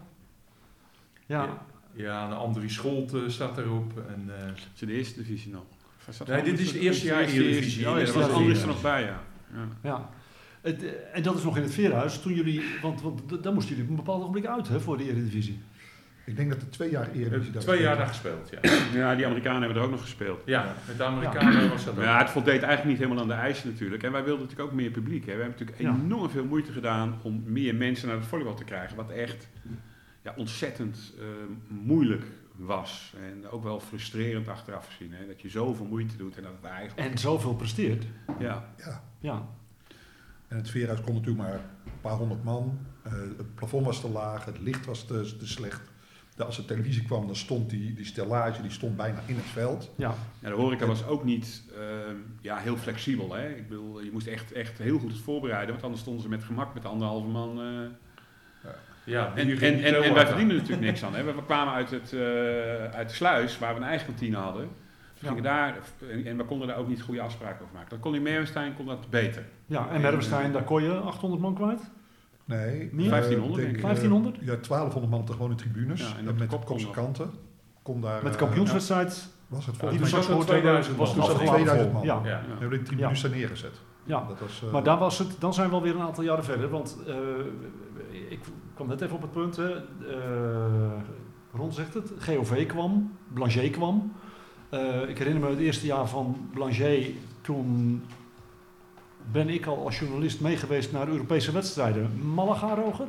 Ja, 1.26 1.64
Ja, 1.94 2.26
en 2.28 2.38
Andries 2.38 2.74
Scholt 2.74 3.14
eh, 3.14 3.22
staat 3.28 3.58
erop. 3.58 3.92
En, 4.08 4.26
eh, 4.40 4.46
Het 4.46 4.58
is 4.74 4.80
de 4.80 4.92
eerste 4.94 5.20
divisie 5.24 5.52
nog. 5.52 5.64
Nee, 6.28 6.44
dit 6.44 6.60
is 6.60 6.68
het 6.72 6.76
eerste 6.82 7.06
jaar 7.06 7.22
eerste- 7.22 7.44
Eredivisie. 7.44 7.80
Oh 7.86 7.90
ja, 7.90 7.94
daar 7.94 8.02
is 8.08 8.12
was 8.14 8.24
Andries 8.30 8.48
eerste. 8.48 8.62
er 8.64 8.68
nog 8.68 8.82
bij, 8.82 9.02
ja. 9.02 9.22
ja. 9.54 9.68
ja. 9.84 10.10
Het, 10.62 10.84
en 11.14 11.24
dat 11.24 11.38
is 11.38 11.44
nog 11.44 11.58
in 11.58 11.64
het 11.64 11.74
Veerhuis. 11.74 12.20
Toen 12.22 12.34
jullie, 12.34 12.62
want, 12.82 13.02
want 13.02 13.44
daar 13.44 13.54
moesten 13.54 13.76
jullie 13.76 13.84
op 13.92 13.98
een 13.98 14.04
bepaald 14.04 14.22
ogenblik 14.22 14.46
uit 14.46 14.68
hè, 14.68 14.80
voor 14.80 14.98
de 14.98 15.04
Eredivisie. 15.04 15.60
Ik 16.26 16.36
denk 16.36 16.50
dat 16.50 16.62
er 16.62 16.70
twee 16.70 16.90
jaar 16.90 17.12
eerder 17.12 17.60
twee 17.60 17.82
jaar 17.82 17.98
daar 17.98 18.08
gespeeld. 18.08 18.50
Ja, 18.50 18.60
Ja, 18.94 19.16
die 19.16 19.26
Amerikanen 19.26 19.60
hebben 19.62 19.78
er 19.78 19.84
ook 19.84 19.92
nog 19.92 20.02
gespeeld. 20.02 20.42
ja 20.46 20.74
met 20.88 20.98
de 20.98 21.04
Amerikanen 21.04 21.70
was 21.70 21.86
dat 21.86 21.98
ook. 21.98 22.04
Ja, 22.04 22.18
het 22.18 22.30
voldeed 22.30 22.62
eigenlijk 22.62 22.86
niet 22.86 22.98
helemaal 22.98 23.20
aan 23.22 23.28
de 23.28 23.34
eisen 23.34 23.70
natuurlijk. 23.70 24.04
En 24.04 24.12
wij 24.12 24.24
wilden 24.24 24.44
natuurlijk 24.44 24.70
ook 24.70 24.76
meer 24.76 24.90
publiek. 24.92 25.26
Hè. 25.26 25.36
We 25.36 25.42
hebben 25.42 25.60
natuurlijk 25.60 25.80
Ja. 25.80 26.04
enorm 26.04 26.30
veel 26.30 26.46
moeite 26.46 26.72
gedaan 26.72 27.20
om 27.22 27.44
meer 27.46 27.76
mensen 27.76 28.08
naar 28.08 28.18
het 28.18 28.26
volleybal 28.26 28.56
te 28.56 28.64
krijgen. 28.64 28.96
Wat 28.96 29.10
echt 29.10 29.48
ja, 30.22 30.34
ontzettend 30.38 31.14
eh, 31.20 31.26
moeilijk 31.68 32.24
was. 32.56 33.14
En 33.30 33.50
ook 33.50 33.64
wel 33.64 33.80
frustrerend 33.80 34.48
achteraf 34.48 34.86
gezien. 34.88 35.14
Hè. 35.14 35.28
Dat 35.28 35.42
je 35.42 35.50
zoveel 35.50 35.86
moeite 35.86 36.18
doet 36.18 36.38
en 36.38 36.44
dat 36.44 36.52
het 36.62 36.72
eigenlijk... 36.72 37.10
En 37.12 37.18
zoveel 37.18 37.56
presteert. 37.56 38.06
Ja, 38.40 38.66
Ja. 38.78 39.04
Ja. 39.20 39.46
En 40.48 40.58
het 40.58 40.70
veerhuis 40.70 41.02
kon 41.02 41.14
natuurlijk 41.14 41.48
maar 41.48 41.54
een 41.54 41.92
paar 42.02 42.16
honderd 42.18 42.44
man. 42.44 42.80
Eh, 43.04 43.12
het 43.38 43.56
plafond 43.56 43.86
was 43.86 44.02
te 44.02 44.10
laag, 44.10 44.46
het 44.46 44.60
licht 44.60 44.86
was 44.86 45.06
te, 45.06 45.36
te 45.38 45.48
slecht. 45.48 45.82
De- 46.36 46.44
als 46.44 46.58
er 46.58 46.66
televisie 46.66 47.04
kwam, 47.04 47.26
dan 47.26 47.36
stond 47.36 47.70
die, 47.70 47.94
die 47.94 48.06
stellage 48.06 48.62
die 48.62 48.72
stond 48.72 48.96
bijna 48.98 49.20
in 49.26 49.36
het 49.36 49.46
veld. 49.46 49.92
Ja. 49.96 50.14
Ja, 50.40 50.50
de 50.50 50.56
horeca 50.56 50.86
was 50.86 51.06
ook 51.06 51.24
niet 51.24 51.64
ehm, 51.78 52.16
ja, 52.42 52.58
heel 52.58 52.78
flexibel. 52.78 53.34
Hè? 53.34 53.50
Ik 53.50 53.68
bedoel, 53.70 54.02
je 54.02 54.12
moest 54.12 54.28
echt, 54.28 54.52
echt 54.52 54.78
heel 54.78 55.00
goed 55.00 55.12
het 55.12 55.22
voorbereiden, 55.22 55.70
want 55.72 55.84
anders 55.84 56.02
stonden 56.02 56.22
ze 56.24 56.30
met 56.30 56.44
gemak 56.44 56.74
met 56.74 56.86
anderhalve 56.86 57.28
man. 57.28 57.60
eh. 57.62 57.66
Ja, 59.04 59.32
En, 59.36 59.50
en, 59.60 59.84
en, 59.84 60.14
wij 60.14 60.26
verdienden 60.28 60.56
natuurlijk 60.58 60.84
niks 60.86 61.04
aan. 61.04 61.16
Hè? 61.16 61.24
We, 61.24 61.34
we 61.36 61.44
kwamen 61.46 61.74
uit, 61.74 61.92
het, 61.92 62.14
eh, 62.14 62.20
uit 62.98 63.10
de 63.10 63.16
sluis, 63.16 63.60
waar 63.60 63.74
we 63.74 63.80
een 63.80 63.86
eigen 63.88 64.06
kantine 64.08 64.38
hadden. 64.38 64.62
We 64.64 64.70
Ja. 65.20 65.28
gingen 65.28 65.44
daar, 65.44 65.78
en, 66.26 66.38
we 66.38 66.44
konden 66.44 66.68
daar 66.68 66.78
ook 66.78 66.88
niet 66.88 67.02
goede 67.02 67.22
afspraken 67.22 67.62
over 67.62 67.74
maken. 67.74 67.90
Dat 67.90 68.00
kon 68.00 68.16
in 68.16 68.22
Merwenstein 68.22 68.76
kon 68.76 68.86
dat 68.86 69.10
beter. 69.10 69.44
ja, 69.66 69.90
en 69.90 70.02
Merwenstein, 70.02 70.52
daar 70.52 70.64
kon 70.64 70.84
je 70.84 70.92
800 70.94 71.42
man 71.42 71.56
kwijt. 71.56 71.82
Nee, 72.46 72.90
Meer? 72.92 73.06
eh, 73.06 73.10
1500 73.12 73.62
denk 73.62 73.70
ik. 73.70 73.76
eh, 73.78 73.82
1500? 73.84 74.36
ja, 74.40 74.56
1200 74.56 75.10
man 75.12 75.20
op 75.22 75.28
de 75.28 75.34
gewone 75.34 75.56
tribunes. 75.56 76.00
Ja, 76.02 76.18
en 76.18 76.26
de 76.26 76.34
met 76.34 76.48
kop 76.48 76.60
op 76.60 76.66
kon 76.66 76.80
zijn 76.80 76.92
nog. 76.96 77.04
kanten. 77.04 77.30
Kon 77.82 78.02
daar, 78.02 78.24
Met 78.24 78.32
de 78.34 78.38
eh, 78.40 78.44
kampioenswedstrijd. 78.46 79.28
was 79.48 79.66
het 79.66 79.76
Ja, 79.76 79.82
volgens 79.82 80.10
gehoord 80.12 80.28
hebben, 80.30 80.46
2000 80.48 80.98
was 80.98 81.16
man. 81.16 81.26
toen 81.28 81.36
Was 81.36 81.48
zo 81.48 81.54
het 81.54 81.66
2000 81.66 81.82
vol. 81.92 81.92
man? 81.94 82.04
Ja. 82.04 82.20
Ja. 82.24 82.30
Ja. 82.30 82.42
We 82.54 82.60
hebben 82.60 82.78
die 82.78 82.88
tribunes 82.88 83.22
daar 83.22 83.32
neergezet. 83.32 83.82
Ja. 84.04 84.26
Dat 84.28 84.40
was, 84.40 84.64
eh, 84.66 84.72
Maar 84.72 84.84
daar 84.84 84.98
was 84.98 85.20
het, 85.20 85.36
dan 85.40 85.54
zijn 85.54 85.70
we 85.70 85.76
alweer 85.76 85.96
een 85.96 86.02
aantal 86.02 86.24
jaren 86.24 86.44
verder. 86.44 86.70
Want 86.70 86.98
eh, 87.08 87.16
ik 88.30 88.40
kwam 88.74 88.88
net 88.88 89.02
even 89.02 89.16
op 89.16 89.22
het 89.22 89.32
punt. 89.32 89.56
Hè. 89.56 89.70
Eh, 89.76 91.02
Ron 91.54 91.72
zegt 91.74 91.94
het. 91.94 92.12
GOV 92.20 92.66
kwam. 92.66 93.12
Blanchet 93.34 93.70
kwam. 93.72 94.12
Eh, 94.70 95.10
ik 95.10 95.18
herinner 95.18 95.44
me 95.44 95.50
het 95.50 95.60
eerste 95.60 95.86
jaar 95.86 96.08
van 96.08 96.50
Blanchet. 96.54 97.06
Toen 97.42 98.04
ben 99.32 99.50
ik 99.50 99.66
al 99.66 99.86
als 99.86 100.00
journalist 100.00 100.40
meegeweest 100.42 100.92
naar 100.92 101.08
Europese 101.08 101.52
wedstrijden. 101.52 102.12
Malaga, 102.34 102.76
Roger? 102.76 103.06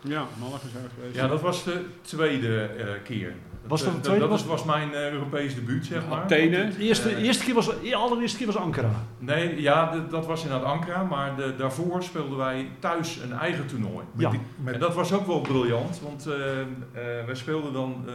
Ja, 0.00 0.26
Malaga 0.40 0.56
is 0.66 0.74
er 0.74 0.90
geweest. 0.94 1.14
Ja, 1.16 1.26
dat 1.28 1.40
was 1.40 1.64
de 1.64 1.84
tweede 2.00 2.62
eh, 2.62 2.86
keer. 3.04 3.34
Was 3.66 3.82
dat 3.84 3.90
de 3.92 3.96
eh, 3.96 4.02
tweede? 4.02 4.20
Dat 4.20 4.30
Was- 4.30 4.44
was, 4.44 4.64
was 4.64 4.64
mijn 4.76 4.94
eh, 4.94 5.10
Europees 5.12 5.54
debuut, 5.54 5.86
zeg 5.86 6.08
maar. 6.08 6.22
Athene. 6.22 6.68
De 6.68 6.78
eerste, 6.84 7.16
eerste 7.16 7.44
keer 7.44 7.54
was, 7.54 7.66
de 7.82 7.94
allereerste 7.94 8.36
keer 8.38 8.46
was 8.46 8.56
Ankara. 8.56 8.90
Nee, 9.18 9.60
ja, 9.60 9.96
dat 10.10 10.26
was 10.26 10.42
inderdaad 10.42 10.66
Ankara, 10.68 11.02
maar 11.02 11.36
de, 11.36 11.54
daarvoor 11.56 12.02
speelden 12.02 12.36
wij 12.38 12.68
thuis 12.78 13.16
een 13.16 13.32
eigen 13.32 13.66
toernooi. 13.66 14.04
Ja. 14.16 14.30
die- 14.30 14.40
En 14.64 14.80
dat 14.80 14.94
was 14.94 15.12
ook 15.12 15.26
wel 15.26 15.40
briljant, 15.40 16.00
want 16.00 16.26
eh, 16.26 16.60
eh, 16.60 16.66
wij 17.26 17.34
speelden 17.34 17.72
dan 17.72 18.04
eh, 18.06 18.14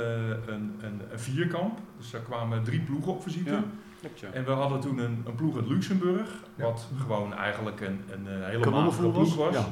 een, 0.53 0.75
een, 0.81 1.01
een 1.11 1.19
vierkamp. 1.19 1.79
Dus 1.97 2.11
daar 2.11 2.21
kwamen 2.21 2.63
drie 2.63 2.79
ploegen 2.79 3.11
op 3.11 3.23
visite. 3.23 3.49
Ja, 3.51 3.63
En 4.33 4.45
we 4.45 4.51
hadden 4.51 4.79
toen 4.79 4.97
een, 4.97 5.23
een 5.25 5.35
ploeg 5.35 5.55
uit 5.55 5.67
Luxemburg, 5.67 6.29
Ja. 6.55 6.63
wat 6.63 6.87
gewoon 7.01 7.33
eigenlijk 7.33 7.81
een, 7.81 8.01
een, 8.11 8.27
eh, 8.41 8.47
hele 8.47 8.69
matige 8.69 9.09
ploeg 9.09 9.35
was. 9.35 9.53
Ja. 9.53 9.65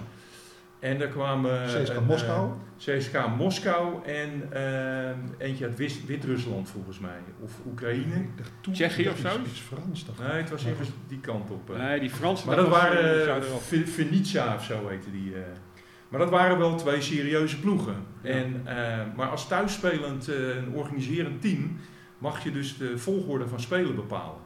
En 0.79 0.97
daar 0.99 1.07
kwamen... 1.07 1.65
CSKA 1.65 1.95
een, 1.95 2.03
Moskou. 2.03 2.49
eh, 2.85 2.97
CSKA 2.97 3.27
Moskou 3.27 4.03
en 4.05 4.43
eh, 4.51 5.47
eentje 5.47 5.65
uit 5.65 5.77
Wis- 5.77 6.05
Wit-Rusland 6.05 6.69
volgens 6.69 6.99
mij, 6.99 7.17
of 7.41 7.51
Oekraïne. 7.67 8.25
Tsjechië 8.71 9.09
of 9.09 9.17
zo? 9.17 9.27
Iets, 9.39 9.49
iets 9.49 9.59
Frans. 9.59 10.01
Ik. 10.01 10.27
Nee, 10.27 10.41
het 10.41 10.49
was 10.49 10.65
ergens 10.65 10.89
die 11.07 11.19
kant 11.19 11.51
op. 11.51 11.69
eh. 11.69 11.77
Nee, 11.77 11.99
die 11.99 12.09
Fransen... 12.09 12.47
Maar 12.47 12.55
dat 12.55 12.65
eh, 12.65 12.71
waren 12.71 13.37
uh. 13.71 13.85
Venetia 13.85 14.55
of 14.55 14.63
zo 14.63 14.87
heette 14.87 15.11
die. 15.11 15.33
eh. 15.35 15.39
Maar 16.09 16.19
dat 16.19 16.29
waren 16.29 16.57
wel 16.57 16.75
twee 16.75 17.01
serieuze 17.01 17.59
ploegen. 17.59 17.95
Ja. 18.21 18.29
En, 18.29 18.61
eh, 18.65 18.97
maar 19.15 19.27
als 19.29 19.47
thuisspelend 19.47 20.27
eh, 20.27 20.55
een 20.55 20.69
organiserend 20.73 21.41
team 21.41 21.77
mag 22.25 22.43
je 22.43 22.51
dus 22.51 22.77
de 22.77 22.97
volgorde 22.97 23.47
van 23.47 23.59
spelen 23.59 23.95
bepalen. 23.95 24.41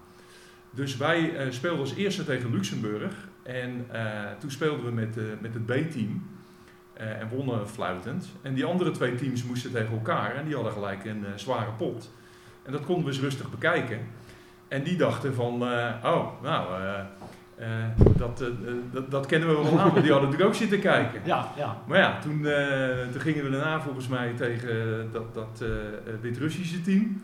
Dus 0.71 0.97
wij 0.97 1.35
eh, 1.35 1.51
speelden 1.51 1.79
als 1.79 1.95
eerste 1.95 2.23
tegen 2.23 2.51
Luxemburg. 2.51 3.13
En 3.43 3.85
eh, 3.91 4.01
toen 4.39 4.51
speelden 4.51 4.85
we 4.85 4.91
met, 4.91 5.15
met 5.41 5.53
het 5.53 5.65
B-team. 5.65 6.27
eh, 6.93 7.19
en 7.21 7.29
wonnen 7.29 7.67
fluitend. 7.69 8.29
En 8.41 8.53
die 8.53 8.65
andere 8.65 8.91
twee 8.91 9.15
teams 9.15 9.43
moesten 9.43 9.71
tegen 9.71 9.93
elkaar. 9.93 10.35
En 10.35 10.45
die 10.45 10.55
hadden 10.55 10.73
gelijk 10.73 11.05
een 11.05 11.25
zware 11.35 11.71
pot. 11.71 12.11
En 12.63 12.71
dat 12.71 12.85
konden 12.85 13.03
we 13.03 13.11
eens 13.11 13.19
rustig 13.19 13.49
bekijken. 13.49 13.99
En 14.67 14.83
die 14.83 14.97
dachten 14.97 15.33
van, 15.33 15.53
oh, 16.03 16.41
nou, 16.41 16.65
dat, 18.17 18.43
dat, 18.91 19.11
dat 19.11 19.25
kennen 19.25 19.47
we 19.47 19.53
wel 19.53 19.79
aan. 19.79 19.91
want 19.91 20.03
Die 20.03 20.11
hadden 20.11 20.29
natuurlijk 20.29 20.49
ook 20.49 20.55
zitten 20.55 20.79
kijken. 20.79 21.21
Ja, 21.25 21.51
ja. 21.57 21.81
Maar 21.87 21.97
ja, 21.97 22.19
toen, 22.19 22.41
toen 23.11 23.21
gingen 23.21 23.43
we 23.43 23.49
daarna 23.49 23.81
volgens 23.81 24.07
mij 24.07 24.33
tegen 24.33 25.09
dat, 25.11 25.33
dat 25.33 25.63
Wit-Russische 26.21 26.81
team. 26.81 27.21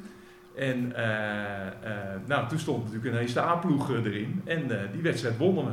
En 0.55 0.95
eh, 0.95 1.67
eh, 1.67 2.21
nou, 2.25 2.47
toen 2.47 2.59
stond 2.59 2.83
natuurlijk 2.83 3.13
ineens 3.13 3.33
de 3.33 3.41
A-ploeg 3.41 3.91
eh, 3.91 4.05
erin. 4.05 4.41
En 4.45 4.67
die 4.91 5.01
wedstrijd 5.01 5.37
wonnen 5.37 5.65
we. 5.65 5.71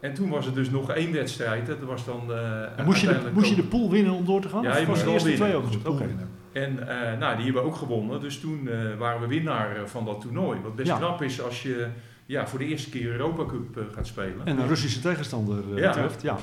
En 0.00 0.14
toen 0.14 0.28
was 0.28 0.46
er 0.46 0.54
dus 0.54 0.70
nog 0.70 0.90
één 0.90 1.12
wedstrijd. 1.12 1.66
Dat 1.66 1.78
was 1.78 2.04
dan 2.04 2.32
En 2.76 2.84
moest 2.84 3.00
je, 3.00 3.06
de, 3.06 3.30
moest 3.32 3.48
je 3.48 3.54
de 3.54 3.62
pool 3.62 3.90
winnen 3.90 4.12
om 4.12 4.24
door 4.24 4.40
te 4.40 4.48
gaan? 4.48 4.62
Ja, 4.62 4.76
je 4.76 4.86
moest 4.86 5.04
de 5.04 5.10
eerste 5.10 5.28
winnen. 5.28 5.48
twee 5.48 5.84
ook 5.84 5.94
Oké. 5.94 6.06
winnen. 6.06 6.28
En 6.52 6.74
nou, 7.18 7.36
die 7.36 7.44
hebben 7.44 7.62
we 7.62 7.68
ook 7.68 7.76
gewonnen. 7.76 8.20
Dus 8.20 8.40
toen 8.40 8.68
waren 8.98 9.20
we 9.20 9.26
winnaar 9.26 9.76
van 9.84 10.04
dat 10.04 10.20
toernooi. 10.20 10.60
Wat 10.62 10.76
best 10.76 10.88
Ja. 10.88 10.96
knap 10.96 11.22
is 11.22 11.42
als 11.42 11.62
je 11.62 11.86
ja, 12.26 12.46
voor 12.46 12.58
de 12.58 12.64
eerste 12.64 12.90
keer 12.90 13.10
Europa 13.10 13.44
Cup 13.46 13.92
gaat 13.94 14.06
spelen. 14.06 14.40
En 14.44 14.58
een 14.58 14.68
Russische 14.68 15.00
tegenstander 15.00 15.78
Ja. 15.78 15.88
betreft, 15.88 16.22
ja. 16.22 16.36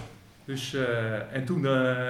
Dus, 0.45 0.75
en 1.31 1.45
toen 1.45 1.65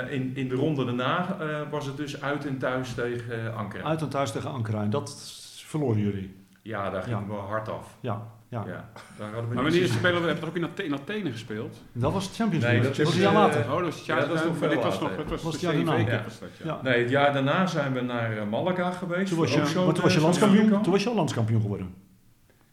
in, 0.10 0.32
in 0.36 0.50
de 0.50 0.56
ronde 0.56 0.86
daarna 0.86 1.38
was 1.72 1.86
het 1.86 1.98
dus 1.98 2.22
uit 2.22 2.46
en 2.46 2.58
thuis 2.58 2.94
tegen 2.94 3.56
Ankara. 3.56 3.84
Uit 3.84 4.02
en 4.02 4.10
thuis 4.10 4.32
tegen 4.32 4.52
Ankara. 4.52 4.82
En 4.82 4.90
dat 4.90 5.39
verloren 5.70 6.02
jullie. 6.02 6.36
Ja, 6.62 6.90
daar 6.90 7.04
gingen 7.04 7.20
Ja. 7.20 7.28
we 7.28 7.34
hard 7.34 7.70
af. 7.70 7.98
Ja, 8.00 8.22
ja. 8.50 8.64
Ja. 8.68 8.90
daar 9.18 9.32
hadden 9.32 9.50
we 9.50 9.54
Maar 9.56 9.64
wanneer 9.64 9.88
spelen 9.88 10.22
we? 10.22 10.28
Hebben 10.28 10.34
we 10.36 10.40
toch 10.40 10.50
ook 10.50 10.56
in 10.56 10.64
Athene, 10.64 10.88
in 10.88 10.94
Athene 10.94 11.32
gespeeld? 11.32 11.82
Dat 11.92 12.14
was 12.14 12.26
het 12.26 12.36
Champions 12.36 12.66
Nee, 12.66 12.74
League. 12.74 12.96
dat 12.98 13.06
was 13.06 13.16
een 13.16 13.22
jaar 13.22 13.34
eh, 13.34 13.40
later. 13.40 13.62
Oh, 13.62 13.72
dat 13.76 13.82
was 13.82 13.96
het 13.96 14.06
jaar 14.06 14.20
Ja, 14.20 14.26
dat 14.26 14.36
is 14.36 14.42
nog 14.42 14.50
maar 14.50 14.60
veel 14.60 14.70
dit 14.70 14.84
was 14.84 15.00
nog, 15.00 15.10
het 15.18 15.30
was, 15.30 15.42
de 15.42 15.48
het 15.50 15.60
jaar 15.62 15.74
daarna. 15.86 16.24
Ja. 16.64 16.80
Nee, 16.84 17.02
het 17.02 17.10
jaar 17.10 17.34
daarna 17.34 17.66
zijn 17.68 17.94
we 17.94 18.02
naar 18.02 18.38
eh, 18.38 18.48
Malaga 18.48 18.92
geweest. 18.92 19.30
Toen 19.30 19.38
was 19.40 19.54
je, 19.54 19.60
maar 19.60 19.94
toen 19.94 20.04
was 20.04 20.12
je 20.12 20.18
eh, 20.18 20.24
landskampioen. 20.24 20.82
Toen 20.82 20.92
was 20.92 21.04
je 21.04 21.10
al 21.10 21.16
landskampioen 21.16 21.62
geworden. 21.62 21.94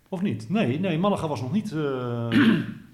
Of 0.09 0.22
niet? 0.22 0.48
Nee, 0.48 0.80
nee, 0.80 0.98
Malaga 0.98 1.28
was 1.28 1.40
nog 1.40 1.52
niet. 1.52 1.74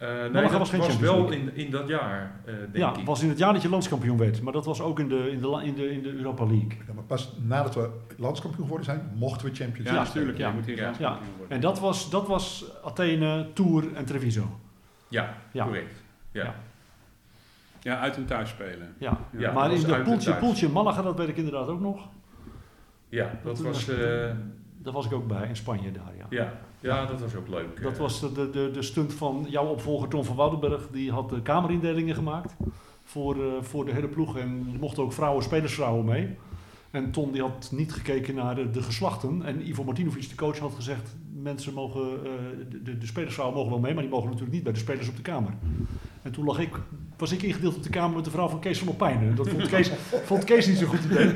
Eh, 0.02 0.24
Eh, 0.26 0.32
nee, 0.32 0.42
dat 0.42 0.52
was 0.58 0.70
geen 0.70 0.80
was 0.80 0.98
wel 0.98 1.30
in, 1.30 1.56
in 1.56 1.70
dat 1.70 1.88
jaar, 1.88 2.40
eh, 2.44 2.54
denk 2.54 2.76
ja, 2.76 2.96
ik. 2.96 3.04
was 3.06 3.22
in 3.22 3.28
het 3.28 3.38
jaar 3.38 3.52
dat 3.52 3.62
je 3.62 3.68
landskampioen 3.68 4.16
werd. 4.18 4.42
Maar 4.42 4.52
dat 4.52 4.64
was 4.64 4.80
ook 4.80 4.98
in 5.00 5.08
de, 5.08 5.30
in 5.30 5.40
de, 5.40 5.60
in 5.64 5.74
de, 5.74 5.90
in 5.92 6.02
de 6.02 6.12
Europa 6.12 6.44
League. 6.46 6.76
Ja, 6.86 6.92
maar 6.94 7.04
pas 7.04 7.32
nadat 7.40 7.74
we 7.74 7.90
landskampioen 8.16 8.62
geworden 8.64 8.86
zijn, 8.86 9.10
mochten 9.14 9.46
we 9.48 9.54
Champions 9.54 9.88
Ja, 9.88 9.94
League 9.94 10.08
natuurlijk. 10.14 10.38
Ja, 10.38 10.44
ja. 10.44 10.50
je 10.50 10.56
moet 10.58 10.66
hier 10.66 10.76
Ja. 10.76 10.82
landskampioen 10.84 11.28
worden. 11.36 11.56
En 11.56 11.60
dat 11.62 11.80
was, 11.80 12.10
dat 12.10 12.26
was 12.26 12.64
Athene, 12.84 13.46
Tour 13.52 13.94
en 13.94 14.04
Treviso. 14.04 14.58
Ja, 15.08 15.34
Ja. 15.52 15.64
correct. 15.64 15.94
Ja. 16.30 16.44
Ja. 16.44 16.54
Ja, 17.80 17.98
uit 17.98 18.16
en 18.16 18.26
thuis 18.26 18.48
spelen. 18.48 18.94
Ja. 18.98 19.18
Ja, 19.38 19.52
maar 19.52 19.72
in 19.72 19.82
dat 19.86 20.02
poeltje, 20.02 20.34
poeltje 20.34 20.68
Malaga, 20.68 21.02
dat 21.02 21.16
weet 21.16 21.28
ik 21.28 21.36
inderdaad 21.36 21.68
ook 21.68 21.80
nog. 21.80 22.08
Ja, 23.08 23.30
dat 23.44 23.60
was, 23.60 23.86
was- 23.86 23.88
eh, 23.98 24.30
Daar 24.78 24.92
was 24.92 25.06
ik 25.06 25.12
ook 25.12 25.26
bij, 25.26 25.48
in 25.48 25.56
Spanje 25.56 25.92
daar, 25.92 26.12
ja. 26.18 26.26
ja, 26.30 26.52
ja, 26.82 27.06
dat 27.06 27.20
was 27.20 27.34
ook 27.34 27.48
leuk. 27.48 27.82
Dat 27.82 27.92
eh. 27.92 27.98
was 27.98 28.20
de, 28.20 28.32
de, 28.32 28.50
de, 28.50 28.70
de 28.72 28.82
stunt 28.82 29.12
van 29.12 29.46
jouw 29.48 29.66
opvolger 29.66 30.08
Tom 30.08 30.24
van 30.24 30.36
Woudenberg. 30.36 30.88
Die 30.90 31.10
had 31.10 31.30
de 31.30 31.42
kamerindelingen 31.42 32.14
gemaakt 32.14 32.54
voor, 33.04 33.34
eh, 33.34 33.62
voor 33.62 33.84
de 33.84 33.92
hele 33.92 34.08
ploeg. 34.08 34.38
En 34.38 34.76
mochten 34.80 35.02
ook 35.02 35.12
vrouwen, 35.12 35.42
spelersvrouwen 35.42 36.04
mee. 36.04 36.36
En 36.90 37.10
Tom 37.10 37.32
die 37.32 37.40
had 37.40 37.68
niet 37.72 37.92
gekeken 37.92 38.34
naar 38.34 38.54
de, 38.54 38.70
de 38.70 38.82
geslachten. 38.82 39.42
En 39.44 39.68
Ivo 39.68 39.84
Martinovic, 39.84 40.28
de 40.28 40.34
coach, 40.34 40.58
had 40.58 40.74
gezegd... 40.74 41.16
mensen 41.34 41.74
mogen, 41.74 42.02
eh, 42.02 42.30
de, 42.82 42.98
de, 42.98 43.06
spelersvrouwen 43.06 43.56
mogen 43.58 43.72
wel 43.72 43.80
mee... 43.82 43.94
maar 43.94 44.02
die 44.02 44.12
mogen 44.12 44.26
natuurlijk 44.26 44.54
niet 44.54 44.62
bij 44.62 44.72
de 44.72 44.78
spelers 44.78 45.08
op 45.08 45.16
de 45.16 45.22
kamer. 45.22 45.52
En 46.22 46.32
toen 46.32 46.44
lag 46.44 46.58
ik, 46.58 46.74
was 47.16 47.32
ik 47.32 47.42
ingedeeld 47.42 47.76
op 47.76 47.82
de 47.82 47.90
kamer 47.90 48.16
met 48.16 48.24
de 48.24 48.30
vrouw 48.30 48.48
van 48.48 48.60
Kees 48.60 48.78
van 48.78 48.88
Opijnen. 48.88 49.28
En 49.28 49.34
Dat 49.34 49.48
vond 49.48 49.68
Kees, 49.68 49.90
vond 50.30 50.44
Kees 50.44 50.66
niet 50.66 50.76
zo'n 50.76 50.88
goed 50.88 51.04
idee. 51.04 51.32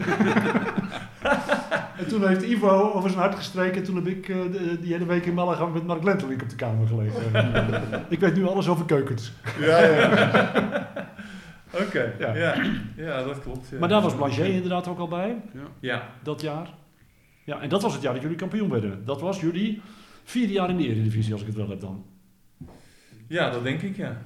En 1.99 2.09
toen 2.09 2.29
heeft 2.29 2.43
Ivo 2.43 2.69
over 2.93 3.11
zijn 3.11 3.23
hart 3.23 3.35
gestreken. 3.35 3.77
En 3.77 3.83
toen 3.85 3.95
heb 3.95 4.07
ik 4.07 4.29
eh, 4.29 4.37
de- 4.53 4.79
die 4.81 4.93
hele 4.93 5.07
week 5.07 5.27
in 5.27 5.35
Malaga 5.35 5.67
met 5.67 5.87
Mark 5.87 6.03
Lentelink 6.03 6.43
op 6.43 6.49
de 6.49 6.57
kamer 6.57 6.87
gelegen. 6.87 7.23
ik 8.09 8.19
weet 8.21 8.35
nu 8.37 8.47
alles 8.47 8.69
over 8.69 8.85
keukens. 8.85 9.33
Ja, 9.61 9.85
ja. 9.85 10.11
Oké, 11.87 12.15
Ja. 12.19 12.35
ja. 12.35 12.63
Ja. 12.97 13.23
dat 13.23 13.41
klopt. 13.41 13.69
ja. 13.69 13.79
Maar 13.79 13.89
daar 13.89 14.03
was 14.03 14.15
Blanchet 14.15 14.47
inderdaad 14.49 14.89
ook 14.89 14.99
al 14.99 15.09
bij, 15.09 15.37
Ja, 15.81 16.09
dat 16.23 16.41
jaar. 16.41 16.75
Ja, 17.45 17.61
en 17.61 17.69
dat 17.69 17.83
was 17.83 17.93
het 17.93 18.03
jaar 18.03 18.13
dat 18.13 18.23
jullie 18.23 18.37
kampioen 18.37 18.69
werden. 18.71 19.05
Dat 19.05 19.21
was 19.21 19.41
jullie 19.41 19.81
vierde 20.25 20.53
jaar 20.53 20.71
in 20.71 20.77
de 20.77 20.87
Eredivisie, 20.89 21.33
als 21.33 21.41
ik 21.41 21.47
het 21.47 21.57
wel 21.57 21.69
heb 21.69 21.81
dan. 21.81 22.05
ja, 23.29 23.51
dat 23.51 23.63
denk 23.63 23.83
ik, 23.83 23.97
ja. 23.97 24.23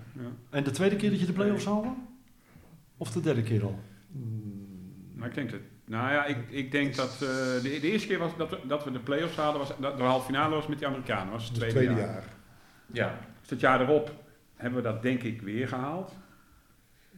En 0.51 0.65
de 0.65 0.71
tweede 0.71 0.97
keer 0.97 1.11
dat 1.11 1.21
je 1.21 1.27
de 1.27 1.33
play-offs 1.33 1.65
haalde? 1.65 1.89
Of 2.97 3.11
de 3.11 3.21
derde 3.21 3.43
keer 3.43 3.63
al? 3.63 3.79
Maar 5.15 5.29
ik 5.29 5.35
denk 5.35 5.51
dat... 5.51 5.61
Nou 5.91 6.13
ja, 6.13 6.25
ik, 6.25 6.37
ik 6.49 6.71
denk 6.71 6.95
dat... 6.97 7.13
eh, 7.13 7.19
de, 7.21 7.61
de 7.63 7.91
eerste 7.91 8.07
keer 8.09 8.19
was 8.19 8.37
dat 8.37 8.51
we, 8.51 8.59
dat 8.67 8.85
we 8.85 8.91
de 8.93 8.99
play-offs 8.99 9.37
hadden... 9.37 9.59
Was, 9.61 9.73
dat 9.79 9.97
de 9.97 10.03
halve 10.03 10.27
finale 10.27 10.55
was 10.55 10.67
met 10.67 10.79
die 10.79 10.87
Amerikanen. 10.87 11.33
was 11.33 11.43
het 11.49 11.51
Het 11.57 11.69
tweede, 11.71 11.79
tweede 11.79 12.01
jaar. 12.01 12.13
jaar. 12.13 12.25
Ja, 12.93 13.19
Dus 13.41 13.49
dat 13.49 13.61
jaar 13.61 13.81
erop 13.81 14.13
hebben 14.57 14.83
we 14.83 14.89
dat 14.89 15.03
denk 15.03 15.23
ik 15.23 15.43
weer 15.43 15.69
gehaald. 15.69 16.13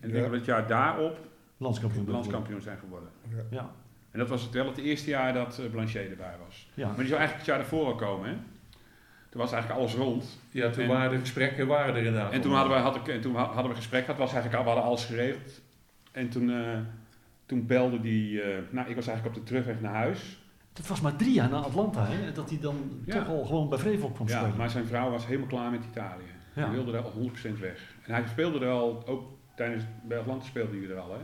En 0.00 0.06
ik 0.08 0.12
denk 0.12 0.22
dat 0.22 0.30
we 0.30 0.36
het 0.36 0.46
jaar 0.46 0.66
daarop 0.66 1.18
Landskampioen. 1.56 2.10
landskampioen 2.10 2.60
zijn 2.60 2.78
geworden. 2.78 3.08
Ja, 3.50 3.70
En 4.10 4.18
dat 4.18 4.28
was 4.28 4.42
het, 4.42 4.50
wel 4.52 4.66
het 4.66 4.78
eerste 4.78 5.10
jaar 5.10 5.32
dat 5.32 5.58
eh, 5.58 5.70
Blanchet 5.70 6.10
erbij 6.10 6.34
was. 6.46 6.68
ja. 6.74 6.86
Maar 6.86 6.96
die 6.96 7.06
zou 7.06 7.18
eigenlijk 7.20 7.46
het 7.46 7.56
jaar 7.56 7.58
ervoor 7.58 7.86
al 7.86 7.94
komen, 7.94 8.28
hè? 8.28 8.34
Toen 9.28 9.40
was 9.40 9.52
eigenlijk 9.52 9.80
alles 9.82 9.94
rond. 9.94 10.38
ja 10.50 10.70
toen 10.70 10.82
En- 10.82 10.88
waren 10.88 11.10
de 11.10 11.18
gesprekken 11.18 11.66
waren 11.66 11.94
er 11.94 12.04
inderdaad. 12.04 12.32
En 12.32 12.40
toen 12.40 12.52
hadden 12.54 12.72
we, 12.76 12.82
had 12.82 12.96
ik, 12.96 13.08
en 13.08 13.20
toen 13.20 13.34
ha- 13.34 13.52
hadden 13.52 13.68
we 13.70 13.76
gesprek 13.76 14.00
gehad, 14.04 14.18
was 14.18 14.32
eigenlijk 14.32 14.56
al, 14.58 14.62
we 14.64 14.70
hadden 14.70 14.88
alles 14.88 15.04
geregeld. 15.04 15.60
En 16.12 16.28
toen, 16.28 16.50
eh, 16.50 16.78
toen 17.52 17.66
belde 17.66 18.00
die, 18.00 18.42
eh, 18.42 18.58
nou 18.70 18.88
ik 18.88 18.94
was 18.94 19.06
eigenlijk 19.06 19.36
op 19.36 19.42
de 19.42 19.48
terugweg 19.48 19.80
naar 19.80 19.94
huis. 19.94 20.40
Het 20.74 20.86
was 20.88 21.00
maar 21.00 21.16
drie 21.16 21.32
jaar 21.32 21.48
na 21.50 21.56
Atlanta, 21.56 22.06
hè? 22.06 22.32
Dat 22.32 22.48
hij 22.50 22.58
dan 22.60 22.76
Ja. 23.04 23.14
toch 23.14 23.26
al 23.28 23.44
gewoon 23.44 23.68
bij 23.68 23.78
Vrevel 23.78 24.10
kwam 24.10 24.28
Ja, 24.28 24.38
spelen. 24.38 24.56
maar 24.56 24.70
zijn 24.70 24.86
vrouw 24.86 25.10
was 25.10 25.26
helemaal 25.26 25.48
klaar 25.48 25.70
met 25.70 25.80
Italië. 25.90 26.30
Ja. 26.54 26.64
Die 26.64 26.74
wilde 26.74 26.92
er 26.96 27.02
al 27.04 27.10
100% 27.10 27.58
weg. 27.60 27.94
En 28.06 28.14
hij 28.14 28.24
speelde 28.30 28.64
er 28.66 28.70
al, 28.72 29.02
ook 29.06 29.22
tijdens, 29.56 29.82
bij 30.08 30.18
Atlanta 30.18 30.44
speelde 30.44 30.76
hij 30.78 30.88
er 30.90 30.98
al, 30.98 31.10
hè. 31.12 31.18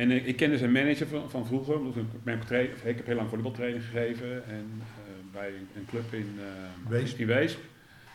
En 0.00 0.10
eh, 0.10 0.26
ik 0.26 0.36
kende 0.36 0.58
zijn 0.58 0.72
manager 0.72 1.06
van, 1.06 1.30
van 1.30 1.46
vroeger, 1.46 1.76
omdat 1.78 1.96
ik, 1.96 2.22
ben 2.24 2.40
ik 2.40 2.76
heb 2.82 3.06
heel 3.06 3.16
lang 3.16 3.28
volleybaltraining 3.28 3.84
gegeven 3.84 4.46
en, 4.46 4.82
eh, 4.82 5.32
bij 5.32 5.48
een 5.76 5.86
club 5.88 6.12
in, 6.12 6.38
eh 6.38 6.90
Weesp. 6.90 7.18
in 7.18 7.26
Weesp. 7.26 7.58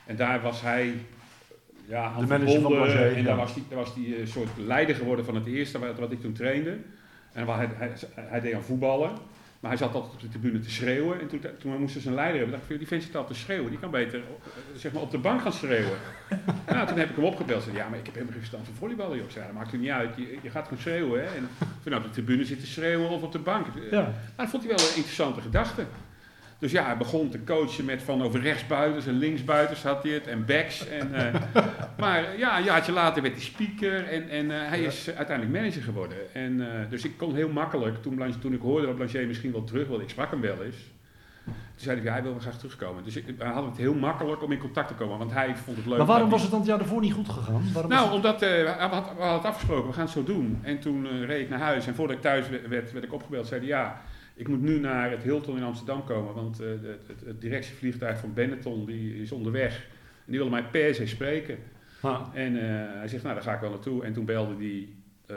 En 0.06 0.16
daar 0.16 0.42
was 0.42 0.62
hij 0.62 0.94
ja, 1.88 2.20
De 2.20 2.26
manager 2.26 2.62
van 2.62 2.72
Blanchet, 2.72 3.14
En 3.14 3.18
ja. 3.22 3.24
daar 3.24 3.36
was 3.36 3.54
hij, 3.54 3.64
daar 3.70 3.78
was 3.78 3.94
hij 3.96 4.20
eh, 4.22 4.26
soort 4.28 4.50
leider 4.58 4.96
geworden 4.96 5.26
van 5.26 5.36
het 5.36 5.46
eerste 5.46 5.80
wat, 5.80 6.00
wat 6.00 6.12
ik 6.12 6.22
toen 6.22 6.34
trainde. 6.34 6.78
En 7.38 7.46
waar 7.46 7.58
hij, 7.58 7.70
hij, 7.74 7.92
hij 8.16 8.40
deed 8.40 8.54
aan 8.54 8.64
voetballen. 8.64 9.12
Maar 9.60 9.72
hij 9.72 9.80
zat 9.80 9.94
altijd 9.94 10.14
op 10.14 10.22
de 10.22 10.30
tribune 10.30 10.60
te 10.60 10.70
schreeuwen. 10.70 11.20
En 11.20 11.28
toen, 11.28 11.42
toen 11.60 11.72
we 11.72 11.78
moesten 11.78 12.02
zijn 12.02 12.14
leider 12.14 12.38
hebben, 12.38 12.58
dacht 12.58 12.72
ik, 12.72 12.78
die 12.78 12.88
vent 12.88 13.04
zit 13.04 13.16
altijd 13.16 13.38
te 13.38 13.44
schreeuwen. 13.44 13.70
Die 13.70 13.80
kan 13.80 13.92
beter 13.92 14.20
op, 14.20 14.42
eh, 14.46 14.80
zeg 14.80 14.92
maar, 14.94 15.02
op 15.02 15.12
de 15.12 15.18
bank 15.18 15.42
gaan 15.42 15.54
schreeuwen. 15.54 15.98
nou, 16.68 16.88
toen 16.88 16.98
heb 16.98 17.10
ik 17.10 17.16
hem 17.16 17.26
opgebeld. 17.26 17.64
Zei, 17.64 17.76
ja, 17.76 17.90
maar 17.90 18.00
ik 18.00 18.06
heb 18.06 18.14
helemaal 18.14 18.34
geen 18.34 18.46
verstand 18.46 18.66
van 18.66 18.76
volleyballen. 18.76 19.18
joh. 19.18 19.30
Zei, 19.30 19.46
dat 19.46 19.54
maakt 19.54 19.72
er 19.72 19.78
niet 19.78 19.90
uit. 19.90 20.16
Je, 20.16 20.38
je 20.42 20.50
gaat 20.50 20.64
gewoon 20.64 20.82
schreeuwen. 20.82 21.22
Hè? 21.22 21.28
En 21.36 21.50
of 21.60 21.84
je 21.84 21.90
nou 21.90 22.02
op 22.02 22.08
de 22.08 22.14
tribune 22.14 22.46
zit 22.46 22.60
te 22.60 22.68
schreeuwen 22.68 23.10
of 23.10 23.22
op 23.22 23.32
de 23.32 23.40
bank. 23.40 23.66
Ja. 23.92 23.92
Nou, 23.92 24.14
dat 24.36 24.50
vond 24.50 24.64
hij 24.64 24.76
wel 24.76 24.88
een 24.88 24.96
interessante 24.96 25.42
gedachte. 25.42 25.86
Dus 26.60 26.72
ja, 26.72 26.86
hij 26.86 26.98
begon 26.98 27.30
te 27.30 27.44
coachen 27.44 27.86
met 27.86 28.04
van 28.04 28.24
over 28.24 28.42
rechtsbuitens 28.42 29.06
en 29.06 29.18
linksbuitens 29.18 29.84
had 29.84 30.04
hij 30.04 30.12
het 30.12 30.28
en 30.28 30.46
backs. 30.46 30.88
En, 30.88 31.14
eh, 31.14 31.42
maar 32.00 32.38
ja, 32.38 32.58
een 32.58 32.64
jaartje 32.64 32.92
later 32.92 33.22
werd 33.22 33.34
hij 33.34 33.44
speaker 33.44 34.08
en, 34.08 34.30
en 34.30 34.52
eh, 34.52 34.70
hij 34.70 34.82
is 34.82 35.10
uiteindelijk 35.16 35.58
manager 35.58 35.82
geworden. 35.82 36.18
En, 36.34 36.62
eh, 36.62 36.90
dus 36.90 37.04
ik 37.04 37.18
kon 37.18 37.36
heel 37.36 37.50
makkelijk, 37.50 38.02
toen, 38.02 38.16
Blanche, 38.16 38.40
toen 38.40 38.54
ik 38.54 38.62
hoorde 38.62 38.86
dat 38.86 38.96
Blanchet 38.96 39.28
misschien 39.28 39.52
wel 39.52 39.64
terug 39.64 39.88
wilde, 39.88 40.04
ik 40.04 40.10
sprak 40.10 40.32
hem 40.32 40.42
wel 40.42 40.64
eens. 40.64 40.78
Toen 41.46 41.86
zei 41.86 42.02
hij, 42.02 42.12
hij 42.12 42.22
wil 42.22 42.32
wel 42.32 42.42
graag 42.42 42.58
terugkomen. 42.58 43.04
Dus 43.04 43.16
ik, 43.16 43.26
we 43.38 43.44
hadden 43.44 43.70
het 43.70 43.78
heel 43.78 43.94
makkelijk 43.94 44.44
om 44.44 44.52
in 44.52 44.60
contact 44.60 44.88
te 44.88 44.94
komen, 44.94 45.18
want 45.18 45.32
hij 45.32 45.56
vond 45.56 45.78
het 45.78 45.86
leuk. 45.86 45.98
Maar 45.98 46.08
waarom 46.08 46.30
was 46.30 46.42
het 46.42 46.52
dan 46.52 46.60
het 46.60 46.70
jaar 46.70 46.78
daarvoor 46.78 47.02
niet 47.02 47.14
goed 47.14 47.30
gegaan? 47.30 47.64
Waarom 47.74 47.92
nou, 47.92 48.12
omdat 48.12 48.40
we, 48.40 48.76
hadden, 48.80 49.44
afgesproken, 49.44 49.88
we 49.88 49.94
gaan 49.94 50.04
het 50.04 50.14
zo 50.14 50.24
doen. 50.24 50.60
En 50.62 50.80
toen 50.80 51.26
reed 51.26 51.42
ik 51.42 51.50
naar 51.50 51.60
huis 51.60 51.88
en 51.88 51.96
voordat 51.96 52.16
ik 52.16 52.22
thuis 52.22 52.50
werd, 52.50 52.92
werd, 52.92 53.04
ik 53.04 53.14
opgebeld. 53.14 53.48
Zeiden 53.48 53.70
ja, 53.70 54.02
ik 54.38 54.48
moet 54.48 54.62
nu 54.62 54.80
naar 54.80 55.12
het 55.12 55.24
Hilton 55.24 55.58
in 55.58 55.64
Amsterdam 55.64 56.04
komen, 56.04 56.34
want 56.34 56.60
eh, 56.60 56.68
het, 56.70 57.08
het, 57.08 57.22
het 57.26 57.42
directievliegtuig 57.42 58.20
van 58.20 58.34
Benetton 58.34 58.86
die 58.86 59.22
is 59.22 59.32
onderweg. 59.32 59.76
En 60.26 60.32
die 60.32 60.40
wilde 60.40 60.52
mij 60.52 60.64
per 60.64 60.96
se 60.96 61.08
spreken. 61.08 61.58
Ah, 62.02 62.28
En 62.34 62.56
eh, 62.56 62.98
hij 62.98 63.08
zegt, 63.08 63.24
nou 63.24 63.36
daar 63.36 63.44
ga 63.44 63.54
ik 63.54 63.60
wel 63.60 63.70
naartoe. 63.70 64.04
En 64.04 64.14
toen 64.14 64.26
belde 64.26 64.56
hij, 64.56 64.88
eh, 65.26 65.36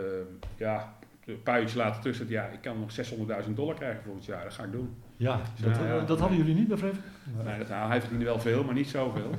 ja, 0.57 0.95
een 1.25 1.43
paar 1.43 1.59
uurtjes 1.59 1.77
later 1.77 2.03
tussen, 2.03 2.29
ja, 2.29 2.47
ik 2.47 2.61
kan 2.61 2.79
nog 2.81 2.91
600.000 3.47 3.55
dollar 3.55 3.75
krijgen 3.75 4.03
volgend 4.03 4.25
jaar, 4.25 4.45
dat 4.45 4.53
ga 4.53 4.65
ik 4.65 4.73
doen. 4.73 4.95
ja, 5.17 5.41
dat, 5.63 5.77
Ja, 5.77 5.87
ja. 5.87 6.01
dat 6.01 6.19
hadden 6.19 6.39
jullie 6.39 6.55
niet 6.55 6.69
bij? 6.69 6.93
Nee, 7.45 7.59
dat, 7.59 7.69
nou, 7.69 7.89
hij 7.89 8.01
verdiende 8.01 8.25
wel 8.25 8.41
veel, 8.41 8.65
maar 8.65 8.75
niet 8.75 8.89
zoveel. 8.89 9.31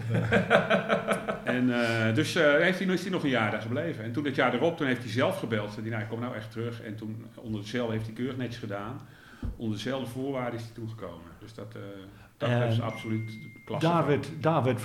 en, 1.55 1.67
dus 2.13 2.33
heeft 2.33 2.79
hij, 2.79 2.87
is 2.87 3.01
hij 3.01 3.11
nog 3.11 3.23
een 3.23 3.29
jaar 3.29 3.51
daar 3.51 3.61
gebleven. 3.61 4.03
En 4.03 4.11
toen 4.11 4.25
het 4.25 4.35
jaar 4.35 4.53
erop, 4.53 4.77
toen 4.77 4.87
heeft 4.87 5.03
hij 5.03 5.11
zelf 5.11 5.39
gebeld. 5.39 5.71
Zei 5.71 5.81
hij, 5.81 5.89
nou, 5.89 6.03
ik 6.03 6.09
kom 6.09 6.19
nou 6.19 6.35
echt 6.35 6.51
terug. 6.51 6.81
En 6.81 6.95
toen, 6.95 7.25
onder 7.35 7.61
dezelfde 7.61 7.93
heeft 7.93 8.05
hij 8.05 8.15
keurig 8.15 8.37
netjes 8.37 8.57
gedaan. 8.57 9.01
Onder 9.55 9.75
dezelfde 9.77 10.07
voorwaarden 10.11 10.59
is 10.59 10.65
hij 10.65 10.73
toegekomen. 10.73 11.31
Dus 11.39 11.53
dat, 11.53 11.75
eh 11.75 11.81
dat 12.37 12.49
En 12.49 12.67
is 12.67 12.81
absoluut 12.81 13.37
klasse. 13.65 13.87
Daar 13.87 14.07
werd, 14.07 14.29
daar 14.39 14.63
werd 14.63 14.81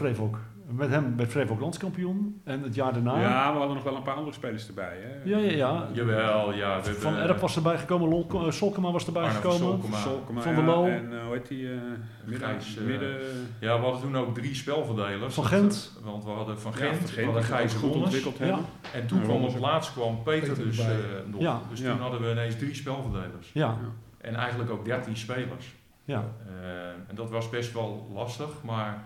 met 0.71 0.91
hem 0.91 1.17
werd 1.17 1.31
Vrevel 1.31 1.59
landskampioen. 1.61 2.41
En 2.45 2.63
het 2.63 2.75
jaar 2.75 2.93
daarna... 2.93 3.21
Ja, 3.21 3.53
we 3.53 3.59
hadden 3.59 3.75
nog 3.75 3.85
wel 3.85 3.97
een 3.97 4.03
paar 4.03 4.15
andere 4.15 4.35
spelers 4.35 4.69
erbij. 4.69 4.97
Hè? 5.01 5.31
ja, 5.31 5.39
ja. 5.39 5.51
ja. 5.51 5.89
Jawel, 5.93 6.53
ja. 6.55 6.81
We 6.83 6.95
Van 6.95 7.13
hebben, 7.13 7.31
Erp 7.31 7.41
was 7.41 7.57
erbij 7.57 7.79
gekomen, 7.79 8.09
Lol, 8.09 8.27
eh, 8.33 8.51
Solkema 8.51 8.91
was 8.91 9.07
erbij 9.07 9.31
gekomen. 9.31 9.59
Solkema. 9.59 9.97
Solkema, 9.97 10.41
Van 10.41 10.55
der 10.55 10.65
ja, 10.65 10.71
Loo. 10.71 10.87
En 10.87 11.19
eh, 11.19 11.25
hoe 11.25 11.33
heet 11.33 11.49
die? 11.49 11.73
eh 11.73 11.79
midden, 12.25 12.49
Gijs, 12.49 12.75
midden, 12.75 13.17
Ja, 13.61 13.77
we 13.79 13.83
hadden 13.83 14.01
toen 14.01 14.17
ook 14.17 14.35
drie 14.35 14.55
spelverdelers. 14.55 15.35
Van 15.35 15.43
Dat, 15.45 15.53
Gent. 15.53 15.93
Want 16.05 16.25
we 16.25 16.31
hadden 16.31 16.61
Van 16.61 16.73
ja, 16.73 16.79
Gent, 16.79 16.97
van 16.97 17.07
we 17.07 17.13
Gent, 17.13 17.25
hadden 17.25 17.43
die 17.43 17.53
Gijs 17.53 17.75
goed 17.75 17.95
ontwikkeld 17.95 18.39
Ja. 18.39 18.45
hebben. 18.45 18.65
En 18.95 19.07
toen 19.07 19.23
kwam 19.23 19.45
op 19.45 19.59
laatst 19.59 19.93
kwam 19.93 20.23
Peter, 20.23 20.49
Peter 20.49 20.65
dus 20.65 20.79
eh, 20.79 20.87
nog. 21.27 21.41
Ja. 21.41 21.61
Dus 21.71 21.81
Ja. 21.81 21.91
toen 21.93 22.01
hadden 22.01 22.21
we 22.21 22.31
ineens 22.31 22.57
drie 22.57 22.75
spelverdelers. 22.75 23.51
Ja, 23.53 23.77
En 24.27 24.35
eigenlijk 24.35 24.71
ook 24.71 24.85
dertien 24.85 25.17
spelers. 25.17 25.75
Ja. 26.05 26.25
Eh, 26.47 26.89
en 26.89 27.15
dat 27.15 27.31
was 27.31 27.49
best 27.49 27.73
wel 27.73 28.11
lastig, 28.13 28.63
maar 28.63 29.05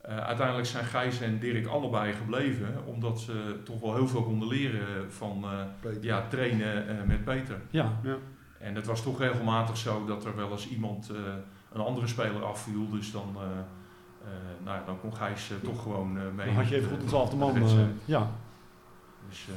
eh, 0.00 0.16
uiteindelijk 0.16 0.66
zijn 0.66 0.84
Gijs 0.84 1.20
en 1.20 1.38
Dirk 1.38 1.66
allebei 1.66 2.12
gebleven, 2.12 2.84
omdat 2.86 3.20
ze 3.20 3.60
toch 3.64 3.80
wel 3.80 3.94
heel 3.94 4.08
veel 4.08 4.22
konden 4.22 4.48
leren 4.48 5.12
van 5.12 5.44
eh, 5.44 6.02
ja, 6.02 6.26
trainen 6.28 6.88
eh, 6.88 7.04
met 7.06 7.24
Peter. 7.24 7.60
Ja. 7.70 7.92
En 8.58 8.74
het 8.74 8.86
was 8.86 9.02
toch 9.02 9.18
regelmatig 9.18 9.76
zo 9.76 10.04
dat 10.06 10.24
er 10.24 10.36
wel 10.36 10.50
eens 10.50 10.68
iemand, 10.68 11.10
eh, 11.10 11.16
een 11.72 11.80
andere 11.80 12.06
speler 12.06 12.44
afviel, 12.44 12.90
dus 12.90 13.12
dan, 13.12 13.36
eh, 13.36 13.42
eh, 13.42 14.64
nou, 14.64 14.78
ja, 14.78 14.84
dan 14.86 15.00
kon 15.00 15.16
Gijs 15.16 15.50
toch 15.62 15.82
gewoon 15.82 16.18
eh, 16.18 16.22
mee. 16.36 16.46
Dan 16.46 16.54
had 16.54 16.68
je 16.68 16.76
even 16.76 16.90
goed 16.90 17.00
de 17.00 17.06
twaalfde 17.06 17.36
man. 17.36 17.54
ja. 18.04 18.30
dus, 19.28 19.46
eh, 19.48 19.54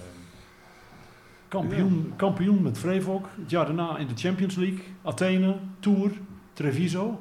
Kampioen, 1.59 2.13
kampioen 2.15 2.61
met 2.61 2.77
Vreevok. 2.77 3.25
Het 3.41 3.49
jaar 3.49 3.65
daarna 3.65 3.97
in 3.97 4.07
de 4.07 4.13
Champions 4.15 4.55
League. 4.55 4.79
Athene, 5.01 5.55
Tour, 5.79 6.11
Treviso. 6.53 7.19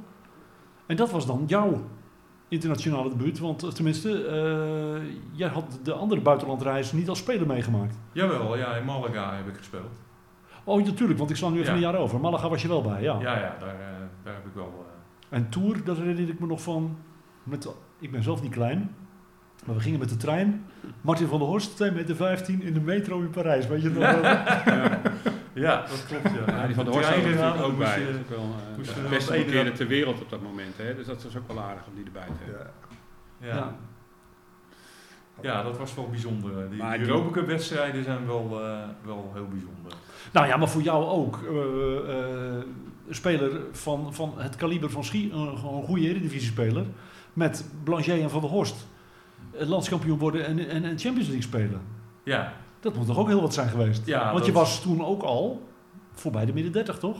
En 0.87 0.97
dat 0.97 1.11
was 1.11 1.27
dan 1.27 1.45
jouw 1.47 1.83
internationale 2.49 3.09
debuut. 3.09 3.39
Want 3.39 3.63
eh, 3.63 3.69
tenminste, 3.71 4.27
eh, 4.27 5.03
jij 5.33 5.49
had 5.49 5.79
de 5.83 5.93
andere 5.93 6.21
buitenlandreis 6.21 6.93
niet 6.93 7.09
als 7.09 7.19
speler 7.19 7.47
meegemaakt. 7.47 7.99
jawel, 8.13 8.57
ja, 8.57 8.75
in 8.77 8.85
Malaga 8.85 9.35
heb 9.35 9.49
ik 9.49 9.57
gespeeld. 9.57 10.01
Oh, 10.65 10.85
natuurlijk, 10.85 11.19
want 11.19 11.31
ik 11.31 11.37
sla 11.37 11.49
nu 11.49 11.55
even 11.55 11.67
Ja. 11.69 11.75
een 11.75 11.81
jaar 11.81 11.97
over. 11.97 12.21
Malaga 12.21 12.49
was 12.49 12.63
je 12.63 12.69
wel 12.69 12.83
bij, 12.83 13.03
ja. 13.03 13.21
Ja, 13.21 13.39
ja, 13.39 13.57
daar, 13.61 13.75
eh, 13.75 13.87
daar 14.25 14.35
heb 14.35 14.47
ik 14.47 14.55
wel. 14.55 14.87
En 15.29 15.49
Tour, 15.49 15.85
dat 15.85 15.97
herinner 15.97 16.29
ik 16.29 16.39
me 16.41 16.47
nog 16.47 16.63
van. 16.63 16.97
Met, 17.43 17.69
ik 17.99 18.11
ben 18.11 18.23
zelf 18.23 18.43
niet 18.43 18.53
klein. 18.53 18.95
Maar 19.65 19.75
we 19.75 19.81
gingen 19.81 19.99
met 19.99 20.09
de 20.09 20.17
trein. 20.17 20.65
Martin 21.01 21.27
van 21.27 21.39
der 21.39 21.49
Horst, 21.49 21.77
2 21.77 21.91
meter 21.91 22.17
15 22.17 22.63
in 22.63 22.75
de 22.75 22.81
metro 22.81 23.21
in 23.21 23.31
Parijs. 23.31 23.67
Weet 23.67 23.83
je 23.83 23.89
nog? 23.91 23.99
wel? 24.11 24.23
Ja. 25.55 25.71
ja, 25.71 25.81
dat 25.81 26.07
klopt. 26.07 26.23
Ja, 26.47 26.55
Ja, 26.55 26.67
die 26.67 26.75
van 26.75 26.85
de 26.85 26.91
Horst 26.91 27.09
er 27.11 27.17
natuurlijk 27.23 27.63
ook 27.63 27.79
bij. 27.79 28.01
je- 28.01 28.19
wel 28.29 28.55
moest 28.77 28.95
de 28.95 29.01
beste 29.11 29.73
ter 29.75 29.87
wereld 29.87 30.21
op 30.21 30.31
dat 30.31 30.43
moment. 30.43 30.77
Hè? 30.77 30.95
Dus 30.95 31.07
dat 31.07 31.23
was 31.23 31.37
ook 31.37 31.47
wel 31.53 31.61
aardig 31.61 31.87
om 31.87 31.95
die 31.95 32.05
erbij 32.05 32.23
te 32.27 32.33
hebben. 32.45 32.71
Ja. 33.41 33.47
Ja. 33.49 33.55
Ja. 33.55 33.75
Ja, 35.41 35.63
dat 35.63 35.79
was 35.79 35.95
wel 35.95 36.09
bijzonder. 36.11 36.71
Die, 36.71 36.79
Maar 36.79 36.91
die 36.91 37.07
die- 37.07 37.09
Europa 37.15 37.31
Cup 37.31 37.47
wedstrijden 37.47 38.05
zijn 38.05 38.27
wel, 38.27 38.61
eh, 38.65 38.79
wel 39.05 39.31
heel 39.35 39.49
bijzonder. 39.49 39.93
Nou 40.33 40.47
ja, 40.47 40.57
maar 40.57 40.69
voor 40.69 40.83
jou 40.83 41.05
ook. 41.05 41.37
eh, 41.43 42.17
eh, 42.17 42.63
een 43.09 43.15
speler 43.15 43.61
van, 43.73 44.15
van 44.15 44.33
het 44.37 44.57
kaliber 44.57 44.91
van 44.91 45.05
Schie, 45.05 45.33
een 45.33 45.57
goede 45.85 46.09
eredivisie-speler. 46.09 46.85
Met 47.33 47.69
Blanchet 47.85 48.21
en 48.21 48.31
Van 48.31 48.41
der 48.41 48.51
Horst. 48.51 48.87
Het 49.53 49.69
landskampioen 49.69 50.19
worden 50.19 50.47
en, 50.47 50.59
en, 50.69 50.85
en 50.85 50.99
Champions 50.99 51.29
League 51.29 51.43
spelen. 51.43 51.81
Ja, 52.25 52.53
Dat 52.81 52.95
moet 52.97 53.07
toch 53.07 53.19
ook 53.19 53.27
heel 53.29 53.41
wat 53.41 53.55
zijn 53.55 53.69
geweest? 53.69 54.07
Ja, 54.07 54.33
Want 54.33 54.47
je 54.47 54.53
was 54.53 54.83
toen 54.83 55.05
ook 55.05 55.23
al 55.23 55.69
voorbij 56.13 56.45
de 56.47 56.53
midden 56.53 56.73
30, 56.73 56.99
toch? 56.99 57.19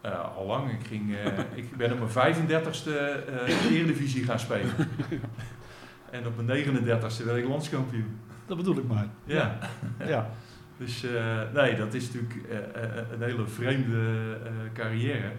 eh, 0.00 0.36
al 0.36 0.46
lang. 0.46 0.70
Ik, 0.72 0.86
ging, 0.86 1.14
eh, 1.16 1.38
ik 1.54 1.76
ben 1.76 1.92
op 1.92 1.98
mijn 1.98 2.36
35ste 2.36 2.90
eh 2.90 3.70
Eredivisie 3.72 4.24
gaan 4.24 4.38
spelen. 4.38 4.70
en 6.10 6.26
op 6.26 6.42
mijn 6.44 6.64
39ste 6.66 7.24
werd 7.24 7.38
ik 7.38 7.48
landskampioen. 7.48 8.18
Dat 8.46 8.56
bedoel 8.56 8.76
ik 8.76 8.88
maar. 8.88 9.06
Ja. 9.24 9.58
Ja. 10.06 10.30
Dus 10.78 11.04
eh, 11.04 11.40
nee, 11.54 11.76
dat 11.76 11.94
is 11.94 12.12
natuurlijk 12.12 12.48
eh, 12.50 12.84
eh, 12.84 13.04
een 13.12 13.22
hele 13.22 13.46
vreemde 13.46 13.98
eh, 14.44 14.50
carrière. 14.72 15.32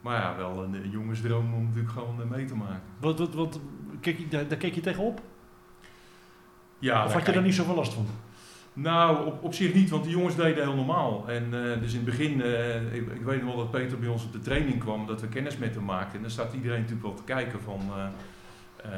Maar 0.00 0.20
ja, 0.20 0.36
wel 0.36 0.62
een, 0.64 0.90
jongensdroom 0.90 1.54
om 1.54 1.62
natuurlijk 1.64 1.92
gewoon 1.92 2.20
eh, 2.22 2.28
mee 2.28 2.44
te 2.44 2.54
maken. 2.54 2.80
Wat, 3.00 3.18
wat, 3.18 3.34
wat, 3.34 3.60
keek 4.00 4.18
je, 4.18 4.28
daar, 4.28 4.48
daar 4.48 4.58
keek 4.58 4.74
je 4.74 4.80
tegenop? 4.80 5.20
Ja, 6.78 7.04
of 7.04 7.12
had 7.12 7.26
je 7.26 7.32
daar 7.32 7.42
niet 7.42 7.54
zoveel 7.54 7.74
last 7.74 7.92
van? 7.92 8.06
Nou, 8.72 9.26
op, 9.26 9.42
op 9.42 9.54
zich 9.54 9.74
niet, 9.74 9.90
want 9.90 10.04
de 10.04 10.10
jongens 10.10 10.36
deden 10.36 10.62
heel 10.64 10.74
normaal. 10.74 11.24
En 11.28 11.44
eh, 11.72 11.80
dus 11.80 11.90
in 11.92 11.96
het 11.96 12.04
begin, 12.04 12.42
eh, 12.42 12.94
ik, 12.94 13.12
ik 13.12 13.22
weet 13.24 13.38
nog 13.42 13.48
wel 13.54 13.56
dat 13.56 13.70
Peter 13.70 13.98
bij 13.98 14.08
ons 14.08 14.24
op 14.24 14.32
de 14.32 14.40
training 14.40 14.78
kwam, 14.78 15.06
dat 15.06 15.20
we 15.20 15.28
kennis 15.28 15.56
met 15.56 15.74
hem 15.74 15.84
maakten. 15.84 16.14
En 16.16 16.20
dan 16.22 16.30
staat 16.30 16.52
iedereen 16.54 16.78
natuurlijk 16.80 17.06
wel 17.06 17.14
te 17.16 17.22
kijken 17.24 17.60
van, 17.60 17.80
eh, 18.82 18.90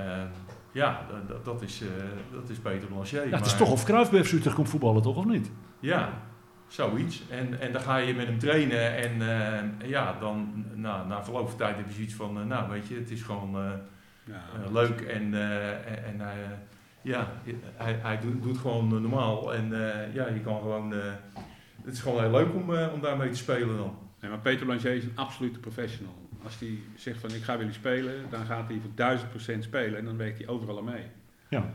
ja, 0.72 1.06
dat- 1.44 1.62
is, 1.62 1.80
eh, 1.82 1.88
dat 2.32 2.48
is 2.48 2.58
Peter 2.58 2.88
Blanchet. 2.88 3.24
Ja, 3.30 3.36
het 3.36 3.44
is 3.46 3.50
Maar- 3.50 3.60
toch 3.60 3.70
of 3.70 3.84
Cruijff 3.84 4.10
bij 4.10 4.24
FC 4.24 4.32
Utrecht 4.32 4.54
komt 4.56 4.68
voetballen, 4.68 5.02
toch? 5.02 5.16
Of 5.16 5.24
niet? 5.24 5.50
Ja, 5.80 6.08
zoiets. 6.68 7.22
En, 7.30 7.60
en 7.60 7.72
dan 7.72 7.80
ga 7.80 7.96
je 7.96 8.14
met 8.14 8.26
hem 8.26 8.38
trainen 8.38 8.96
en 8.96 9.12
eh, 9.82 9.88
ja, 9.90 10.16
dan 10.20 10.64
na, 10.74 11.04
na 11.04 11.24
verloop 11.24 11.48
van 11.48 11.58
tijd 11.58 11.76
heb 11.76 11.86
je 11.88 11.94
zoiets 11.94 12.14
van, 12.14 12.46
nou 12.48 12.70
weet 12.70 12.88
je, 12.88 12.94
het 12.94 13.10
is 13.10 13.22
gewoon 13.22 13.56
eh, 13.56 13.70
Ja. 14.24 14.42
leuk 14.72 15.00
en, 15.00 15.34
eh, 15.34 15.68
en, 16.08 16.20
eh, 16.20 16.26
ja, 17.08 17.32
hij, 17.76 17.98
hij 18.02 18.20
doet, 18.20 18.42
doet 18.42 18.58
gewoon 18.58 18.94
eh, 18.94 19.00
normaal 19.00 19.54
en 19.54 19.72
eh, 19.72 20.14
ja, 20.14 20.26
je 20.26 20.40
kan 20.40 20.60
gewoon, 20.60 20.94
eh, 20.94 21.12
het 21.84 21.94
is 21.94 22.00
gewoon 22.00 22.20
heel 22.20 22.30
leuk 22.30 22.54
om, 22.54 22.74
eh, 22.74 22.92
om 22.92 23.00
daarmee 23.00 23.30
te 23.30 23.36
spelen 23.36 23.76
dan. 23.76 23.98
Nee, 24.20 24.30
maar 24.30 24.40
Peter 24.40 24.66
Blanchet 24.66 24.96
is 24.96 25.04
een 25.04 25.16
absolute 25.16 25.58
professional. 25.58 26.28
Als 26.44 26.58
hij 26.58 26.78
zegt 26.96 27.20
van 27.20 27.34
ik 27.34 27.42
ga 27.42 27.58
willen 27.58 27.74
spelen, 27.74 28.30
dan 28.30 28.44
gaat 28.44 28.68
hij 28.68 28.78
voor 28.80 28.90
duizend 28.94 29.30
procent 29.30 29.64
spelen 29.64 29.98
en 29.98 30.04
dan 30.04 30.16
werkt 30.16 30.38
hij 30.38 30.48
overal 30.48 30.78
aan 30.78 30.84
mee. 30.84 31.06
Ja. 31.48 31.70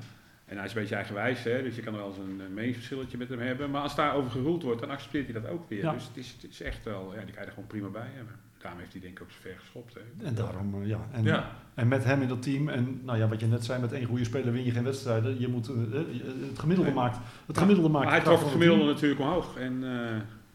En 0.45 0.55
hij 0.55 0.65
is 0.65 0.73
een 0.73 0.79
beetje 0.79 0.95
eigenwijs, 0.95 1.43
hè, 1.43 1.63
dus 1.63 1.75
je 1.75 1.81
kan 1.81 1.95
wel 1.95 2.07
eens 2.07 2.17
een, 2.17 2.39
een 2.39 2.53
meningsverschilletje 2.53 3.17
met 3.17 3.29
hem 3.29 3.39
hebben. 3.39 3.71
Maar 3.71 3.81
als 3.81 3.95
daarover 3.95 4.31
geroeld 4.31 4.63
wordt, 4.63 4.81
dan 4.81 4.89
accepteert 4.89 5.31
hij 5.31 5.41
dat 5.41 5.51
ook 5.51 5.69
weer. 5.69 5.83
Ja. 5.83 5.91
Dus 5.91 6.07
het 6.07 6.17
is, 6.17 6.37
het 6.41 6.51
is 6.51 6.61
echt 6.61 6.83
wel, 6.83 7.13
ja, 7.13 7.21
die 7.21 7.33
kan 7.33 7.41
je 7.41 7.47
er 7.47 7.53
gewoon 7.53 7.67
prima 7.67 7.87
bij 7.87 8.09
hebben. 8.13 8.35
Daarom 8.63 8.81
heeft 8.81 8.93
hij 8.93 9.01
denk 9.01 9.17
ik 9.17 9.23
ook 9.23 9.31
zo 9.31 9.37
ver 9.41 9.55
geschopt. 9.59 9.93
Hè. 9.93 10.25
En 10.25 10.35
daarom, 10.35 10.81
eh, 10.81 10.87
ja. 10.87 11.07
En, 11.11 11.23
Ja, 11.23 11.51
en 11.73 11.87
met 11.87 12.03
hem 12.03 12.21
in 12.21 12.27
dat 12.27 12.41
team, 12.41 12.69
en 12.69 13.01
nou 13.03 13.17
ja, 13.17 13.27
wat 13.27 13.39
je 13.39 13.45
net 13.47 13.65
zei, 13.65 13.81
met 13.81 13.91
één 13.91 14.05
goede 14.05 14.23
speler 14.23 14.53
win 14.53 14.63
je 14.63 14.71
geen 14.71 14.83
wedstrijden. 14.83 15.39
Je 15.39 15.47
moet 15.47 15.67
eh, 15.67 15.75
eh, 15.75 16.07
het 16.49 16.59
gemiddelde 16.59 16.91
Nee. 16.91 16.99
maakt. 16.99 17.17
Het 17.45 17.57
gemiddelde 17.57 17.89
maakt. 17.89 18.05
Maar 18.05 18.13
hij 18.13 18.23
trok 18.23 18.39
het 18.39 18.51
gemiddelde 18.51 18.83
natuurlijk 18.85 19.21
omhoog. 19.21 19.57
En 19.57 19.83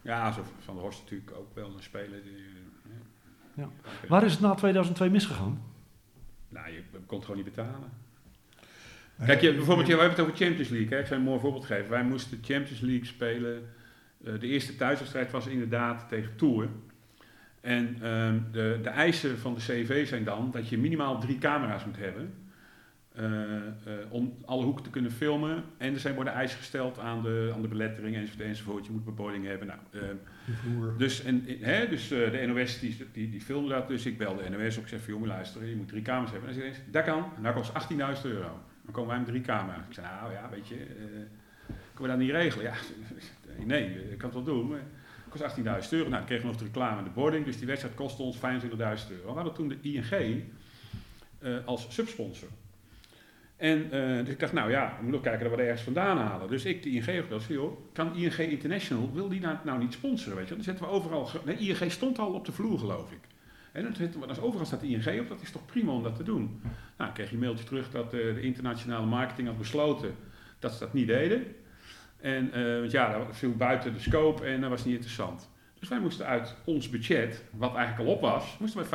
ja, 0.01 0.31
zo 0.31 0.41
Van 0.59 0.73
der 0.73 0.83
Horst 0.83 1.01
natuurlijk 1.01 1.31
ook 1.37 1.55
wel 1.55 1.73
een 1.75 1.83
speler. 1.83 2.23
Die, 2.23 2.33
Ja. 3.53 3.63
ja. 3.63 3.69
Waar 4.07 4.23
is 4.23 4.31
het 4.31 4.41
na 4.41 4.53
2002 4.53 5.09
misgegaan? 5.09 5.61
Nou, 6.49 6.71
je 6.71 6.81
kon 7.05 7.17
het 7.17 7.25
gewoon 7.25 7.43
niet 7.43 7.55
betalen. 7.55 7.89
Kijk, 9.25 9.41
je, 9.41 9.53
bijvoorbeeld, 9.55 9.87
ja, 9.87 9.93
we 9.95 10.01
hebben 10.01 10.17
het 10.19 10.27
over 10.27 10.45
Champions 10.45 10.69
League. 10.69 10.89
Hè. 10.89 10.99
Ik 10.99 11.05
zal 11.05 11.15
je 11.15 11.21
een 11.21 11.27
mooi 11.29 11.39
voorbeeld 11.41 11.65
geven. 11.65 11.89
Wij 11.89 12.03
moesten 12.03 12.39
Champions 12.41 12.79
League 12.79 13.05
spelen. 13.05 13.69
De 14.17 14.47
eerste 14.47 14.75
thuiswedstrijd 14.75 15.31
was 15.31 15.47
inderdaad 15.47 16.09
tegen 16.09 16.35
Tour. 16.35 16.67
En 17.61 17.97
ehm, 18.01 18.39
de, 18.51 18.79
de 18.83 18.89
eisen 18.89 19.37
van 19.37 19.53
de 19.53 19.59
CV 19.59 20.07
zijn 20.07 20.23
dan 20.23 20.51
dat 20.51 20.69
je 20.69 20.77
minimaal 20.77 21.19
drie 21.19 21.37
camera's 21.37 21.85
moet 21.85 21.97
hebben. 21.97 22.33
eh, 23.15 23.55
eh, 23.55 23.71
om 24.09 24.33
alle 24.45 24.63
hoeken 24.63 24.83
te 24.83 24.89
kunnen 24.89 25.11
filmen. 25.11 25.63
En 25.77 25.93
er 25.93 25.99
zijn 25.99 26.15
worden 26.15 26.33
eisen 26.33 26.57
gesteld 26.57 26.99
aan 26.99 27.21
de, 27.23 27.51
aan 27.55 27.61
de 27.61 27.67
belettering 27.67 28.15
enzovoort, 28.15 28.47
enzovoort. 28.47 28.85
Je 28.85 28.91
moet 28.91 29.05
bebording 29.05 29.45
hebben. 29.45 29.67
Nou, 29.67 29.79
ehm, 29.91 30.97
dus, 30.97 31.23
en, 31.23 31.45
hè, 31.59 31.87
dus 31.87 32.11
eh, 32.11 32.31
de 32.31 32.45
NOS 32.47 32.79
die, 32.79 32.97
die, 33.11 33.29
die 33.29 33.41
filmde 33.41 33.69
dat, 33.69 33.87
dus 33.87 34.05
ik 34.05 34.17
belde 34.17 34.43
de 34.43 34.49
NOS 34.49 34.77
op. 34.77 34.83
Ik 34.83 34.89
zeg 34.89 34.99
van 35.01 35.13
jongen 35.13 35.27
luister, 35.27 35.65
je 35.65 35.75
moet 35.75 35.87
drie 35.87 36.01
camera's 36.01 36.31
hebben. 36.31 36.49
En 36.49 36.55
dan 36.59 36.63
zei 36.73 36.83
dat 36.91 37.03
kan, 37.03 37.25
en 37.35 37.43
dat 37.43 37.53
kost 37.53 37.71
18.000 37.71 38.21
euro. 38.23 38.59
Dan 38.83 38.91
komen 38.93 39.09
wij 39.09 39.17
met 39.17 39.27
drie 39.27 39.41
camera's. 39.41 39.85
Ik 39.87 39.93
zei 39.93 40.07
nou 40.07 40.31
ja, 40.33 40.49
weet 40.49 40.67
je, 40.67 40.75
kunnen 41.93 42.01
we 42.01 42.07
dat 42.07 42.17
niet 42.17 42.31
regelen? 42.31 42.65
Ja, 42.65 42.73
nee, 43.73 44.11
ik 44.11 44.17
kan 44.17 44.29
het 44.29 44.45
wel 44.45 44.55
doen, 44.55 44.67
maar 44.67 44.83
kost 45.29 45.57
18.000 45.57 45.63
euro. 45.63 46.09
Nou, 46.09 46.09
dan 46.09 46.25
kregen 46.25 46.45
we 46.45 46.51
nog 46.51 46.59
de 46.59 46.65
reclame 46.65 46.97
en 46.97 47.03
de 47.03 47.09
boarding, 47.09 47.45
dus 47.45 47.57
die 47.57 47.67
wedstrijd 47.67 47.95
kostte 47.95 48.23
ons 48.23 48.37
25.000 48.37 48.41
euro. 48.41 49.25
We 49.25 49.31
hadden 49.31 49.53
toen 49.53 49.67
de 49.67 49.77
ING 49.81 50.43
eh, 51.39 51.65
als 51.65 51.85
subsponsor. 51.89 52.47
En 53.57 53.91
eh, 53.91 54.17
dus 54.17 54.29
ik 54.29 54.39
dacht, 54.39 54.53
nou 54.53 54.71
ja, 54.71 54.95
we 54.97 55.01
moeten 55.01 55.17
ook 55.17 55.23
kijken 55.23 55.43
dat 55.43 55.55
we 55.55 55.61
er 55.61 55.67
ergens 55.67 55.83
vandaan 55.83 56.17
halen. 56.17 56.49
Dus 56.49 56.65
ik 56.65 56.83
de 56.83 56.89
ING 56.89 57.03
gebeld, 57.03 57.43
joh, 57.43 57.77
kan 57.93 58.15
ING 58.15 58.37
International, 58.37 59.13
wil 59.13 59.29
die 59.29 59.39
nou, 59.39 59.57
nou 59.63 59.79
niet 59.79 59.93
sponsoren, 59.93 60.37
weet 60.37 60.47
je? 60.47 60.55
Dan 60.55 60.63
zetten 60.63 60.85
we 60.85 60.91
overal, 60.91 61.29
nee, 61.45 61.57
ING 61.57 61.91
stond 61.91 62.19
al 62.19 62.33
op 62.33 62.45
de 62.45 62.51
vloer, 62.51 62.79
geloof 62.79 63.11
ik. 63.11 63.19
En 63.71 63.83
dan 63.83 63.95
zetten 63.95 64.19
we, 64.19 64.25
als 64.25 64.39
overal 64.39 64.65
staat 64.65 64.83
ING 64.83 65.19
op, 65.19 65.27
dat 65.27 65.41
is 65.41 65.51
toch 65.51 65.65
prima 65.65 65.91
om 65.91 66.03
dat 66.03 66.15
te 66.15 66.23
doen. 66.23 66.59
Nou, 66.61 66.73
dan 66.97 67.13
kreeg 67.13 67.29
je 67.29 67.33
een 67.33 67.41
mailtje 67.41 67.65
terug 67.65 67.91
dat 67.91 68.13
eh, 68.13 68.19
de 68.33 68.41
internationale 68.41 69.05
marketing 69.05 69.47
had 69.47 69.57
besloten 69.57 70.15
dat 70.59 70.73
ze 70.73 70.79
dat 70.79 70.93
niet 70.93 71.07
deden. 71.07 71.45
En 72.21 72.53
eh, 72.53 72.89
ja, 72.89 73.17
dat 73.17 73.27
viel 73.31 73.55
buiten 73.55 73.93
de 73.93 73.99
scope 73.99 74.45
en 74.45 74.61
dat 74.61 74.69
was 74.69 74.85
niet 74.85 74.93
interessant. 74.93 75.49
Dus 75.79 75.89
wij 75.89 75.99
moesten 75.99 76.25
uit 76.25 76.55
ons 76.63 76.89
budget, 76.89 77.43
wat 77.51 77.75
eigenlijk 77.75 78.09
al 78.09 78.15
op 78.15 78.21
was, 78.21 78.57
moesten 78.59 78.81
we 78.81 78.87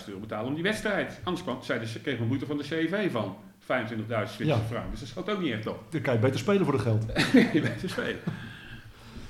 25.000 0.00 0.06
euro 0.06 0.20
betalen 0.20 0.46
om 0.46 0.54
die 0.54 0.62
wedstrijd. 0.62 1.20
Anders 1.24 1.44
kwam, 1.44 1.60
kregen 1.60 2.02
we 2.02 2.10
een 2.10 2.28
boete 2.28 2.46
van 2.46 2.56
de 2.56 2.62
CV 2.62 3.10
van 3.10 3.36
25.000 3.60 3.66
Zwitserse 3.66 4.44
Ja. 4.44 4.58
frank. 4.58 4.90
Dus 4.90 5.00
dat 5.00 5.08
schoot 5.08 5.30
ook 5.30 5.40
niet 5.40 5.52
echt 5.52 5.66
op. 5.66 5.84
Dan 5.90 6.00
kan 6.00 6.14
je 6.14 6.20
beter 6.20 6.38
spelen 6.38 6.64
voor 6.64 6.74
het 6.74 6.82
geld. 6.82 7.04
je 7.52 7.76
te 7.80 7.88
spelen. 7.88 8.20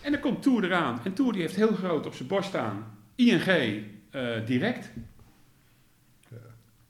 En 0.01 0.13
dan 0.13 0.21
komt 0.21 0.43
Tour 0.43 0.65
eraan. 0.65 1.01
En 1.05 1.13
Tour 1.13 1.33
die 1.33 1.41
heeft 1.41 1.57
heel 1.57 1.73
groot 1.73 2.07
op 2.07 2.15
zijn 2.15 2.29
borst 2.29 2.49
staan. 2.49 2.99
ING 3.15 3.47
eh, 4.11 4.47
direct. 4.47 4.91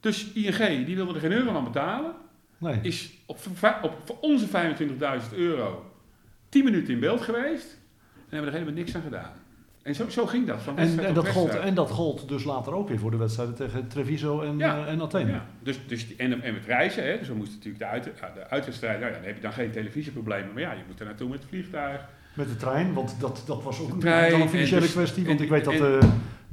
Dus 0.01 0.33
ING 0.33 0.87
die 0.87 0.97
wilde 0.97 1.15
er 1.15 1.21
geen 1.21 1.33
euro 1.33 1.57
aan 1.57 1.65
betalen. 1.65 2.15
Nee. 2.59 2.79
Is 2.83 3.13
op, 3.27 3.39
op, 3.83 3.99
voor 4.05 4.19
onze 4.21 4.47
25.000 5.31 5.35
euro 5.37 5.94
10 6.55 6.65
minuten 6.65 6.93
in 6.95 7.01
beeld 7.01 7.21
geweest. 7.21 7.79
En 8.15 8.21
hebben 8.31 8.47
er 8.47 8.53
helemaal 8.59 8.75
niks 8.79 8.95
aan 8.97 9.03
gedaan. 9.03 9.33
En 9.83 9.95
zo, 9.95 10.09
zo 10.09 10.27
ging 10.27 10.47
dat. 10.47 10.63
Van 10.63 10.79
En, 10.79 10.99
en, 11.05 11.15
dat 11.15 11.29
gold, 11.29 11.55
en 11.59 11.75
dat 11.75 11.91
gold 11.91 12.29
dus 12.29 12.45
later 12.45 12.73
ook 12.75 12.89
weer 12.89 12.99
voor 12.99 13.11
de 13.11 13.17
wedstrijden 13.17 13.55
tegen 13.55 13.89
Treviso 13.89 14.41
en, 14.41 14.59
Ja. 14.59 14.77
eh, 14.87 14.93
en 14.93 15.01
Athene. 15.03 15.31
Ja, 15.31 15.47
dus, 15.63 15.79
dus 15.87 16.07
die, 16.07 16.17
en, 16.17 16.43
en 16.43 16.53
met 16.55 16.65
reizen, 16.67 17.05
hè, 17.05 17.19
dus 17.19 17.29
we 17.29 17.35
moesten 17.35 17.55
natuurlijk 17.57 17.85
de, 17.85 17.91
uit, 17.91 18.05
de 18.35 18.49
uitwedstrijd, 18.51 19.01
nou 19.01 19.11
ja, 19.13 19.17
dan 19.19 19.27
heb 19.27 19.37
je 19.37 19.43
dan 19.43 19.53
geen 19.53 19.71
televisieproblemen, 19.71 20.53
maar 20.53 20.63
ja, 20.63 20.73
je 20.73 20.83
moet 20.89 21.01
er 21.01 21.07
naartoe 21.07 21.29
met 21.29 21.39
het 21.39 21.49
vliegtuig. 21.49 22.01
Met 22.35 22.49
de 22.49 22.57
trein, 22.57 22.93
want 22.93 23.17
dat, 23.21 23.43
dat 23.47 23.63
was 23.63 23.81
ook 23.81 23.87
De 23.89 23.93
een- 23.95 24.01
trein 24.01 24.49
financiële 24.49 24.81
dus- 24.81 24.93
kwestie. 24.93 25.25
Want 25.27 25.39
en- 25.39 25.45
ik 25.45 25.51
weet 25.51 25.65
dat 25.65 25.75
en- 25.75 25.81
de, 25.81 25.99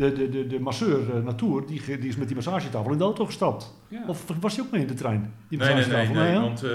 de, 0.02 0.14
de, 0.14 0.30
de, 0.30 0.48
de 0.48 0.60
masseur 0.60 1.16
uh, 1.16 1.24
Natour, 1.24 1.66
die, 1.68 1.82
die 1.86 2.10
is 2.10 2.16
met 2.16 2.28
die 2.28 2.36
massagetafel 2.36 2.92
in 2.92 2.98
de 2.98 3.04
auto 3.04 3.26
gestapt. 3.26 3.74
Ja. 3.88 4.04
Of 4.08 4.26
was 4.40 4.56
hij 4.56 4.66
ook 4.66 4.72
mee 4.72 4.82
in 4.82 4.88
de 4.88 4.94
trein? 4.94 5.34
Die 5.50 5.60
Nee, 5.60 5.74
nee, 5.86 6.08
nee, 6.08 6.40
want 6.40 6.64
eh, 6.64 6.72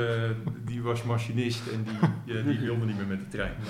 die 0.65 0.83
was 0.83 1.03
machinist 1.03 1.67
en 1.67 1.83
die, 1.85 2.09
ja, 2.37 2.43
die 2.43 2.59
wilde 2.59 2.87
niet 2.87 2.97
meer 2.97 3.07
met 3.07 3.19
de 3.21 3.29
trein. 3.29 3.53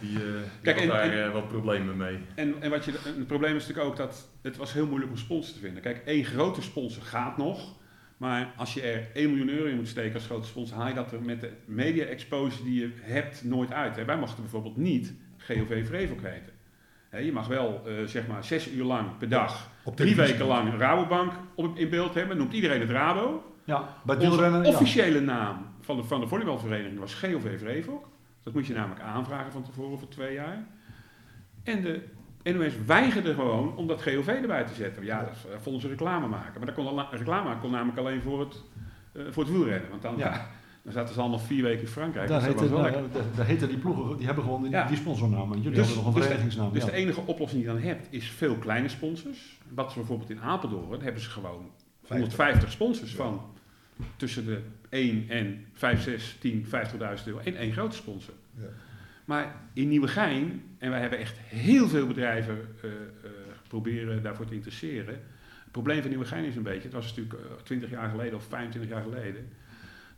Die, 0.00 0.16
eh, 0.16 0.22
die 0.22 0.32
Kijk, 0.62 0.76
had 0.76 0.84
en- 0.84 0.88
daar 0.88 1.10
en- 1.10 1.24
eh, 1.24 1.32
wat 1.32 1.48
problemen 1.48 1.96
mee. 1.96 2.18
En, 2.34 2.54
en 2.60 2.70
wat 2.70 2.84
je, 2.84 2.92
het 2.92 3.26
probleem 3.26 3.56
is 3.56 3.66
natuurlijk 3.66 3.88
ook 3.88 3.96
dat 3.96 4.28
het 4.42 4.56
was 4.56 4.72
heel 4.72 4.86
moeilijk 4.86 5.10
om 5.10 5.16
sponsors 5.16 5.52
te 5.52 5.58
vinden. 5.60 5.82
Kijk, 5.82 6.02
één 6.04 6.24
grote 6.24 6.62
sponsor 6.62 7.02
gaat 7.02 7.36
nog. 7.36 7.76
Maar 8.16 8.52
als 8.56 8.74
je 8.74 8.80
er 8.80 9.08
1 9.14 9.28
miljoen 9.30 9.48
euro 9.48 9.68
in 9.68 9.76
moet 9.76 9.88
steken 9.88 10.14
als 10.14 10.26
grote 10.26 10.46
sponsor, 10.46 10.76
haal 10.76 10.88
je 10.88 10.94
dat 10.94 11.12
er 11.12 11.22
met 11.22 11.40
de 11.40 11.50
media 11.66 12.04
exposure 12.04 12.64
die 12.64 12.80
je 12.80 12.90
hebt 13.00 13.44
nooit 13.44 13.72
uit. 13.72 13.96
Hè. 13.96 14.04
Wij 14.04 14.18
mochten 14.18 14.42
bijvoorbeeld 14.42 14.76
niet 14.76 15.14
GOV 15.38 15.86
Vrevo 15.86 16.14
heten. 16.22 16.52
Je 17.10 17.32
mag 17.32 17.46
wel 17.46 17.82
eh, 17.86 18.04
zeg 18.04 18.26
maar 18.26 18.44
zes 18.44 18.68
uur 18.72 18.84
lang 18.84 19.18
per 19.18 19.28
dag, 19.28 19.70
Op 19.84 19.96
drie 19.96 20.16
weken 20.16 20.46
lang 20.46 20.72
een 20.72 20.78
Rabobank 20.78 21.32
op, 21.54 21.78
in 21.78 21.88
beeld 21.88 22.14
hebben. 22.14 22.36
Noemt 22.36 22.52
iedereen 22.52 22.80
het 22.80 22.90
Rabo. 22.90 23.52
Ja, 23.64 23.88
bij 24.04 24.16
ja. 24.20 24.62
officiële 24.62 25.20
naam 25.20 25.66
van 25.80 25.96
de, 25.96 26.04
van 26.04 26.20
de 26.20 26.26
volleybalvereniging 26.26 26.98
was 26.98 27.14
GOV 27.14 27.58
Vrevo. 27.58 28.08
Dat 28.42 28.54
moet 28.54 28.66
je 28.66 28.74
namelijk 28.74 29.00
aanvragen 29.00 29.52
van 29.52 29.62
tevoren 29.62 29.98
voor 29.98 30.08
twee 30.08 30.34
jaar. 30.34 30.66
En 31.62 31.82
de 31.82 32.02
NOS 32.42 32.72
weigerde 32.86 33.34
gewoon 33.34 33.76
om 33.76 33.86
dat 33.86 34.02
GOV 34.02 34.28
erbij 34.28 34.64
te 34.64 34.74
zetten. 34.74 35.04
Ja, 35.04 35.24
dat 35.24 35.62
vonden 35.62 35.80
ze 35.80 35.88
reclame 35.88 36.26
maken. 36.26 36.60
Maar 36.60 36.74
dat 36.74 36.84
kon, 36.84 37.04
reclame 37.10 37.58
kon 37.58 37.70
namelijk 37.70 37.98
alleen 37.98 38.22
voor 38.22 38.40
het, 38.40 38.62
eh, 39.12 39.22
voor 39.30 39.42
het 39.42 39.52
wielrennen. 39.52 39.90
Want 39.90 40.02
dan, 40.02 40.16
Ja. 40.16 40.46
Dan 40.88 40.96
zaten 40.96 41.14
ze 41.14 41.20
allemaal 41.20 41.38
vier 41.38 41.62
weken 41.62 41.80
in 41.80 41.86
Frankrijk. 41.88 42.28
Daar 42.28 42.38
dus 42.40 42.48
heette, 43.46 43.66
die 43.66 43.76
ploegen, 43.78 44.16
die 44.16 44.26
hebben 44.26 44.44
gewoon 44.44 44.62
die, 44.62 44.70
Ja. 44.70 44.86
die 44.86 44.96
sponsornaam. 44.96 45.54
Jullie 45.54 45.70
Dus- 45.70 45.76
hebben 45.86 45.96
nog 45.96 46.06
een 46.06 46.12
dus 46.12 46.20
de- 46.22 46.26
verenigingsnaam. 46.28 46.72
Dus 46.72 46.84
de 46.84 46.92
enige 46.92 47.20
oplossing 47.20 47.62
die 47.62 47.72
je 47.72 47.78
dan 47.78 47.88
hebt 47.88 48.06
is 48.10 48.30
veel 48.30 48.54
kleine 48.56 48.88
sponsors. 48.88 49.58
Wat 49.74 49.92
ze 49.92 49.98
bijvoorbeeld 49.98 50.30
in 50.30 50.40
Apeldoorn 50.40 51.00
hebben 51.02 51.22
ze 51.22 51.28
gewoon 51.30 51.70
150 52.08 52.70
sponsors 52.72 53.14
van 53.14 53.40
tussen 54.16 54.44
de 54.46 54.60
1 54.88 55.24
en 55.28 55.64
5, 55.72 56.02
6, 56.02 56.36
10, 56.40 56.64
50.000 56.66 57.26
euro 57.28 57.40
en 57.44 57.56
één 57.56 57.72
grote 57.72 57.96
sponsor. 57.96 58.34
Ja. 58.54 58.64
Maar 59.24 59.54
in 59.72 59.88
Nieuwegein, 59.88 60.62
en 60.78 60.90
wij 60.90 61.00
hebben 61.00 61.18
echt 61.18 61.38
heel 61.44 61.88
veel 61.88 62.06
bedrijven 62.06 62.58
eh, 62.82 62.90
eh, 62.90 63.30
proberen 63.68 64.22
daarvoor 64.22 64.46
te 64.46 64.54
interesseren. 64.54 65.14
Het 65.62 65.72
probleem 65.72 66.00
van 66.00 66.10
Nieuwegein 66.10 66.44
is 66.44 66.56
een 66.56 66.62
beetje, 66.62 66.82
het 66.82 66.92
was 66.92 67.06
natuurlijk 67.06 67.34
eh, 67.34 67.40
20 67.62 67.90
jaar 67.90 68.08
geleden 68.10 68.34
of 68.34 68.44
25 68.48 68.90
jaar 68.90 69.02
geleden, 69.02 69.48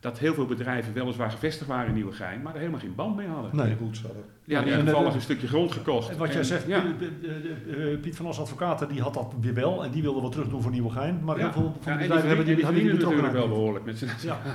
dat 0.00 0.18
heel 0.18 0.34
veel 0.34 0.46
bedrijven 0.46 0.92
weliswaar 0.92 1.30
gevestigd 1.30 1.68
waren 1.68 1.86
in 1.88 1.94
Nieuwegein, 1.94 2.42
maar 2.42 2.52
er 2.52 2.58
helemaal 2.58 2.80
geen 2.80 2.94
band 2.94 3.16
mee 3.16 3.26
hadden. 3.26 3.56
Nee. 3.56 3.76
Roots 3.80 4.02
hadden. 4.02 4.22
Ja, 4.22 4.30
die 4.44 4.56
En, 4.56 4.62
hebben 4.64 4.78
eh, 4.78 4.84
toevallig 4.92 5.14
een 5.14 5.20
stukje 5.20 5.46
grond 5.48 5.72
gekocht. 5.72 6.08
En 6.10 6.18
wat 6.18 6.32
jij 6.32 6.44
zegt, 6.44 6.66
ja. 6.66 6.80
de- 6.80 6.96
de- 6.98 7.18
de- 7.20 7.60
de- 7.76 7.98
Piet 8.02 8.16
van 8.16 8.26
Os 8.26 8.40
Advocaten 8.40 8.88
die 8.88 9.00
had 9.02 9.14
dat 9.14 9.34
weer 9.40 9.54
wel 9.54 9.84
en 9.84 9.90
die 9.90 10.02
wilde 10.02 10.20
wat 10.20 10.32
terug 10.32 10.48
doen 10.48 10.62
voor 10.62 10.70
Nieuwegein. 10.70 11.24
Maar 11.24 11.36
Ja. 11.38 11.42
heel 11.42 11.52
veel 11.52 11.76
van 11.80 11.98
bedrijven 11.98 12.26
hebben 12.28 12.46
die, 12.46 12.54
die 12.54 12.64
hadden 12.64 12.82
die 12.82 12.92
natuurlijk 12.92 13.32
wel 13.32 13.40
niet. 13.40 13.50
behoorlijk 13.50 13.84
met 13.84 13.98
z'n 13.98 14.08
Ja. 14.26 14.38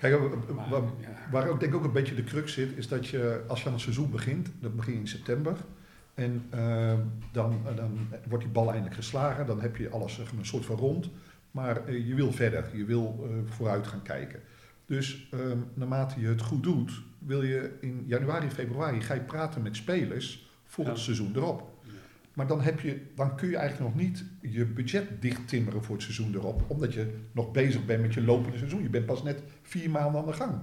Kijk, 0.00 0.14
eh, 0.14 0.20
Maar, 0.54 0.68
waar, 0.70 0.82
waar 1.30 1.48
ook 1.48 1.60
denk 1.60 1.72
ik 1.72 1.78
ook 1.78 1.84
een 1.84 1.92
beetje 1.92 2.14
de 2.14 2.24
crux 2.24 2.52
zit, 2.52 2.76
is 2.76 2.88
dat 2.88 3.06
je 3.06 3.40
als 3.48 3.60
je 3.60 3.66
aan 3.66 3.72
het 3.72 3.82
seizoen 3.82 4.10
begint, 4.10 4.50
dat 4.60 4.76
begin 4.76 4.92
je 4.92 4.98
in 5.00 5.08
september. 5.08 5.56
En 6.14 6.46
ehm, 6.50 6.98
dan, 7.32 7.58
eh, 7.68 7.76
dan 7.76 7.98
wordt 8.28 8.44
die 8.44 8.52
bal 8.52 8.66
eindelijk 8.68 8.94
geslagen, 8.94 9.46
dan 9.46 9.60
heb 9.60 9.76
je 9.76 9.90
alles 9.90 10.14
zeg 10.14 10.30
maar, 10.30 10.40
een 10.40 10.46
soort 10.46 10.64
van 10.64 10.76
rond. 10.76 11.10
Maar 11.56 11.86
eh, 11.86 12.06
je 12.06 12.14
wil 12.14 12.32
verder, 12.32 12.64
je 12.72 12.84
wil 12.84 13.24
eh, 13.24 13.52
vooruit 13.52 13.86
gaan 13.86 14.02
kijken. 14.02 14.40
Dus 14.86 15.28
ehm, 15.32 15.58
naarmate 15.74 16.20
je 16.20 16.26
het 16.26 16.42
goed 16.42 16.62
doet, 16.62 17.02
wil 17.18 17.42
je 17.42 17.76
in 17.80 18.04
januari, 18.06 18.50
februari 18.50 19.00
ga 19.00 19.14
je 19.14 19.20
praten 19.20 19.62
met 19.62 19.76
spelers 19.76 20.48
voor 20.64 20.84
Ja. 20.84 20.90
het 20.90 20.98
seizoen 20.98 21.32
erop. 21.36 21.74
Maar 22.32 22.46
dan, 22.46 22.60
heb 22.60 22.80
je, 22.80 23.00
dan 23.14 23.36
kun 23.36 23.48
je 23.48 23.56
eigenlijk 23.56 23.94
nog 23.94 24.02
niet 24.04 24.24
je 24.40 24.64
budget 24.64 25.22
dichttimmeren 25.22 25.82
voor 25.84 25.94
het 25.94 26.04
seizoen 26.04 26.34
erop. 26.34 26.64
Omdat 26.66 26.94
je 26.94 27.14
nog 27.32 27.52
bezig 27.52 27.84
bent 27.84 28.02
met 28.02 28.14
je 28.14 28.22
lopende 28.22 28.58
seizoen. 28.58 28.82
Je 28.82 28.88
bent 28.90 29.06
pas 29.06 29.22
net 29.22 29.42
vier 29.62 29.90
maanden 29.90 30.20
aan 30.20 30.26
de 30.26 30.32
gang. 30.32 30.54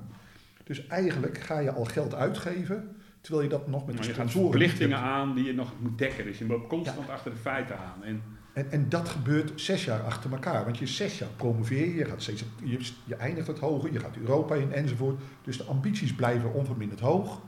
Dus 0.64 0.88
eigenlijk 0.88 1.38
ga 1.38 1.60
je 1.60 1.72
al 1.72 1.86
geld 1.86 2.14
uitgeven, 2.16 2.96
terwijl 3.22 3.44
je 3.44 3.50
dat 3.50 3.68
nog 3.68 3.86
met 3.86 3.96
Maar 3.96 4.04
de 4.04 4.10
je 4.10 4.16
gaat 4.16 4.30
sponsoren 4.30 4.60
niet 4.60 4.70
verplichtingen 4.70 5.06
aan 5.06 5.36
die 5.36 5.44
je 5.46 5.54
nog 5.54 5.74
moet 5.80 5.98
dekken. 5.98 6.26
Dus 6.26 6.38
je 6.38 6.46
loopt 6.46 6.68
constant 6.68 7.10
achter 7.10 7.32
de 7.32 7.38
feiten 7.38 7.78
aan. 7.80 8.04
En 8.04 8.22
En, 8.54 8.72
en 8.72 8.90
dat 8.90 9.10
gebeurt 9.10 9.62
zes 9.62 9.86
jaar 9.86 10.02
achter 10.02 10.32
elkaar. 10.32 10.64
Want 10.64 10.78
je 10.78 10.88
zes 10.88 11.18
jaar 11.20 11.30
promoveer 11.36 11.96
je, 11.96 12.06
gaat 12.06 12.22
steeds, 12.22 12.44
je, 12.64 12.80
je 13.06 13.16
eindigt 13.16 13.48
het 13.48 13.60
hoger, 13.60 13.92
je 13.94 14.00
gaat 14.00 14.18
Europa 14.18 14.56
in 14.56 14.72
enzovoort. 14.72 15.22
Dus 15.42 15.58
de 15.58 15.64
ambities 15.64 16.14
blijven 16.16 16.54
onverminderd 16.54 17.00
hoog. 17.00 17.42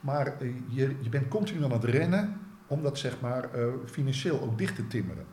Maar 0.00 0.26
eh, 0.40 0.48
je, 0.68 0.96
je 1.00 1.08
bent 1.08 1.28
continu 1.28 1.64
aan 1.64 1.72
het 1.72 1.84
rennen 1.84 2.40
om 2.66 2.82
dat 2.82 2.98
zeg 2.98 3.20
maar 3.20 3.52
eh, 3.54 3.66
financieel 3.84 4.40
ook 4.40 4.58
dicht 4.58 4.74
te 4.76 4.86
timmeren. 4.86 5.24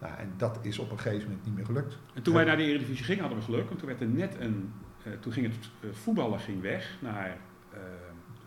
Nou, 0.00 0.14
en 0.18 0.32
dat 0.36 0.58
is 0.62 0.78
op 0.78 0.90
een 0.90 0.98
gegeven 0.98 1.28
moment 1.28 1.44
niet 1.46 1.54
meer 1.54 1.64
gelukt. 1.64 1.98
En 2.14 2.22
toen 2.22 2.34
wij 2.34 2.44
naar 2.44 2.56
de 2.56 2.62
Eredivisie 2.62 3.04
gingen, 3.04 3.20
hadden 3.20 3.38
we 3.38 3.44
geluk. 3.44 3.66
Want 3.66 3.78
toen 3.78 3.88
werd 3.88 4.00
er 4.00 4.06
net 4.06 4.36
een. 4.38 4.72
eh, 5.04 5.12
toen 5.20 5.32
ging 5.32 5.46
het 5.46 5.70
eh, 5.80 5.88
voetballen 5.92 6.40
ging 6.40 6.60
weg 6.60 6.98
naar. 7.00 7.36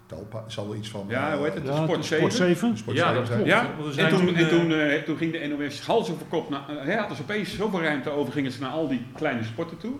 Eh, 0.09 0.17
Talpa 0.17 0.43
zal 0.47 0.67
wel 0.67 0.75
iets 0.77 0.89
van... 0.89 1.05
ja, 1.07 1.35
hoe 1.37 1.45
heet 1.45 1.53
het? 1.53 1.65
Ja, 1.65 1.83
Sport 1.83 2.05
Sport 2.05 2.33
7. 2.33 2.55
7. 2.57 2.77
Sport 2.77 2.97
Ja, 2.97 3.03
zeven 3.03 3.19
dat 3.19 3.27
zijn. 3.27 3.37
klopt. 3.43 3.51
Ja, 3.53 3.61
Want 3.63 3.95
we 3.95 4.01
en, 4.01 4.09
zijn 4.09 4.09
toen, 4.09 4.25
toen, 4.25 4.35
en 4.35 4.43
eh, 4.43 4.49
toen, 4.49 4.71
eh, 4.73 5.01
toen 5.03 5.17
ging 5.17 5.31
de 5.31 5.55
NOS 5.57 5.81
hals 5.85 6.11
over 6.11 6.25
kop. 6.25 6.49
Naar, 6.49 6.69
eh, 6.69 6.85
hè, 6.85 6.95
hadden 6.95 7.15
ze 7.17 7.23
opeens 7.23 7.55
zoveel 7.55 7.81
ruimte 7.81 8.09
over, 8.09 8.33
gingen 8.33 8.51
ze 8.51 8.61
naar 8.61 8.69
al 8.71 8.87
die 8.87 9.05
kleine 9.15 9.43
sporten 9.43 9.77
toe. 9.77 9.93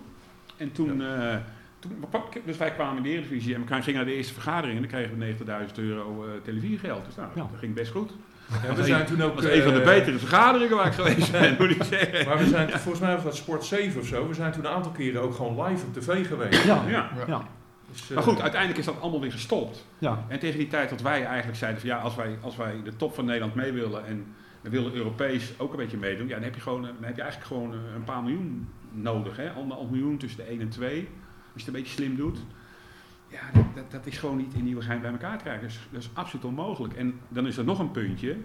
En 0.58 0.72
toen. 0.72 1.02
eh, 1.02 1.36
toen 1.80 2.06
dus 2.46 2.58
wij 2.58 2.72
kwamen 2.72 2.98
in 2.98 3.04
de 3.04 3.10
Eredivisie 3.10 3.56
en 3.56 3.62
we 3.62 3.68
gingen 3.82 3.94
naar 3.94 4.06
de 4.06 4.14
eerste 4.16 4.34
vergadering 4.34 4.76
en 4.76 4.82
dan 4.82 4.92
kregen 4.92 5.18
we 5.20 5.36
90.000 5.70 5.74
euro 5.80 6.24
eh, 6.26 6.30
televisiegeld. 6.44 7.06
Dus 7.06 7.16
nou, 7.16 7.28
Ja. 7.36 7.42
dat 7.52 7.60
ging 7.60 7.74
best 7.74 7.92
goed. 7.92 8.12
Ja, 8.68 8.74
we 8.76 8.84
zijn 8.84 9.06
toen 9.06 9.22
ook... 9.22 9.36
Dat 9.36 9.44
was 9.44 9.54
een 9.54 9.64
van 9.64 9.74
de 9.74 9.80
eh, 9.80 9.86
betere 9.86 10.18
vergaderingen 10.18 10.76
waar 10.78 10.86
ik 10.88 10.94
geweest 10.94 11.32
ben, 11.40 11.56
moet 11.60 11.70
ik 11.70 11.84
zeggen. 11.84 12.28
Maar 12.28 12.38
we 12.38 12.46
zijn, 12.48 12.70
volgens 12.70 13.00
mij 13.00 13.14
was 13.16 13.24
dat 13.24 13.36
Sport 13.36 13.66
7 13.66 14.02
of 14.02 14.08
zo, 14.08 14.28
we 14.28 14.34
zijn 14.34 14.52
toen 14.52 14.66
een 14.66 14.72
aantal 14.72 14.92
keren 14.92 15.22
ook 15.22 15.36
gewoon 15.36 15.64
live 15.68 15.86
op 15.86 15.94
tv 15.94 16.28
geweest. 16.28 16.64
Ja, 16.64 16.84
Ja. 16.88 17.10
ja, 17.28 17.48
Dus, 17.92 18.10
eh, 18.10 18.16
Maar 18.16 18.24
goed, 18.24 18.42
uiteindelijk 18.42 18.80
is 18.80 18.86
dat 18.86 19.02
allemaal 19.02 19.22
weer 19.22 19.32
gestopt. 19.32 19.86
ja. 19.98 20.26
En 20.28 20.40
tegen 20.40 20.60
die 20.60 20.68
tijd 20.68 20.90
dat 20.90 21.02
wij 21.02 21.26
eigenlijk 21.26 21.58
zeiden 21.58 21.82
van 21.82 21.90
ja, 21.90 21.98
als 21.98 22.16
wij, 22.16 22.38
als 22.42 22.56
wij 22.56 22.82
de 22.84 22.96
top 22.96 23.14
van 23.14 23.26
Nederland 23.26 23.56
mee 23.56 23.72
willen 23.72 24.06
en 24.06 24.26
we 24.62 24.70
willen 24.70 24.94
Europees 24.94 25.54
ook 25.58 25.72
een 25.72 25.78
beetje 25.78 25.98
meedoen, 25.98 26.28
ja, 26.28 26.34
dan 26.34 26.44
heb 26.44 26.56
je, 26.56 26.62
gewoon, 26.62 26.86
eh, 26.88 26.94
dan 26.94 27.04
heb 27.04 27.16
je 27.16 27.22
eigenlijk 27.22 27.52
gewoon 27.52 27.74
eh, 27.74 27.80
een 27.96 28.04
paar 28.04 28.22
miljoen 28.24 28.68
nodig. 28.92 29.38
Hè? 29.38 29.52
Anderhalf 29.52 29.90
miljoen 29.90 30.18
tussen 30.18 30.40
de 30.46 30.52
1 30.52 30.62
en 30.62 30.70
2, 30.70 31.00
als 31.00 31.06
je 31.54 31.60
het 31.60 31.68
een 31.68 31.74
beetje 31.74 31.94
slim 31.94 32.16
doet. 32.16 32.40
Ja, 33.28 33.40
dat, 33.54 33.76
dat, 33.76 33.92
dat 33.92 34.06
is 34.06 34.18
gewoon 34.18 34.38
niet 34.38 34.54
in 34.54 34.64
Nieuwegein 34.64 35.02
bij 35.02 35.12
elkaar 35.12 35.38
te 35.38 35.44
krijgen. 35.44 35.64
Dat 35.64 35.72
is, 35.72 35.80
dat 35.92 36.02
is 36.02 36.10
absoluut 36.14 36.46
onmogelijk. 36.46 36.94
En 36.94 37.20
dan 37.28 37.48
is 37.48 37.58
er 37.58 37.64
nog 37.64 37.80
een 37.80 37.92
puntje, 37.92 38.38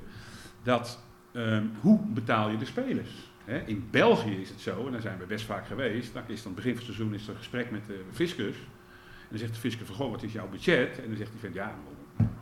dat 0.63 1.03
ehm, 1.33 1.65
hoe 1.81 2.01
betaal 2.07 2.49
je 2.49 2.57
de 2.57 2.65
spelers? 2.65 3.11
Hè? 3.45 3.59
In 3.59 3.87
België 3.91 4.41
is 4.41 4.49
het 4.49 4.61
zo, 4.61 4.87
en 4.87 4.93
daar 4.93 5.01
zijn 5.01 5.19
we 5.19 5.27
best 5.27 5.45
vaak 5.45 5.67
geweest, 5.67 6.15
dan 6.15 6.23
is 6.27 6.43
dan 6.43 6.55
begin 6.55 6.77
van 6.77 6.85
het 6.85 6.95
seizoen 6.95 7.15
is 7.15 7.23
er 7.23 7.31
een 7.31 7.37
gesprek 7.37 7.71
met 7.71 7.87
de 7.87 8.05
fiscus. 8.11 8.57
Dan 9.33 9.41
zegt 9.41 9.55
de 9.55 9.61
fiscus 9.61 9.87
van, 9.87 9.97
goh, 9.97 10.11
wat 10.11 10.23
is 10.23 10.33
jouw 10.33 10.49
budget? 10.49 11.01
En 11.03 11.09
dan 11.09 11.17
zegt 11.17 11.31
hij 11.31 11.41
van, 11.41 11.51
ja, 11.53 11.75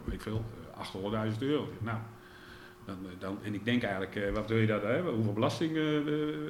weet 0.05 0.15
ik 0.15 0.21
veel, 0.21 0.45
eh, 0.75 0.79
800.000 0.81 1.43
euro. 1.43 1.63
Ik 1.63 1.69
zeg, 1.73 1.81
Nou, 1.83 1.99
dan, 2.85 2.97
eh, 3.05 3.11
dan, 3.19 3.39
en 3.43 3.55
ik 3.55 3.65
denk 3.65 3.83
eigenlijk, 3.83 4.17
eh, 4.17 4.33
wat 4.33 4.49
wil 4.49 4.59
je 4.59 4.67
daar, 4.67 4.83
hè? 4.83 5.01
hoeveel 5.03 5.33
belasting 5.33 5.77
eh, 5.77 5.97
eh, 5.97 6.05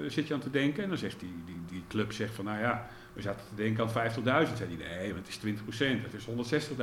zit 0.09 0.27
je 0.29 0.35
aan 0.35 0.41
te 0.41 0.51
denken? 0.51 0.83
En 0.83 0.89
dan 0.89 0.99
zegt 0.99 1.21
die, 1.21 1.35
die, 1.47 1.61
die 1.69 1.83
club, 1.89 2.13
zegt 2.13 2.35
van, 2.35 2.45
nou 2.45 2.59
ja, 2.59 2.87
we 3.13 3.23
zaten 3.23 3.41
te 3.49 3.63
denken 3.63 3.85
aan 3.85 3.91
50.000. 3.91 4.57
Zei 4.57 4.77
hij, 4.79 4.97
nee, 4.99 5.13
want 5.15 5.27
het 5.27 5.29
is 5.29 5.39
20% 5.39 6.03
het 6.03 6.15
is 6.15 6.27
160.000. 6.69 6.77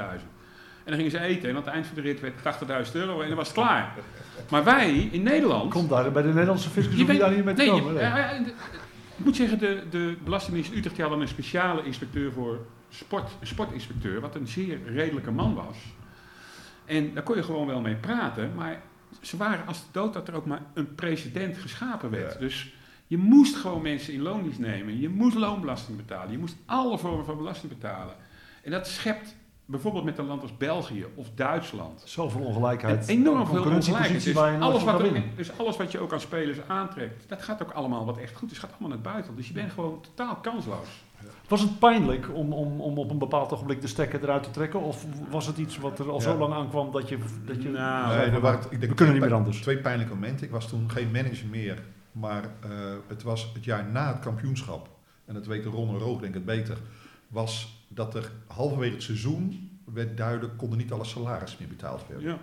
En 0.83 0.93
dan 0.93 0.95
gingen 0.95 1.11
ze 1.11 1.19
eten 1.19 1.49
en 1.49 1.55
aan 1.55 1.61
het 1.63 1.71
eind 1.73 1.85
van 1.85 1.95
de 1.95 2.01
rit 2.01 2.19
werd 2.19 2.33
het 2.43 2.87
80.000 2.89 2.95
euro 2.95 3.21
en 3.21 3.27
dan 3.27 3.37
was 3.37 3.47
het 3.47 3.55
klaar. 3.57 3.93
Maar 4.49 4.63
wij 4.63 4.91
in 5.11 5.23
Nederland... 5.23 5.71
Komt 5.71 5.89
daar 5.89 6.11
bij 6.11 6.21
de 6.21 6.27
Nederlandse 6.27 6.69
fiscus 6.69 6.99
hoef 6.99 7.11
je 7.11 7.17
daar 7.17 7.35
niet 7.35 7.45
mee 7.45 7.53
te 7.53 7.61
nee, 7.61 7.71
komen. 7.71 7.93
je- 7.93 7.99
nee. 8.39 8.39
ik 9.17 9.25
moet 9.25 9.35
zeggen, 9.35 9.59
de, 9.59 9.83
de 9.89 10.15
Belastingdienst 10.23 10.71
Utrecht 10.73 10.95
die 10.95 11.03
hadden 11.03 11.21
een 11.21 11.27
speciale 11.27 11.83
inspecteur 11.83 12.31
voor 12.31 12.59
sport, 12.89 13.31
sportinspecteur, 13.41 14.21
wat 14.21 14.35
een 14.35 14.47
zeer 14.47 14.79
redelijke 14.85 15.31
man 15.31 15.53
was. 15.53 15.77
En 16.85 17.13
daar 17.13 17.23
kon 17.23 17.35
je 17.35 17.43
gewoon 17.43 17.67
wel 17.67 17.81
mee 17.81 17.95
praten, 17.95 18.55
maar 18.55 18.81
ze 19.21 19.37
waren 19.37 19.67
als 19.67 19.79
de 19.79 19.87
dood 19.91 20.13
dat 20.13 20.27
er 20.27 20.35
ook 20.35 20.45
maar 20.45 20.61
een 20.73 20.95
precedent 20.95 21.57
geschapen 21.57 22.09
werd. 22.09 22.33
Ja. 22.33 22.39
Dus 22.39 22.73
je 23.07 23.17
moest 23.17 23.55
gewoon 23.55 23.81
mensen 23.81 24.13
in 24.13 24.21
loondienst 24.21 24.59
nemen, 24.59 24.99
je 24.99 25.09
moest 25.09 25.35
loonbelasting 25.35 25.97
betalen, 25.97 26.31
je 26.31 26.37
moest 26.37 26.55
alle 26.65 26.97
vormen 26.97 27.25
van 27.25 27.37
belasting 27.37 27.71
betalen. 27.71 28.15
En 28.63 28.71
dat 28.71 28.87
schept 28.87 29.35
bijvoorbeeld 29.65 30.03
met 30.03 30.17
een 30.17 30.25
land 30.25 30.41
als 30.41 30.57
België 30.57 31.05
of 31.15 31.27
Duitsland 31.35 32.01
Zoveel 32.05 32.41
ongelijkheid. 32.41 33.07
en 33.07 33.15
enorm 33.15 33.47
veel 33.47 33.63
ongelijkheid. 33.63 34.23
Dus 34.23 34.35
alles, 34.37 34.83
wat 34.83 35.01
winnen. 35.01 35.23
dus 35.35 35.57
alles 35.57 35.77
wat 35.77 35.91
je 35.91 35.99
ook 35.99 36.13
aan 36.13 36.19
spelers 36.19 36.57
aantrekt, 36.67 37.29
dat 37.29 37.41
gaat 37.41 37.61
ook 37.61 37.71
allemaal 37.71 38.05
wat 38.05 38.17
echt 38.17 38.35
goed 38.35 38.51
is. 38.51 38.57
gaat 38.57 38.69
allemaal 38.69 38.87
naar 38.87 38.97
het 38.97 39.07
buitenland. 39.07 39.37
Dus 39.37 39.47
je 39.47 39.53
bent 39.53 39.71
gewoon 39.71 40.01
totaal 40.01 40.35
kansloos. 40.35 40.87
Was 41.47 41.61
het 41.61 41.79
pijnlijk 41.79 42.29
om, 42.33 42.53
om, 42.53 42.81
om 42.81 42.97
op 42.97 43.11
een 43.11 43.17
bepaald 43.17 43.51
ogenblik 43.53 43.81
de 43.81 43.87
stekker 43.87 44.23
eruit 44.23 44.43
te 44.43 44.51
trekken? 44.51 44.81
Of 44.81 45.05
was 45.29 45.47
het 45.47 45.57
iets 45.57 45.77
wat 45.77 45.99
er 45.99 46.09
al 46.09 46.15
Ja. 46.15 46.21
zo 46.21 46.37
lang 46.37 46.53
aankwam 46.53 46.91
dat 46.91 47.09
je... 47.09 47.17
Dat 47.45 47.61
je 47.61 47.69
Nou, 47.69 48.17
Nee, 48.17 48.25
er 48.25 48.39
waren, 48.39 48.59
ik 48.59 48.69
denk 48.69 48.81
we 48.81 48.87
kunnen 48.87 48.95
twee 48.95 49.11
niet 49.11 49.21
meer 49.21 49.33
anders. 49.33 49.61
Twee 49.61 49.77
pijnlijke 49.77 50.13
momenten. 50.13 50.45
Ik 50.45 50.51
was 50.51 50.67
toen 50.67 50.91
geen 50.91 51.11
manager 51.11 51.47
meer, 51.47 51.83
maar 52.11 52.43
eh, 52.43 52.69
het 53.07 53.23
was 53.23 53.51
het 53.53 53.63
jaar 53.63 53.85
na 53.91 54.07
het 54.07 54.19
kampioenschap. 54.19 54.89
En 55.25 55.33
dat 55.33 55.45
weten 55.45 55.71
Ron 55.71 55.89
en 55.89 55.97
Roog 55.97 56.19
denk 56.19 56.27
ik 56.27 56.33
het 56.33 56.45
beter. 56.45 56.77
Was 57.27 57.83
dat 57.87 58.15
er 58.15 58.31
halverwege 58.47 58.93
het 58.93 59.03
seizoen 59.03 59.69
werd 59.93 60.17
duidelijk, 60.17 60.57
konden 60.57 60.77
niet 60.77 60.91
alle 60.91 61.03
salaris 61.05 61.57
meer 61.57 61.67
betaald 61.67 62.05
worden. 62.07 62.29
Ja. 62.29 62.37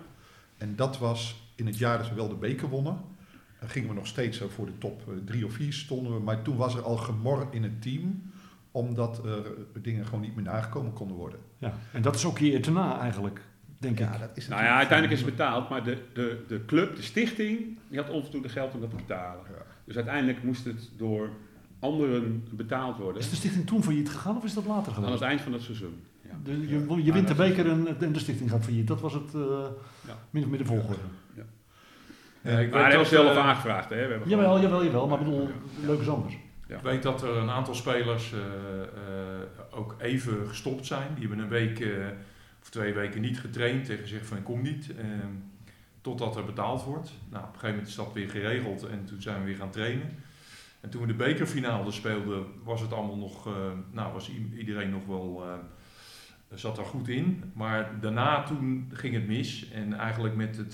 En 0.57 0.75
dat 0.75 0.97
was 0.97 1.49
in 1.55 1.65
het 1.65 1.77
jaar 1.77 1.97
dat 1.97 2.09
we 2.09 2.15
wel 2.15 2.27
de 2.27 2.35
beker 2.35 2.69
wonnen. 2.69 2.97
Dan 3.59 3.69
gingen 3.69 3.89
we 3.89 3.95
nog 3.95 4.07
steeds 4.07 4.37
zo 4.37 4.47
voor 4.47 4.65
de 4.65 4.77
top 4.77 5.01
eh, 5.07 5.13
drie 5.25 5.45
of 5.45 5.53
vier 5.53 5.73
stonden 5.73 6.13
we. 6.13 6.19
Maar 6.19 6.41
toen 6.41 6.57
was 6.57 6.75
er 6.75 6.81
al 6.81 6.97
gemor 6.97 7.47
in 7.51 7.63
het 7.63 7.81
team, 7.81 8.31
omdat 8.75 9.25
er 9.25 9.43
dingen 9.81 10.05
gewoon 10.05 10.21
niet 10.21 10.35
meer 10.35 10.43
nagekomen 10.45 10.93
konden 10.93 11.17
worden. 11.17 11.39
Ja. 11.57 11.73
En 11.93 12.01
dat 12.01 12.15
is 12.15 12.25
ook 12.25 12.37
je 12.37 12.53
eer 12.53 12.71
na 12.71 12.99
eigenlijk, 12.99 13.41
denk 13.77 13.99
ik. 13.99 14.05
Ja, 14.05 14.17
dat 14.17 14.29
is 14.33 14.47
Nou 14.47 14.63
ja, 14.63 14.75
uiteindelijk 14.77 15.19
is 15.19 15.25
het 15.25 15.35
betaald, 15.35 15.69
maar 15.69 15.83
de, 15.83 15.97
de, 16.13 16.43
de 16.47 16.65
club, 16.65 16.95
de 16.95 17.01
stichting, 17.01 17.77
die 17.87 17.99
had 17.99 18.09
onvoldoende 18.09 18.49
geld 18.49 18.73
om 18.73 18.79
dat 18.81 18.89
te 18.89 18.95
betalen. 18.95 19.43
Ja. 19.49 19.61
Dus 19.85 19.95
uiteindelijk 19.95 20.43
moest 20.43 20.65
het 20.65 20.89
door 20.97 21.29
anderen 21.79 22.47
betaald 22.51 22.97
worden 22.97 23.21
Is 23.21 23.29
de 23.29 23.35
stichting 23.35 23.65
toen 23.67 23.83
failliet 23.83 24.09
gegaan 24.09 24.37
of 24.37 24.43
is 24.43 24.53
dat 24.53 24.65
later 24.65 24.87
aan 24.87 24.93
geweest? 24.93 25.13
het 25.13 25.21
eind 25.29 25.41
van 25.41 25.53
het 25.53 25.61
seizoen. 25.61 26.01
Ja. 26.21 26.31
De- 26.43 26.67
je, 26.67 27.03
je 27.03 27.13
wint 27.13 27.27
de 27.27 27.35
beker 27.35 27.69
en, 27.69 27.87
en 28.01 28.11
de 28.13 28.19
stichting 28.19 28.49
gaat 28.49 28.63
failliet. 28.63 28.87
Dat 28.87 29.01
was 29.01 29.13
het 29.13 29.33
eh 29.33 29.41
Ja. 30.07 30.17
min 30.29 30.43
of 30.43 30.49
meer 30.49 30.59
de 30.59 30.65
volgorde. 30.65 31.01
Ja, 31.35 32.59
ik 32.59 32.71
Maar 32.71 32.79
weet 32.81 32.87
hij 32.89 32.97
was 32.97 33.09
zelf 33.09 33.31
eh, 33.35 33.45
aangevraagd, 33.47 33.89
hè? 33.89 33.95
We 33.95 34.11
hebben 34.11 34.29
Jawel, 34.29 34.59
jawel, 34.61 34.83
jawel. 34.85 35.07
Maar 35.07 35.19
ik 35.19 35.25
bedoel, 35.25 35.49
leuk 35.85 35.99
is 35.99 36.09
anders. 36.09 36.37
Ik 36.67 36.79
weet 36.79 37.03
dat 37.03 37.21
er 37.23 37.35
een 37.37 37.49
aantal 37.49 37.75
spelers 37.75 38.33
eh, 38.33 38.39
eh, 38.81 38.89
ook 39.71 39.95
even 39.99 40.47
gestopt 40.47 40.85
zijn. 40.85 41.07
Die 41.15 41.27
hebben 41.27 41.43
een 41.43 41.49
week 41.49 41.79
eh, 41.79 42.05
of 42.61 42.69
twee 42.69 42.93
weken 42.93 43.21
niet 43.21 43.39
getraind 43.39 43.89
en 43.89 43.97
gezegd 43.97 44.25
van 44.27 44.37
ik 44.37 44.43
kom 44.43 44.61
niet. 44.61 44.95
eh, 44.97 45.05
totdat 46.01 46.35
er 46.35 46.45
betaald 46.45 46.83
wordt. 46.83 47.11
Nou, 47.29 47.43
op 47.43 47.47
een 47.47 47.53
gegeven 47.53 47.69
moment 47.69 47.87
is 47.87 47.95
dat 47.95 48.13
weer 48.13 48.29
geregeld 48.29 48.87
en 48.87 49.05
toen 49.05 49.21
zijn 49.21 49.39
we 49.39 49.45
weer 49.45 49.55
gaan 49.55 49.69
trainen. 49.71 50.09
En 50.81 50.89
toen 50.89 51.01
we 51.01 51.07
de 51.07 51.13
bekerfinale 51.13 51.91
speelden 51.91 52.45
was 52.63 52.81
het 52.81 52.93
allemaal 52.93 53.17
nog, 53.17 53.49
nou 53.91 54.13
was 54.13 54.31
iedereen 54.57 54.89
nog 54.89 55.05
wel, 55.05 55.43
zat 56.53 56.77
er 56.77 56.85
goed 56.85 57.07
in. 57.07 57.51
Maar 57.53 57.99
daarna 57.99 58.43
toen 58.43 58.89
ging 58.93 59.13
het 59.13 59.27
mis 59.27 59.69
en 59.71 59.93
eigenlijk 59.93 60.35
met 60.35 60.57
het, 60.57 60.73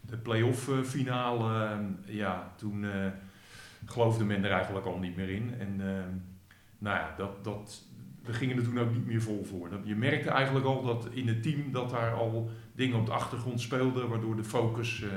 de 0.00 0.16
play-off 0.22 0.70
finale, 0.84 1.64
eh, 1.64 2.14
ja, 2.14 2.52
toen... 2.56 2.86
geloofde 3.84 4.24
men 4.24 4.44
er 4.44 4.50
eigenlijk 4.50 4.86
al 4.86 4.98
niet 4.98 5.16
meer 5.16 5.28
in. 5.28 5.54
En 5.58 5.68
eh, 5.80 5.86
nou 6.78 6.96
ja, 6.96 7.14
dat, 7.16 7.44
dat, 7.44 7.82
we 8.22 8.32
gingen 8.32 8.56
er 8.56 8.62
toen 8.64 8.78
ook 8.78 8.92
niet 8.92 9.06
meer 9.06 9.22
vol 9.22 9.44
voor. 9.44 9.68
Je 9.84 9.94
merkte 9.94 10.30
eigenlijk 10.30 10.66
al 10.66 10.82
dat 10.82 11.08
in 11.10 11.28
het 11.28 11.42
team 11.42 11.72
dat 11.72 11.90
daar 11.90 12.12
al 12.12 12.50
dingen 12.74 12.98
op 12.98 13.06
de 13.06 13.12
achtergrond 13.12 13.60
speelden, 13.60 14.08
waardoor 14.08 14.36
de 14.36 14.44
focus 14.44 15.02
eh, 15.02 15.08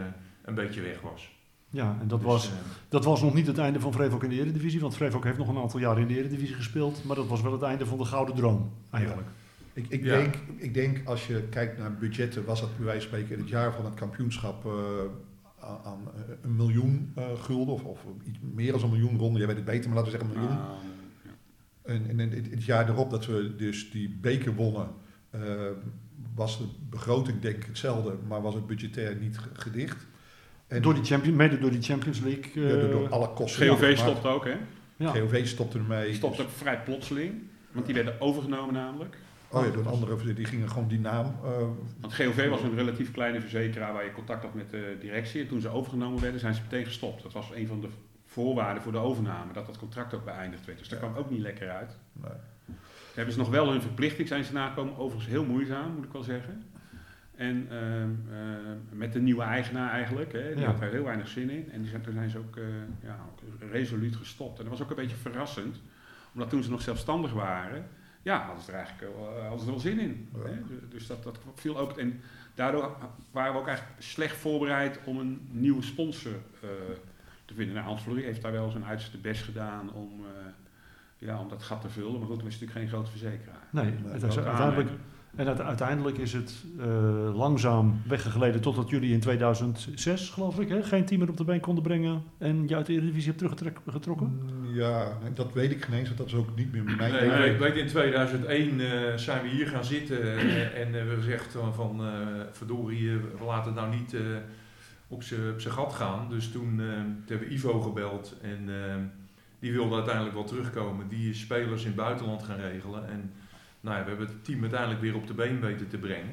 een 0.44 0.56
beetje 0.56 0.82
weg 0.82 1.02
was. 1.02 1.36
Ja, 1.70 1.98
en 2.02 2.08
dat, 2.08 2.20
Dus, 2.20 2.28
was, 2.28 2.48
eh, 2.48 2.54
dat 2.90 3.04
was 3.06 3.22
nog 3.22 3.34
niet 3.34 3.48
het 3.48 3.58
einde 3.58 3.80
van 3.80 3.92
Vrevo 3.92 4.20
in 4.20 4.30
de 4.30 4.36
Eredivisie. 4.36 4.80
Want 4.80 4.96
Vrevo 4.96 5.22
heeft 5.24 5.38
nog 5.38 5.48
een 5.48 5.58
aantal 5.58 5.80
jaren 5.80 6.02
in 6.02 6.08
de 6.08 6.18
Eredivisie 6.18 6.56
gespeeld. 6.56 7.04
Maar 7.04 7.16
dat 7.16 7.28
was 7.28 7.42
wel 7.42 7.52
het 7.52 7.62
einde 7.62 7.86
van 7.86 7.98
de 7.98 8.06
gouden 8.06 8.36
droom, 8.36 8.72
eigenlijk. 8.92 9.28
Ik, 9.74 9.86
ik, 9.90 10.04
Ja. 10.04 10.16
denk, 10.18 10.36
ik 10.56 10.74
denk 10.74 11.02
als 11.06 11.28
je 11.28 11.44
kijkt 11.50 11.78
naar 11.78 11.94
budgetten, 11.96 12.46
was 12.46 12.60
dat 12.62 12.76
bij 12.78 12.86
wijze 12.86 13.00
van 13.00 13.08
spreken 13.18 13.36
in 13.36 13.42
het 13.42 13.50
jaar 13.52 13.74
van 13.74 13.86
het 13.86 13.94
kampioenschap 13.94 14.66
eh, 14.66 14.72
aan, 15.68 15.80
aan, 15.84 16.00
eh, 16.16 16.22
een 16.42 16.56
miljoen 16.56 17.12
eh, 17.16 17.26
gulden 17.42 17.74
of, 17.74 17.84
of 17.84 18.00
iets 18.26 18.38
meer 18.54 18.72
dan 18.72 18.82
een 18.84 18.90
miljoen 18.90 19.18
ronden. 19.18 19.38
Jij 19.38 19.48
weet 19.48 19.56
het 19.56 19.66
beter, 19.66 19.90
maar 19.90 19.98
laten 20.04 20.12
we 20.12 20.18
zeggen 20.18 20.36
een 20.36 20.42
miljoen. 20.44 20.62
Ah, 20.62 20.74
ja. 21.24 21.32
En, 21.94 22.20
en 22.20 22.20
het, 22.32 22.50
het 22.52 22.64
jaar 22.64 22.90
erop 22.90 23.10
dat 23.10 23.26
we 23.26 23.56
dus 23.56 23.92
die 23.92 24.18
beker 24.22 24.56
wonnen, 24.56 24.88
eh, 25.30 25.42
was 26.36 26.58
de 26.58 26.66
begroting 26.90 27.40
denk 27.40 27.56
ik 27.56 27.64
hetzelfde, 27.66 28.14
maar 28.28 28.42
was 28.42 28.54
het 28.54 28.68
budgetair 28.68 29.16
niet 29.16 29.38
ge- 29.38 29.50
gedicht. 29.54 30.08
En 30.68 30.82
Door 30.82 30.94
die 30.94 31.04
champion, 31.04 31.36
mede 31.36 31.60
door 31.60 31.72
die 31.72 31.82
Champions 31.82 32.20
League. 32.20 32.64
ja, 32.64 32.70
eh, 32.76 32.82
door, 32.82 32.90
door 32.90 33.10
alle 33.10 33.30
kosten. 33.34 33.68
GOV 33.68 33.82
maar 33.82 33.98
stopt 33.98 34.26
ook, 34.26 34.46
hè? 34.46 34.56
ja. 34.98 35.12
GOV 35.12 35.48
stopte 35.48 35.78
ermee. 35.78 36.14
Stopte 36.14 36.42
ook 36.42 36.50
vrij 36.50 36.82
plotseling, 36.84 37.34
want 37.72 37.86
die 37.86 37.96
werden 37.96 38.22
overgenomen 38.22 38.74
namelijk. 38.74 39.18
Oh 39.52 39.66
ja, 39.66 39.72
door 39.72 39.88
andere, 39.90 40.34
die 40.34 40.46
gingen 40.46 40.70
gewoon 40.70 40.88
die 40.88 41.00
naam. 41.00 41.26
eh, 41.44 41.52
Want 42.00 42.14
GOV 42.14 42.50
was 42.50 42.62
een 42.62 42.76
relatief 42.76 43.12
kleine 43.12 43.42
verzekeraar 43.42 43.94
waar 43.94 44.04
je 44.04 44.12
contact 44.12 44.44
had 44.44 44.54
met 44.54 44.70
de 44.70 44.98
directie. 45.00 45.42
En 45.42 45.48
toen 45.48 45.62
ze 45.62 45.70
overgenomen 45.70 46.22
werden, 46.22 46.40
zijn 46.40 46.54
ze 46.54 46.62
meteen 46.62 46.86
gestopt. 46.86 47.24
Dat 47.24 47.34
was 47.34 47.52
een 47.56 47.68
van 47.68 47.82
de 47.82 47.88
voorwaarden 48.26 48.84
voor 48.84 48.92
de 48.92 48.98
overname, 48.98 49.54
dat 49.54 49.66
dat 49.66 49.78
contract 49.78 50.14
ook 50.14 50.26
beëindigd 50.26 50.66
werd. 50.66 50.78
Dus 50.80 50.90
dat 50.90 51.00
kwam 51.00 51.16
ook 51.16 51.30
niet 51.30 51.40
lekker 51.42 51.70
uit. 51.70 51.98
nee. 52.14 52.32
Ze 52.68 53.24
hebben 53.24 53.34
ze 53.34 53.40
nog 53.40 53.50
wel 53.50 53.72
hun 53.72 53.82
verplichting 53.82 54.28
zijn 54.28 54.44
ze 54.44 54.54
nagekomen, 54.54 54.98
overigens 54.98 55.32
heel 55.32 55.46
moeizaam, 55.46 55.92
moet 55.96 56.06
ik 56.06 56.12
wel 56.12 56.24
zeggen. 56.24 56.64
En 57.36 57.68
ehm, 57.70 58.10
ehm, 58.34 58.78
met 58.98 59.14
de 59.14 59.20
nieuwe 59.22 59.44
eigenaar 59.44 59.92
eigenlijk, 59.92 60.32
hè, 60.34 60.50
die 60.54 60.60
Ja. 60.64 60.66
had 60.66 60.80
daar 60.80 60.90
heel 60.92 61.04
weinig 61.04 61.28
zin 61.28 61.50
in. 61.50 61.72
En 61.72 61.82
die 61.82 61.90
zijn, 61.90 62.02
toen 62.02 62.14
zijn 62.14 62.30
ze 62.30 62.38
ook, 62.38 62.58
eh, 62.58 62.64
ja, 63.04 63.18
ook 63.32 63.72
resoluut 63.72 64.16
gestopt. 64.16 64.58
En 64.58 64.64
dat 64.66 64.74
was 64.74 64.82
ook 64.82 64.90
een 64.90 64.96
beetje 64.96 65.16
verrassend, 65.16 65.82
omdat 66.34 66.50
toen 66.50 66.64
ze 66.64 66.70
nog 66.70 66.82
zelfstandig 66.82 67.34
waren, 67.34 67.86
ja, 68.28 68.46
hadden 68.46 68.64
ze 68.64 68.72
er 68.72 68.78
eigenlijk 68.78 69.14
wel, 69.16 69.36
eh, 69.36 69.42
hadden 69.42 69.60
ze 69.60 69.66
er 69.66 69.72
wel 69.72 69.80
zin 69.80 70.00
in. 70.00 70.30
Ja. 70.34 70.50
Hè? 70.50 70.88
Dus 70.90 71.08
dat, 71.08 71.24
dat 71.24 71.38
viel 71.56 71.78
ook. 71.78 71.98
En 71.98 72.22
daardoor 72.56 72.98
waren 73.32 73.54
we 73.54 73.60
ook 73.60 73.68
eigenlijk 73.68 74.02
slecht 74.02 74.36
voorbereid 74.36 75.00
om 75.04 75.20
een 75.20 75.48
nieuwe 75.52 75.82
sponsor 75.84 76.32
eh, 76.62 76.70
te 77.46 77.54
vinden. 77.54 77.74
Nou, 77.74 77.88
Hans 77.88 78.02
Flory 78.02 78.24
heeft 78.24 78.42
daar 78.42 78.52
wel 78.52 78.70
zijn 78.70 78.86
uiterste 78.86 79.18
best 79.18 79.44
gedaan 79.44 79.94
om, 79.94 80.26
eh, 80.26 80.46
ja, 81.18 81.40
om 81.40 81.50
dat 81.50 81.64
gat 81.64 81.82
te 81.82 81.90
vullen. 81.90 82.20
Maar 82.20 82.28
goed, 82.28 82.42
we 82.42 82.48
is 82.48 82.60
natuurlijk 82.60 82.80
geen 82.80 82.88
grote 82.88 83.12
verzekeraar. 83.12 83.68
Nee, 83.70 83.94
het 84.04 84.24
is 84.24 84.38
uiteindelijk? 84.38 84.90
En 85.38 85.48
uite- 85.48 85.64
uiteindelijk 85.64 86.18
is 86.18 86.34
het 86.34 86.54
eh, 86.80 87.36
langzaam 87.38 88.02
weggegleden 88.08 88.62
totdat 88.62 88.90
jullie 88.90 89.14
in 89.14 89.20
2006, 89.20 90.30
geloof 90.30 90.60
ik, 90.60 90.70
hè, 90.70 90.84
geen 90.84 91.06
team 91.06 91.20
meer 91.20 91.30
op 91.30 91.38
de 91.38 91.44
been 91.44 91.60
konden 91.60 91.84
brengen 91.84 92.24
en 92.38 92.68
je 92.68 92.76
uit 92.76 92.86
de 92.86 92.94
Eredivisie 92.94 93.34
hebt 93.36 93.58
teruggetrokken. 93.58 94.28
Mm, 94.28 94.76
Ja, 94.76 95.18
nee, 95.24 95.34
dat 95.34 95.54
weet 95.54 95.72
ik 95.72 95.84
geen 95.84 95.96
eens, 95.98 96.06
want 96.08 96.18
dat 96.18 96.28
is 96.28 96.34
ook 96.34 96.56
niet 96.56 96.72
meer 96.72 96.84
mijn 96.84 96.98
Nee, 97.12 97.30
ding. 97.30 97.44
ik 97.54 97.60
weet- 97.60 97.76
in 97.76 97.88
2001 97.88 98.80
eh, 98.80 99.16
zijn 99.16 99.42
we 99.44 99.50
hier 99.50 99.68
gaan 99.68 99.86
zitten 99.86 100.22
eh, 100.22 100.62
en 100.82 100.86
eh, 100.86 100.92
we 100.92 100.98
hebben 100.98 101.16
gezegd 101.18 101.56
van, 101.74 102.02
eh, 102.06 102.12
verdorie, 102.52 103.12
we 103.12 103.46
laten 103.46 103.72
het 103.74 103.82
nou 103.82 103.96
niet 103.96 104.14
eh, 104.14 104.22
op 105.08 105.24
zijn 105.24 105.60
gat 105.74 105.94
gaan. 105.94 106.30
Dus 106.30 106.52
toen, 106.52 106.76
toen 106.78 107.24
hebben 107.28 107.48
we 107.48 107.54
Ivo 107.54 107.80
gebeld 107.82 108.36
en 108.42 108.70
die 109.60 109.72
wilde 109.72 109.96
uiteindelijk 109.96 110.36
wel 110.36 110.44
terugkomen. 110.44 111.08
Die 111.08 111.30
is 111.30 111.40
spelers 111.40 111.82
in 111.82 111.88
het 111.88 111.96
buitenland 111.96 112.44
gaan 112.44 112.58
regelen 112.60 113.10
en 113.10 113.32
nou 113.88 113.98
ja, 114.00 114.04
we 114.04 114.10
hebben 114.10 114.28
het 114.28 114.44
team 114.46 114.62
uiteindelijk 114.62 115.02
weer 115.02 115.16
op 115.16 115.28
de 115.28 115.34
been 115.34 115.60
weten 115.60 115.88
te 115.88 115.98
brengen. 115.98 116.32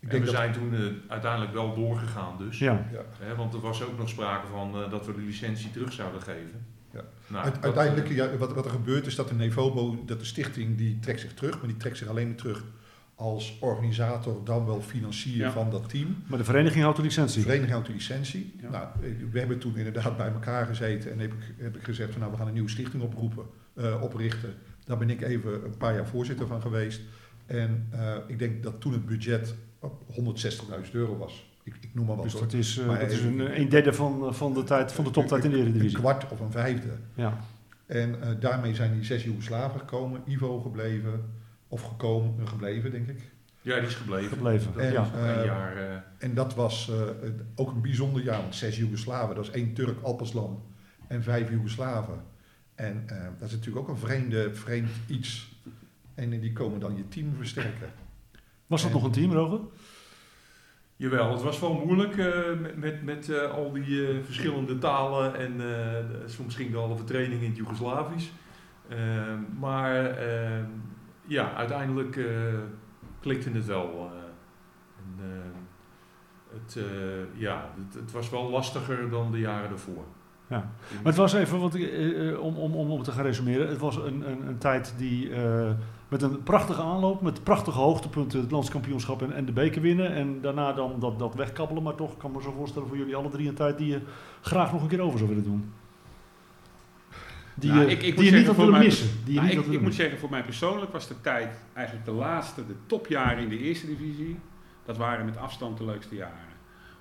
Ik 0.00 0.08
en 0.08 0.08
denk 0.08 0.24
we 0.24 0.30
dat, 0.30 0.40
zijn 0.40 0.52
toen 0.52 0.74
eh, 0.74 0.80
uiteindelijk 1.08 1.52
wel 1.52 1.74
doorgegaan 1.74 2.38
dus. 2.38 2.58
Ja, 2.58 2.86
ja. 2.92 3.02
Hè, 3.18 3.34
want 3.34 3.54
er 3.54 3.60
was 3.60 3.82
ook 3.82 3.98
nog 3.98 4.08
sprake 4.08 4.46
van 4.46 4.74
eh, 4.82 4.90
dat 4.90 5.06
we 5.06 5.12
de 5.14 5.20
licentie 5.20 5.70
terug 5.70 5.92
zouden 5.92 6.22
geven. 6.22 6.66
Ja. 6.92 7.00
Nou, 7.26 7.44
Uit- 7.44 7.54
dat, 7.54 7.64
uiteindelijk, 7.64 8.08
eh, 8.08 8.16
ja, 8.16 8.36
wat, 8.36 8.52
wat 8.54 8.64
er 8.64 8.70
gebeurt 8.70 9.06
is 9.06 9.14
dat 9.14 9.28
de 9.28 9.34
Nevobo, 9.34 10.02
dat 10.06 10.18
de 10.18 10.24
stichting, 10.24 10.78
die 10.78 10.98
trekt 10.98 11.20
zich 11.20 11.34
terug, 11.34 11.58
maar 11.58 11.68
die 11.68 11.76
trekt 11.76 11.96
zich 11.98 12.08
alleen 12.08 12.26
maar 12.26 12.36
terug 12.36 12.64
als 13.14 13.56
organisator, 13.60 14.44
dan 14.44 14.66
wel 14.66 14.80
financier 14.82 15.36
Ja. 15.36 15.50
van 15.52 15.70
dat 15.70 15.88
team. 15.88 16.16
maar 16.26 16.38
de 16.38 16.44
vereniging 16.44 16.82
houdt 16.82 16.96
de 16.96 17.02
De 17.02 17.08
licentie. 17.08 17.42
vereniging 17.42 17.72
houdt 17.72 17.86
de 17.86 17.92
licentie. 17.92 18.54
Ja. 18.62 18.70
Nou, 18.70 18.86
we 19.30 19.38
hebben 19.38 19.58
toen 19.58 19.76
inderdaad 19.76 20.16
bij 20.16 20.32
elkaar 20.32 20.66
gezeten 20.66 21.12
en 21.12 21.18
heb 21.18 21.32
ik, 21.32 21.54
heb 21.58 21.76
ik 21.76 21.82
gezegd 21.84 22.10
van 22.10 22.20
nou, 22.20 22.32
we 22.32 22.38
gaan 22.38 22.46
een 22.46 22.52
nieuwe 22.52 22.68
stichting 22.70 23.02
oproepen, 23.02 23.44
eh, 23.74 24.02
oprichten. 24.02 24.54
Daar 24.84 24.98
ben 24.98 25.10
ik 25.10 25.20
even 25.22 25.64
een 25.64 25.76
paar 25.76 25.94
jaar 25.94 26.06
voorzitter 26.06 26.46
van 26.46 26.60
geweest. 26.62 27.00
En 27.46 27.86
eh, 27.90 28.16
ik 28.26 28.38
denk 28.38 28.62
dat 28.62 28.80
toen 28.80 28.92
het 28.92 29.06
budget 29.06 29.54
op 29.78 30.02
160.000 30.84 30.90
euro 30.92 31.16
was. 31.18 31.50
Ik, 31.62 31.74
ik 31.80 31.94
noem 31.94 32.06
maar 32.06 32.16
wat 32.16 32.24
Dus 32.24 32.40
dat 32.40 32.52
is, 32.52 32.78
eh, 32.78 32.86
Maar 32.86 32.98
dat 33.00 33.10
is 33.10 33.20
een, 33.22 33.60
een 33.60 33.68
derde 33.68 33.92
van, 33.92 34.26
eh, 34.26 34.32
van, 34.32 34.54
de 34.54 34.64
tijd, 34.64 34.92
van 34.92 35.04
de 35.04 35.10
toptijd 35.10 35.44
in 35.44 35.50
de 35.50 35.56
Een 35.56 35.62
Eredivisie. 35.62 35.98
kwart 35.98 36.28
of 36.30 36.40
een 36.40 36.50
vijfde. 36.50 36.88
Ja. 37.14 37.38
En 37.86 38.22
eh, 38.22 38.28
daarmee 38.40 38.74
zijn 38.74 38.92
die 38.92 39.04
zes 39.04 39.24
Joegoslaven 39.24 39.80
gekomen, 39.80 40.20
Ivo 40.26 40.60
gebleven, 40.60 41.24
of 41.68 41.82
gekomen, 41.82 42.48
gebleven 42.48 42.90
denk 42.90 43.08
ik. 43.08 43.30
ja, 43.60 43.78
die 43.78 43.86
is 43.88 43.94
gebleven. 43.94 44.28
Gebleven, 44.36 44.80
En, 44.80 44.92
ja. 44.92 45.10
een 45.14 45.44
jaar. 45.44 45.76
eh, 45.76 45.96
En 46.18 46.34
dat 46.34 46.54
was 46.54 46.90
eh, 46.90 47.28
ook 47.54 47.70
een 47.70 47.80
bijzonder 47.82 48.22
jaar, 48.22 48.40
want 48.40 48.54
zes 48.54 48.76
Joegoslaven, 48.76 49.34
dat 49.34 49.44
is 49.44 49.50
één 49.50 49.72
Turk 49.74 50.02
Alpenslan 50.02 50.62
en 51.08 51.22
vijf 51.22 51.50
Joegoslaven. 51.50 52.20
En 52.74 53.02
eh, 53.06 53.24
dat 53.38 53.48
is 53.48 53.54
natuurlijk 53.54 53.78
ook 53.88 53.88
een 53.94 54.00
vreemde, 54.02 54.54
vreemd 54.54 54.90
iets. 55.06 55.50
En 56.14 56.30
die 56.40 56.52
komen 56.52 56.80
dan 56.80 56.96
je 56.96 57.08
team 57.08 57.34
versterken. 57.36 57.90
Was 58.66 58.82
dat 58.82 58.90
En- 58.90 58.96
nog 58.96 59.06
een 59.06 59.12
team, 59.12 59.32
Roger? 59.32 59.60
Jawel, 60.96 61.32
het 61.32 61.42
was 61.42 61.60
wel 61.60 61.74
moeilijk 61.84 62.16
eh, 62.16 62.58
met, 62.60 62.76
met, 62.76 63.02
met 63.02 63.28
eh, 63.28 63.50
al 63.50 63.72
die 63.72 64.06
eh, 64.08 64.24
verschillende 64.24 64.78
talen 64.78 65.34
en 65.36 65.52
eh, 65.52 65.58
de- 66.08 66.22
soms 66.26 66.54
ging 66.54 66.70
de 66.70 66.76
halve 66.76 67.04
training 67.04 67.40
in 67.42 67.48
het 67.48 67.56
Joegoslavisch. 67.56 68.32
Eh, 68.88 68.98
maar 69.58 70.04
eh, 70.06 70.64
ja, 71.26 71.54
uiteindelijk 71.54 72.16
eh, 72.16 72.26
klikte 73.20 73.50
het 73.50 73.66
wel. 73.66 74.10
eh. 74.12 74.20
en, 74.98 75.30
eh, 75.30 75.60
het, 76.60 76.76
eh, 76.76 77.40
ja, 77.40 77.70
het, 77.84 77.94
het 77.94 78.12
was 78.12 78.30
wel 78.30 78.50
lastiger 78.50 79.10
dan 79.10 79.30
de 79.32 79.38
jaren 79.38 79.68
daarvoor. 79.68 80.04
Ja. 80.52 80.70
Maar 80.94 81.12
het 81.12 81.16
was 81.16 81.32
even, 81.32 81.72
eh, 81.72 82.30
eh, 82.30 82.40
om, 82.40 82.56
om, 82.56 82.90
om, 82.90 83.02
te 83.02 83.12
gaan 83.12 83.24
resumeren, 83.24 83.68
het 83.68 83.78
was 83.78 83.96
een, 83.96 84.30
een, 84.30 84.48
een 84.48 84.58
tijd 84.58 84.94
die 84.96 85.34
eh, 85.34 85.70
met 86.08 86.22
een 86.22 86.42
prachtige 86.42 86.82
aanloop, 86.82 87.22
met 87.22 87.42
prachtige 87.42 87.78
hoogtepunten, 87.78 88.40
het 88.40 88.50
landskampioenschap 88.50 89.22
en, 89.22 89.32
en 89.32 89.44
de 89.44 89.52
beker 89.52 89.82
winnen. 89.82 90.14
En 90.14 90.40
daarna 90.40 90.72
dan 90.72 91.00
dat, 91.00 91.18
dat 91.18 91.34
wegkappelen, 91.34 91.82
maar 91.82 91.94
toch, 91.94 92.12
ik 92.12 92.18
kan 92.18 92.32
me 92.32 92.42
zo 92.42 92.54
voorstellen 92.56 92.88
voor 92.88 92.96
jullie 92.96 93.16
alle 93.16 93.28
drie 93.28 93.48
een 93.48 93.54
tijd 93.54 93.78
die 93.78 93.86
je 93.86 94.00
graag 94.40 94.72
nog 94.72 94.82
een 94.82 94.88
keer 94.88 95.00
over 95.00 95.18
zou 95.18 95.30
willen 95.30 95.44
doen. 95.44 95.72
Die, 97.54 97.70
Nou, 97.70 97.84
je, 97.84 97.90
ik- 97.90 98.02
ik 98.02 98.16
die 98.16 98.30
je 98.30 98.36
niet 98.36 98.46
had 98.46 98.56
willen 98.56 98.78
missen. 98.78 99.08
Die 99.24 99.34
Nou, 99.34 99.46
niet 99.46 99.66
ik, 99.66 99.72
ik 99.72 99.80
moet 99.80 99.94
zeggen, 99.94 100.18
voor 100.18 100.30
mij 100.30 100.42
persoonlijk 100.42 100.92
was 100.92 101.08
de 101.08 101.20
tijd 101.20 101.56
eigenlijk 101.72 102.06
de 102.06 102.12
laatste, 102.12 102.66
de 102.66 102.74
topjaren 102.86 103.42
in 103.42 103.48
de 103.48 103.58
eerste 103.58 103.86
divisie, 103.86 104.38
dat 104.84 104.96
waren 104.96 105.24
met 105.24 105.36
afstand 105.36 105.78
de 105.78 105.84
leukste 105.84 106.14
jaren. 106.14 106.50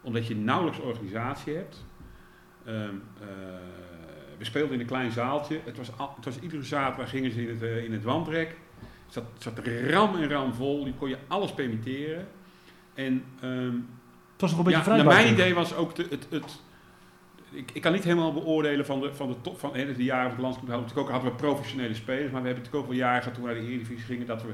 Omdat 0.02 0.28
je 0.28 0.36
nauwelijks 0.36 0.80
organisatie 0.80 1.56
hebt. 1.56 1.86
Ehm, 2.66 2.76
eh, 3.20 3.28
we 4.38 4.45
speelden 4.45 4.74
in 4.74 4.80
een 4.80 4.86
klein 4.86 5.12
zaaltje. 5.12 5.59
Het 5.66 5.78
was, 5.78 5.97
al- 5.97 6.14
het 6.16 6.26
was 6.26 6.39
iedere 6.39 6.64
zaterdag 6.64 7.09
gingen 7.09 7.32
ze 7.32 7.41
in 7.41 7.49
het, 7.49 7.62
eh, 7.62 7.84
in 7.84 7.91
het 7.93 8.03
wandrek. 8.03 8.47
Het 9.05 9.14
zat, 9.14 9.24
zat 9.38 9.59
ram 9.89 10.16
en 10.16 10.30
ram 10.30 10.53
vol. 10.53 10.84
Die 10.84 10.93
kon 10.93 11.09
je 11.09 11.18
alles 11.28 11.53
permitteren. 11.53 12.28
En 12.93 13.24
ehm, 13.41 13.76
Het 14.32 14.41
was 14.41 14.49
nog 14.49 14.59
een 14.59 14.66
beetje 14.66 14.80
ja, 14.80 14.86
vrij. 14.86 14.97
naar 14.97 15.05
mijn 15.05 15.34
idee 15.34 15.53
was 15.53 15.76
ook 15.76 15.95
de, 15.95 16.05
het, 16.09 16.28
het 16.30 16.59
ik, 17.51 17.72
ik 17.74 17.82
kan 17.82 17.91
niet 17.93 18.03
helemaal 18.03 18.34
beoordelen 18.34 18.86
van 18.86 18.99
de, 18.99 19.14
van 19.14 19.28
de 19.28 19.41
top 19.41 19.59
van 19.59 19.76
hè, 19.76 19.93
de 19.93 20.03
jaren 20.03 20.24
van 20.24 20.32
het 20.32 20.41
landschap. 20.41 20.68
Hadden 20.70 20.93
we, 20.93 20.99
ook, 20.99 21.09
hadden 21.09 21.32
we 21.32 21.38
professionele 21.38 21.93
spelers, 21.93 22.32
maar 22.32 22.41
we 22.41 22.47
hebben 22.47 22.64
natuurlijk 22.64 22.84
ook 22.84 22.88
wel 22.89 22.99
jaren 23.07 23.22
gehad 23.22 23.34
toen 23.38 23.43
we 23.47 23.51
naar 23.53 23.62
de 23.62 23.68
Eredivisie 23.68 24.05
gingen 24.05 24.26
dat 24.28 24.41
we 24.43 24.51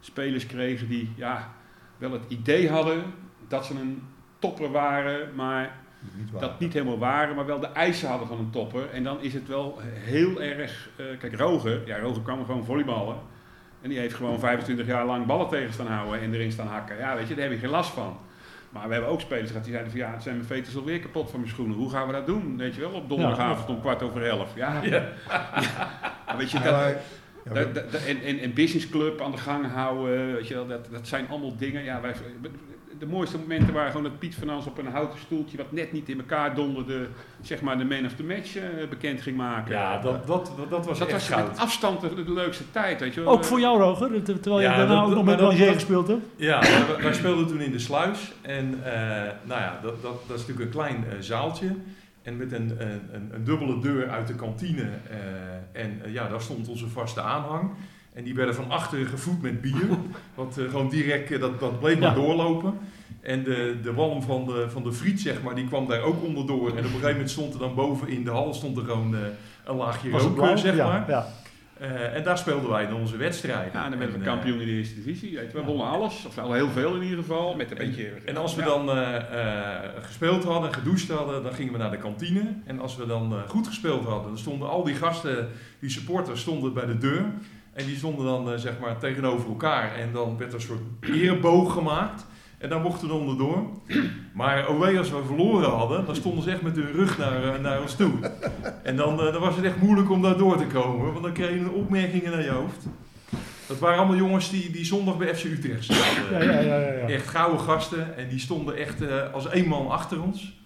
spelers 0.00 0.46
kregen 0.46 0.88
die 0.88 1.12
ja, 1.16 1.54
wel 1.98 2.12
het 2.12 2.24
idee 2.28 2.70
hadden 2.70 3.02
dat 3.48 3.66
ze 3.66 3.74
een 3.74 4.02
topper 4.38 4.70
waren, 4.70 5.34
maar 5.34 5.76
Niet 6.16 6.30
waar. 6.30 6.40
dat 6.40 6.60
niet 6.60 6.72
helemaal 6.72 6.98
waren, 6.98 7.34
maar 7.36 7.46
wel 7.46 7.60
de 7.60 7.66
eisen 7.66 8.08
hadden 8.08 8.28
van 8.28 8.38
een 8.38 8.50
topper. 8.50 8.90
En 8.90 9.02
dan 9.04 9.20
is 9.22 9.34
het 9.34 9.48
wel 9.48 9.78
heel 9.84 10.42
erg. 10.42 10.88
eh, 10.96 11.04
kijk, 11.18 11.36
Roger, 11.38 11.80
ja, 11.86 11.98
Roger 11.98 12.22
kwam 12.22 12.44
gewoon 12.44 12.64
volleyballen. 12.64 13.16
En 13.80 13.88
die 13.88 13.98
heeft 13.98 14.14
gewoon 14.14 14.38
25 14.38 14.86
jaar 14.86 15.06
lang 15.06 15.26
ballen 15.26 15.48
tegen 15.48 15.72
staan 15.72 15.86
houden 15.86 16.20
en 16.20 16.34
erin 16.34 16.52
staan 16.52 16.66
hakken. 16.66 16.96
Ja, 16.98 17.16
weet 17.16 17.28
je, 17.28 17.34
daar 17.34 17.44
heb 17.44 17.52
je 17.52 17.58
geen 17.58 17.70
last 17.70 17.90
van. 17.90 18.16
Maar 18.70 18.86
we 18.86 18.92
hebben 18.92 19.10
ook 19.10 19.20
spelers 19.20 19.48
gehad 19.48 19.62
die 19.64 19.72
zeiden 19.72 19.92
van 19.92 20.00
ja, 20.02 20.12
het 20.12 20.22
zijn 20.22 20.34
mijn 20.36 20.48
veters 20.48 20.76
alweer 20.76 21.00
kapot 21.00 21.30
van 21.30 21.40
mijn 21.40 21.52
schoenen. 21.52 21.76
Hoe 21.76 21.90
gaan 21.90 22.06
we 22.06 22.12
dat 22.12 22.26
doen? 22.26 22.56
Weet 22.56 22.74
je 22.74 22.80
wel, 22.80 22.90
op 22.90 23.08
donderdagavond 23.08 23.68
om 23.68 23.80
kwart 23.80 24.02
over 24.02 24.26
elf. 24.26 24.52
Ja, 24.54 24.82
ja. 24.82 25.08
weet 26.38 26.50
je, 26.50 26.60
dat, 26.60 26.72
maar- 26.72 26.88
ja, 27.44 27.52
we- 27.52 27.54
dat, 27.54 27.74
dat- 27.74 27.92
dat- 27.92 28.04
en, 28.04 28.22
en, 28.22 28.38
en 28.38 28.52
businessclub 28.54 29.20
aan 29.20 29.30
de 29.30 29.36
gang 29.36 29.66
houden, 29.72 30.32
weet 30.34 30.48
je 30.48 30.54
wel, 30.54 30.66
dat, 30.66 30.88
dat 30.90 31.08
zijn 31.08 31.28
allemaal 31.28 31.56
dingen. 31.56 31.84
Ja, 31.84 32.00
wij, 32.00 32.14
de 32.98 33.06
mooiste 33.06 33.38
momenten 33.38 33.74
waren 33.74 33.90
gewoon 33.90 34.02
dat 34.06 34.18
Piet 34.18 34.34
van 34.34 34.48
Ans 34.50 34.66
op 34.66 34.78
een 34.78 34.86
houten 34.86 35.18
stoeltje, 35.18 35.56
wat 35.56 35.72
net 35.72 35.92
niet 35.92 36.08
in 36.08 36.18
elkaar 36.18 36.54
donderde, 36.54 37.06
zeg 37.40 37.60
maar 37.60 37.78
de 37.78 37.84
man 37.84 38.04
of 38.04 38.12
the 38.14 38.22
match 38.24 38.56
eh, 38.56 38.62
bekend 38.90 39.22
ging 39.22 39.36
maken. 39.36 39.74
Ja, 39.74 39.98
dat, 40.00 40.26
dat, 40.26 40.52
dat 40.70 40.86
was 40.86 40.98
dat 40.98 41.08
echt 41.08 41.28
was 41.28 41.42
met 41.48 41.58
afstand 41.58 42.00
de, 42.00 42.24
de 42.24 42.32
leukste 42.32 42.70
tijd, 42.70 43.00
weet 43.00 43.14
je 43.14 43.20
wel. 43.20 43.32
Ook 43.32 43.44
voor 43.44 43.60
jou, 43.60 43.78
Roger, 43.80 44.22
ter- 44.22 44.40
terwijl 44.40 44.62
je 44.62 44.68
Ja, 44.68 44.76
daarna 44.76 44.94
dat- 44.94 45.04
ook 45.08 45.14
nog 45.14 45.24
met 45.24 45.38
dat- 45.38 45.54
gespeeld 45.54 46.08
hebt. 46.08 46.24
Ja, 46.36 46.60
wij, 46.60 47.02
wij 47.02 47.12
speelden 47.14 47.46
toen 47.46 47.60
in 47.60 47.72
de 47.72 47.78
sluis. 47.78 48.32
En 48.42 48.80
eh, 48.84 48.92
nou 49.42 49.60
ja, 49.60 49.78
dat, 49.82 50.02
dat, 50.02 50.12
dat 50.26 50.38
is 50.38 50.46
natuurlijk 50.46 50.60
een 50.60 50.80
klein 50.80 51.04
eh, 51.10 51.16
zaaltje. 51.20 51.74
En 52.22 52.36
met 52.36 52.52
een, 52.52 52.74
een, 52.78 53.00
een, 53.12 53.30
een 53.32 53.44
dubbele 53.44 53.80
deur 53.80 54.08
uit 54.10 54.26
de 54.26 54.34
kantine. 54.34 54.82
eh, 55.10 55.82
en 55.82 56.00
ja, 56.12 56.28
daar 56.28 56.40
stond 56.40 56.68
onze 56.68 56.88
vaste 56.88 57.20
aanhang. 57.20 57.70
En 58.14 58.24
die 58.24 58.34
werden 58.34 58.54
van 58.54 58.70
achteren 58.70 59.06
gevoed 59.06 59.42
met 59.42 59.60
bier. 59.60 59.88
Wat 60.34 60.58
eh, 60.58 60.64
gewoon 60.70 60.88
direct, 60.88 61.30
eh, 61.30 61.40
dat, 61.40 61.60
dat 61.60 61.80
bleef 61.80 61.98
maar 61.98 62.08
Ja. 62.08 62.14
doorlopen. 62.14 62.74
En 63.20 63.44
de, 63.44 63.76
de 63.82 63.92
walm 63.94 64.22
van 64.22 64.44
de, 64.46 64.66
van 64.68 64.82
de 64.82 64.92
friet, 64.92 65.20
zeg 65.20 65.42
maar, 65.42 65.54
die 65.54 65.66
kwam 65.66 65.86
daar 65.88 66.02
ook 66.02 66.24
onderdoor. 66.24 66.68
En 66.68 66.78
op 66.78 66.84
een 66.84 66.90
gegeven 66.90 67.10
moment 67.10 67.30
stond 67.30 67.52
er 67.54 67.58
dan 67.60 67.74
boven 67.74 68.08
in 68.08 68.24
de 68.24 68.30
hal 68.30 68.54
stond 68.54 68.76
er 68.76 68.84
gewoon 68.84 69.14
eh, 69.14 69.20
een 69.64 69.76
laagje 69.76 70.10
rook, 70.10 70.58
zeg 70.58 70.76
ja, 70.76 70.86
maar. 70.88 71.04
Ja. 71.08 71.26
Eh, 71.78 72.14
en 72.16 72.22
daar 72.22 72.38
speelden 72.38 72.70
wij 72.70 72.86
dan 72.86 73.00
onze 73.00 73.16
wedstrijden. 73.16 73.72
Ja, 73.72 73.84
en 73.84 73.90
dan 73.90 73.98
werden 73.98 74.18
we 74.18 74.24
En, 74.24 74.30
kampioen 74.30 74.60
in 74.60 74.66
de 74.66 74.72
eerste 74.72 74.94
divisie. 74.94 75.36
Weet. 75.36 75.52
We 75.52 75.62
wonnen 75.62 75.86
alles, 75.86 76.24
of 76.26 76.34
wel 76.34 76.52
heel 76.52 76.68
veel 76.68 76.94
in 76.94 77.02
ieder 77.02 77.18
geval. 77.18 77.54
Met 77.54 77.70
een 77.70 77.76
beetje, 77.76 78.10
En 78.24 78.36
als 78.36 78.54
we 78.54 78.60
ja. 78.60 78.66
dan 78.66 78.90
eh, 78.90 79.16
eh, 79.16 79.90
gespeeld 80.02 80.44
hadden, 80.44 80.74
gedoucht 80.74 81.08
hadden, 81.08 81.42
dan 81.42 81.54
gingen 81.54 81.72
we 81.72 81.78
naar 81.78 81.90
de 81.90 81.96
kantine. 81.96 82.42
En 82.64 82.80
als 82.80 82.96
we 82.96 83.06
dan 83.06 83.34
goed 83.48 83.66
gespeeld 83.66 84.04
hadden, 84.04 84.28
dan 84.28 84.38
stonden 84.38 84.68
al 84.68 84.84
die 84.84 84.94
gasten, 84.94 85.48
die 85.78 85.90
supporters, 85.90 86.40
stonden 86.40 86.72
bij 86.72 86.86
de 86.86 86.98
deur. 86.98 87.24
En 87.74 87.86
die 87.86 87.96
stonden 87.96 88.24
dan 88.24 88.52
eh, 88.52 88.58
zeg 88.58 88.78
maar 88.80 88.98
tegenover 88.98 89.48
elkaar. 89.48 89.94
En 89.94 90.12
dan 90.12 90.36
werd 90.38 90.52
er 90.52 90.58
een 90.58 90.64
soort 90.64 90.80
ereboog 91.00 91.72
gemaakt. 91.72 92.26
En 92.58 92.68
dan 92.68 92.82
mochten 92.82 93.08
we 93.08 93.14
onderdoor. 93.14 93.66
Maar 94.32 94.64
als 94.98 95.10
we 95.10 95.22
verloren 95.26 95.70
hadden, 95.70 96.04
dan 96.06 96.14
stonden 96.16 96.44
ze 96.44 96.50
echt 96.50 96.62
met 96.62 96.76
hun 96.76 96.92
rug 96.92 97.18
naar, 97.18 97.54
eh, 97.54 97.60
naar 97.60 97.80
ons 97.80 97.94
toe. 97.96 98.12
En 98.82 98.96
dan, 98.96 99.20
eh, 99.20 99.32
dan 99.32 99.40
was 99.40 99.56
het 99.56 99.64
echt 99.64 99.80
moeilijk 99.80 100.10
om 100.10 100.22
daar 100.22 100.36
door 100.36 100.56
te 100.58 100.64
komen. 100.66 101.10
Want 101.12 101.22
dan 101.24 101.32
kreeg 101.32 101.50
je 101.50 101.70
opmerkingen 101.70 102.30
naar 102.30 102.42
je 102.44 102.50
hoofd. 102.50 102.86
Dat 103.66 103.78
waren 103.78 103.98
allemaal 103.98 104.16
jongens 104.16 104.50
die, 104.50 104.70
die 104.70 104.84
zondag 104.84 105.16
bij 105.18 105.34
FC 105.34 105.44
Utrecht 105.44 105.84
zaten. 105.84 106.22
Ja, 106.30 106.42
ja, 106.42 106.60
ja, 106.60 106.78
ja, 106.78 106.92
ja. 106.92 107.08
Echt 107.08 107.28
gouden 107.28 107.60
gasten 107.60 108.16
en 108.16 108.28
die 108.28 108.38
stonden 108.38 108.76
echt 108.76 109.02
eh, 109.02 109.32
als 109.32 109.48
één 109.50 109.68
man 109.68 109.88
achter 109.90 110.22
ons. 110.22 110.62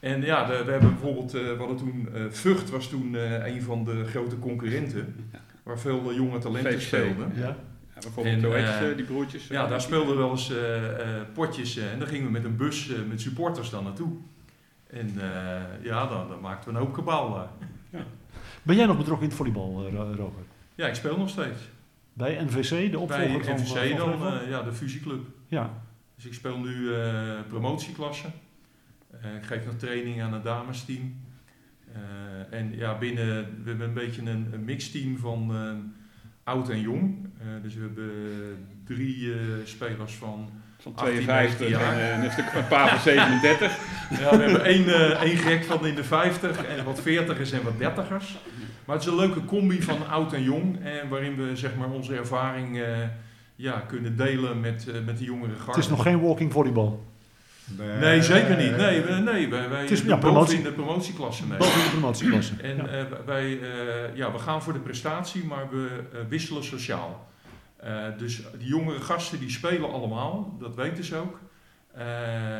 En 0.00 0.22
ja, 0.22 0.44
de- 0.46 0.62
we 0.64 0.70
hebben 0.70 0.90
bijvoorbeeld, 0.98 1.34
eh, 1.34 1.40
we 1.42 1.54
hadden 1.58 1.76
toen, 1.76 2.08
eh, 2.14 2.20
Vught 2.30 2.70
was 2.70 2.88
toen 2.88 3.16
eh, 3.16 3.46
een 3.54 3.62
van 3.62 3.84
de 3.84 4.04
grote 4.10 4.38
concurrenten, 4.38 5.30
waar 5.66 5.78
veel 5.78 6.10
eh, 6.10 6.16
jonge 6.16 6.38
talenten 6.38 6.72
VVC. 6.72 6.80
speelden. 6.86 7.32
Ja. 7.36 7.46
Ja, 7.46 8.02
bijvoorbeeld, 8.02 8.36
En, 8.36 8.44
hoe 8.44 8.54
heet 8.54 8.90
eh, 8.90 8.96
die 8.96 9.04
broertjes? 9.04 9.46
Ja, 9.46 9.66
daar 9.66 9.80
speelden 9.80 10.16
wel 10.16 10.30
eens 10.30 10.50
eh, 10.50 11.16
eh, 11.16 11.22
potjes 11.34 11.76
eh, 11.76 11.92
en 11.92 11.98
dan 11.98 12.08
gingen 12.08 12.26
we 12.26 12.30
met 12.32 12.44
een 12.44 12.56
bus 12.56 12.92
eh, 12.92 12.98
met 13.08 13.20
supporters 13.20 13.70
dan 13.70 13.84
naartoe. 13.84 14.08
En 14.86 15.08
eh, 15.20 15.84
ja, 15.84 16.06
dan, 16.06 16.28
dan 16.28 16.40
maakten 16.40 16.72
we 16.72 16.78
een 16.78 16.84
hoop 16.84 16.94
kabaal 16.94 17.34
daar. 17.34 17.48
Ben 18.62 18.76
jij 18.76 18.86
nog 18.86 18.96
betrokken 18.96 19.22
in 19.24 19.28
het 19.28 19.36
volleybal, 19.38 19.86
eh, 19.86 19.92
Ro- 19.92 20.12
Roger? 20.16 20.42
Ja, 20.74 20.86
ik 20.86 20.94
speel 20.94 21.18
nog 21.18 21.28
steeds. 21.28 21.60
Bij 22.12 22.42
NVC, 22.44 22.90
de 22.90 22.98
opvolger 22.98 23.32
Bij 23.38 23.44
van 23.44 23.54
NVC 23.54 23.98
van 23.98 24.18
dan, 24.18 24.32
eh, 24.40 24.48
ja, 24.48 24.62
de 24.62 24.72
fusieclub. 24.72 25.26
ja. 25.48 25.70
Dus 26.14 26.26
ik 26.26 26.34
speel 26.34 26.58
nu 26.58 26.94
eh, 26.94 27.32
promotieklasse. 27.48 28.26
Eh, 29.20 29.34
ik 29.34 29.44
geef 29.44 29.64
nog 29.66 29.74
training 29.74 30.22
aan 30.22 30.32
het 30.32 30.44
damesteam. 30.44 31.14
Eh, 31.96 32.58
en 32.58 32.76
ja, 32.76 32.98
binnen, 32.98 33.26
we 33.62 33.68
hebben 33.68 33.86
een 33.86 33.94
beetje 33.94 34.22
een, 34.22 34.48
een 34.52 34.64
mixteam 34.64 35.18
van 35.18 35.54
eh, 35.54 35.72
oud 36.44 36.68
en 36.68 36.80
jong. 36.80 37.28
Eh, 37.38 37.46
dus 37.62 37.74
we 37.74 37.80
hebben 37.80 38.10
drie 38.84 39.32
eh, 39.32 39.38
spelers 39.64 40.14
van... 40.14 40.50
Van 40.78 40.92
18, 40.94 41.22
52 41.22 41.68
jaar. 41.68 41.98
en 41.98 42.24
een 42.24 42.30
stuk 42.30 42.52
een 42.54 42.68
paar 42.68 42.88
van 42.88 42.98
37. 42.98 43.78
Ja, 44.10 44.36
we 44.36 44.42
hebben 44.42 44.64
één, 44.64 44.86
eh, 44.86 45.22
één 45.22 45.36
gek 45.36 45.64
van 45.64 45.86
in 45.86 45.94
de 45.94 46.04
50 46.04 46.64
en 46.64 46.84
wat 46.84 47.00
40ers 47.00 47.52
en 47.52 47.62
wat 47.62 47.72
30ers. 47.78 48.36
Maar 48.84 48.96
het 48.96 49.04
is 49.04 49.10
een 49.10 49.16
leuke 49.16 49.44
combi 49.44 49.82
van 49.82 50.08
oud 50.08 50.32
en 50.32 50.42
jong. 50.42 50.84
En 50.84 51.08
waarin 51.08 51.36
we 51.36 51.56
zeg 51.56 51.76
maar, 51.76 51.90
onze 51.90 52.14
ervaring 52.14 52.80
eh, 52.80 52.84
ja, 53.56 53.80
kunnen 53.80 54.16
delen 54.16 54.60
met, 54.60 54.88
eh, 54.88 54.94
met 55.04 55.18
de 55.18 55.24
jongere 55.24 55.54
garde. 55.54 55.70
Het 55.70 55.84
is 55.84 55.88
nog 55.88 56.02
geen 56.02 56.20
walking 56.20 56.52
volleybal. 56.52 57.04
Nee, 58.00 58.22
zeker 58.22 58.56
niet. 58.56 58.76
Nee, 58.76 59.00
we- 59.00 59.12
nee 59.12 59.48
wij, 59.48 59.68
wij 59.68 59.80
Het 59.80 59.90
is- 59.90 60.00
doen 60.00 60.08
ja, 60.08 60.16
promotie. 60.16 60.56
in 60.58 60.62
de 60.62 60.72
promotieklasse 60.72 61.46
mee. 61.46 61.58
Boven 61.58 61.82
de 61.84 61.90
promotieklasse. 61.90 62.54
En 62.62 62.76
Ja. 62.76 62.86
eh, 62.86 63.04
wij, 63.26 63.60
eh, 63.60 64.16
ja, 64.16 64.32
we 64.32 64.38
gaan 64.38 64.62
voor 64.62 64.72
de 64.72 64.78
prestatie, 64.78 65.44
maar 65.44 65.70
we 65.70 65.88
eh, 66.12 66.18
wisselen 66.28 66.64
sociaal. 66.64 67.28
Eh, 67.76 68.04
dus 68.18 68.42
die 68.58 68.68
jongere 68.68 69.00
gasten 69.00 69.38
die 69.38 69.50
spelen 69.50 69.92
allemaal, 69.92 70.56
dat 70.60 70.74
weten 70.74 71.04
ze 71.04 71.16
ook. 71.16 71.40
Eh, 71.94 72.02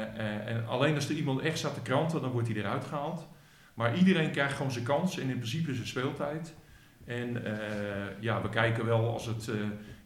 eh, 0.02 0.46
en 0.46 0.66
alleen 0.68 0.94
als 0.94 1.08
er 1.08 1.14
iemand 1.16 1.40
echt 1.40 1.58
staat 1.58 1.74
te 1.74 1.80
kranten, 1.82 2.20
dan 2.20 2.30
wordt 2.30 2.48
hij 2.48 2.56
eruit 2.56 2.84
gehaald. 2.84 3.26
Maar 3.74 3.96
iedereen 3.96 4.30
krijgt 4.30 4.56
gewoon 4.56 4.72
zijn 4.72 4.84
kans 4.84 5.18
en 5.18 5.28
in 5.28 5.36
principe 5.38 5.74
zijn 5.74 5.86
speeltijd. 5.86 6.54
En 7.04 7.44
eh, 7.44 7.52
ja, 8.20 8.42
we 8.42 8.48
kijken 8.48 8.86
wel 8.86 9.12
als 9.12 9.26
het 9.26 9.48
eh, 9.48 9.54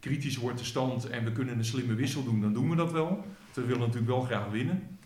kritisch 0.01 0.36
wordt 0.36 0.59
de 0.59 0.64
stand 0.64 1.09
en 1.11 1.24
we 1.24 1.32
kunnen 1.32 1.59
een 1.59 1.64
slimme 1.64 1.94
wissel 1.94 2.24
doen, 2.24 2.40
dan 2.40 2.53
doen 2.53 2.70
we 2.70 2.76
dat 2.76 2.92
wel. 2.92 3.24
We 3.55 3.61
willen 3.62 3.78
natuurlijk 3.78 4.07
wel 4.07 4.20
graag 4.20 4.51
winnen. 4.51 4.98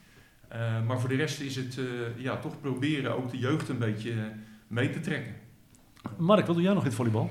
Eh, 0.48 0.86
maar 0.86 1.00
voor 1.00 1.08
de 1.08 1.14
rest 1.16 1.40
is 1.40 1.56
het 1.56 1.78
eh, 1.78 1.84
ja, 2.22 2.36
toch 2.36 2.60
proberen 2.60 3.16
ook 3.16 3.30
de 3.30 3.38
jeugd 3.38 3.68
een 3.68 3.78
beetje 3.78 4.10
eh, 4.10 4.16
mee 4.68 4.90
te 4.90 5.00
trekken. 5.00 5.34
Mark, 6.18 6.46
wat 6.46 6.54
doe 6.54 6.64
jij 6.64 6.72
nog 6.72 6.82
in 6.82 6.88
het 6.88 6.96
volleybal? 6.96 7.30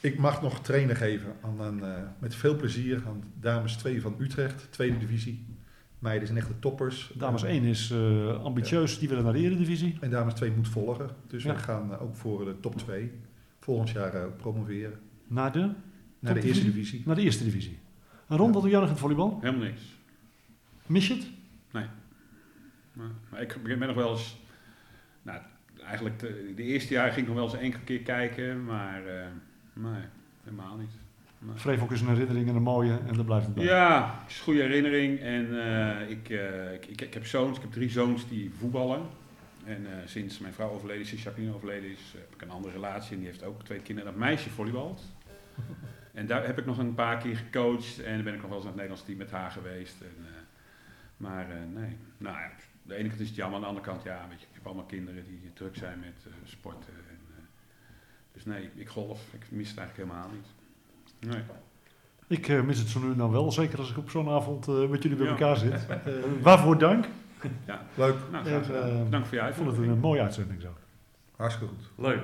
Ik 0.00 0.18
mag 0.18 0.42
nog 0.42 0.60
trainen 0.60 0.96
geven 0.96 1.32
aan 1.42 1.60
een, 1.60 1.82
eh, 1.84 2.02
met 2.18 2.34
veel 2.34 2.56
plezier 2.56 3.02
aan 3.06 3.22
dames 3.40 3.76
2 3.76 4.00
van 4.00 4.14
Utrecht, 4.18 4.66
tweede 4.70 4.98
divisie. 4.98 5.44
Meiden 5.98 6.26
zijn 6.26 6.38
echt 6.38 6.48
de 6.48 6.58
toppers. 6.58 7.12
Dames 7.16 7.42
Eh, 7.42 7.50
1 7.50 7.62
is 7.64 7.90
eh, 7.90 8.42
ambitieus, 8.44 8.98
die 8.98 9.08
willen 9.08 9.24
naar 9.24 9.32
de 9.32 9.38
eredivisie. 9.38 9.96
En 10.00 10.10
dames 10.10 10.34
2 10.34 10.50
moet 10.50 10.68
volgen. 10.68 11.10
Dus 11.26 11.42
Ja. 11.42 11.52
we 11.54 11.58
gaan 11.58 11.98
ook 11.98 12.16
voor 12.16 12.44
de 12.44 12.60
top 12.60 12.76
2 12.78 13.10
volgend 13.60 13.90
jaar 13.90 14.14
eh, 14.14 14.22
promoveren. 14.36 14.98
Naar 15.26 15.52
de, 15.52 15.70
Naar 16.18 16.34
de 16.34 16.42
eerste 16.42 16.64
divisie. 16.64 17.02
naar 17.06 17.14
de 17.16 17.22
eerste 17.22 17.44
divisie. 17.44 17.78
En 18.28 18.36
Ron, 18.36 18.46
Ja. 18.46 18.52
wat 18.52 18.62
doe 18.62 18.70
jij 18.70 18.78
nog 18.80 18.88
in 18.88 18.94
het 18.94 19.00
volleybal? 19.04 19.38
Helemaal 19.40 19.64
niks. 19.66 19.80
Mis 20.90 21.08
je 21.08 21.14
het? 21.14 21.26
Maar, 21.70 21.88
maar 23.30 23.40
ik 23.40 23.62
ben 23.62 23.78
nog 23.78 23.96
wel 23.96 24.10
eens... 24.10 24.36
Nou, 25.22 25.40
eigenlijk 25.84 26.18
de, 26.18 26.52
de 26.56 26.62
eerste 26.62 26.92
jaar 26.92 27.12
ging 27.12 27.20
ik 27.20 27.26
nog 27.26 27.34
wel 27.34 27.44
eens 27.44 27.62
enkele 27.62 27.82
keer 27.84 28.00
kijken, 28.00 28.64
maar 28.64 29.06
eh, 29.06 29.26
nee, 29.72 30.02
helemaal 30.44 30.76
niet. 30.76 30.90
Nee. 31.38 31.56
Vreefok 31.56 31.92
is 31.92 32.00
een 32.00 32.08
herinnering 32.08 32.48
en 32.48 32.54
een 32.54 32.62
mooie 32.62 32.98
en 33.06 33.14
daar 33.14 33.24
blijft 33.24 33.46
het 33.46 33.54
bij. 33.54 33.64
Ja, 33.64 34.20
het 34.22 34.30
is 34.30 34.36
een 34.36 34.42
goede 34.42 34.60
herinnering. 34.62 35.18
En 35.20 35.62
eh, 35.64 36.10
ik, 36.10 36.28
eh, 36.28 36.72
ik, 36.72 36.86
ik, 36.86 37.00
ik 37.00 37.14
heb 37.14 37.26
zoons, 37.26 37.56
ik 37.56 37.62
heb 37.62 37.72
drie 37.72 37.90
zoons 37.90 38.28
die 38.28 38.52
voetballen. 38.58 39.00
En 39.64 39.86
sinds 40.04 40.38
mijn 40.38 40.52
vrouw 40.52 40.70
overleden 40.70 41.02
is, 41.02 41.08
sinds 41.08 41.24
Jacqueline 41.24 41.54
overleden 41.54 41.90
is, 41.90 42.14
heb 42.16 42.34
ik 42.34 42.42
een 42.42 42.50
andere 42.50 42.74
relatie. 42.74 43.12
En 43.12 43.18
die 43.18 43.26
heeft 43.26 43.44
ook 43.44 43.62
twee 43.62 43.80
kinderen. 43.80 44.10
Dat 44.10 44.20
meisje 44.20 44.50
volleybalt. 44.50 45.02
En 46.12 46.26
daar 46.26 46.46
heb 46.46 46.58
ik 46.58 46.66
nog 46.66 46.78
een 46.78 46.94
paar 46.94 47.18
keer 47.18 47.36
gecoacht. 47.36 48.02
En 48.02 48.14
dan 48.14 48.24
ben 48.24 48.34
ik 48.34 48.40
nog 48.40 48.48
wel 48.48 48.58
eens 48.58 48.66
naar 48.66 48.76
het 48.76 48.82
Nederlands 48.82 49.04
team 49.04 49.18
met 49.18 49.30
haar 49.30 49.50
geweest. 49.50 50.00
En, 50.00 50.26
maar 51.20 51.50
eh, 51.50 51.56
nee, 51.74 51.96
nou 52.18 52.36
ja, 52.36 52.50
de 52.82 52.94
ene 52.94 53.08
kant 53.08 53.20
is 53.20 53.26
het 53.26 53.36
jammer. 53.36 53.54
Aan 53.56 53.60
de 53.62 53.66
andere 53.68 53.86
kant, 53.86 54.02
ja, 54.02 54.26
weet 54.28 54.40
je, 54.40 54.46
ik 54.46 54.54
heb 54.54 54.66
allemaal 54.66 54.84
kinderen 54.84 55.24
die 55.24 55.50
druk 55.54 55.76
zijn 55.76 55.98
met 55.98 56.24
eh, 56.26 56.32
sporten. 56.44 56.92
En, 57.08 57.18
eh, 57.36 57.42
dus 58.32 58.44
nee, 58.44 58.70
ik 58.74 58.88
golf. 58.88 59.20
Ik 59.34 59.46
mis 59.50 59.68
het 59.68 59.78
eigenlijk 59.78 60.08
helemaal 60.10 60.30
niet. 60.34 60.48
Nee. 61.34 61.42
Ik 62.38 62.48
eh, 62.48 62.62
mis 62.62 62.78
het 62.78 62.88
zo 62.88 63.00
nu 63.00 63.14
dan 63.16 63.30
wel, 63.30 63.52
zeker 63.52 63.78
als 63.78 63.90
ik 63.90 63.96
op 63.98 64.10
zo'n 64.10 64.28
avond 64.28 64.68
eh, 64.68 64.88
met 64.88 65.02
jullie 65.02 65.16
bij 65.18 65.26
Ja. 65.26 65.32
elkaar 65.32 65.56
zit. 65.56 65.86
Eh, 65.88 65.96
waarvoor 66.42 66.78
dank. 66.78 67.04
Ja. 67.66 67.86
Leuk, 67.94 68.16
Nou, 68.30 68.44
Bedankt 69.04 69.28
voor 69.28 69.38
je 69.38 69.44
Ik 69.48 69.54
vond 69.54 69.70
het 69.76 69.78
een 69.86 69.98
mooie 69.98 70.20
uitzending 70.22 70.60
zo. 70.60 70.76
hartstikke 71.36 71.74
goed. 71.74 71.90
Leuk. 72.04 72.20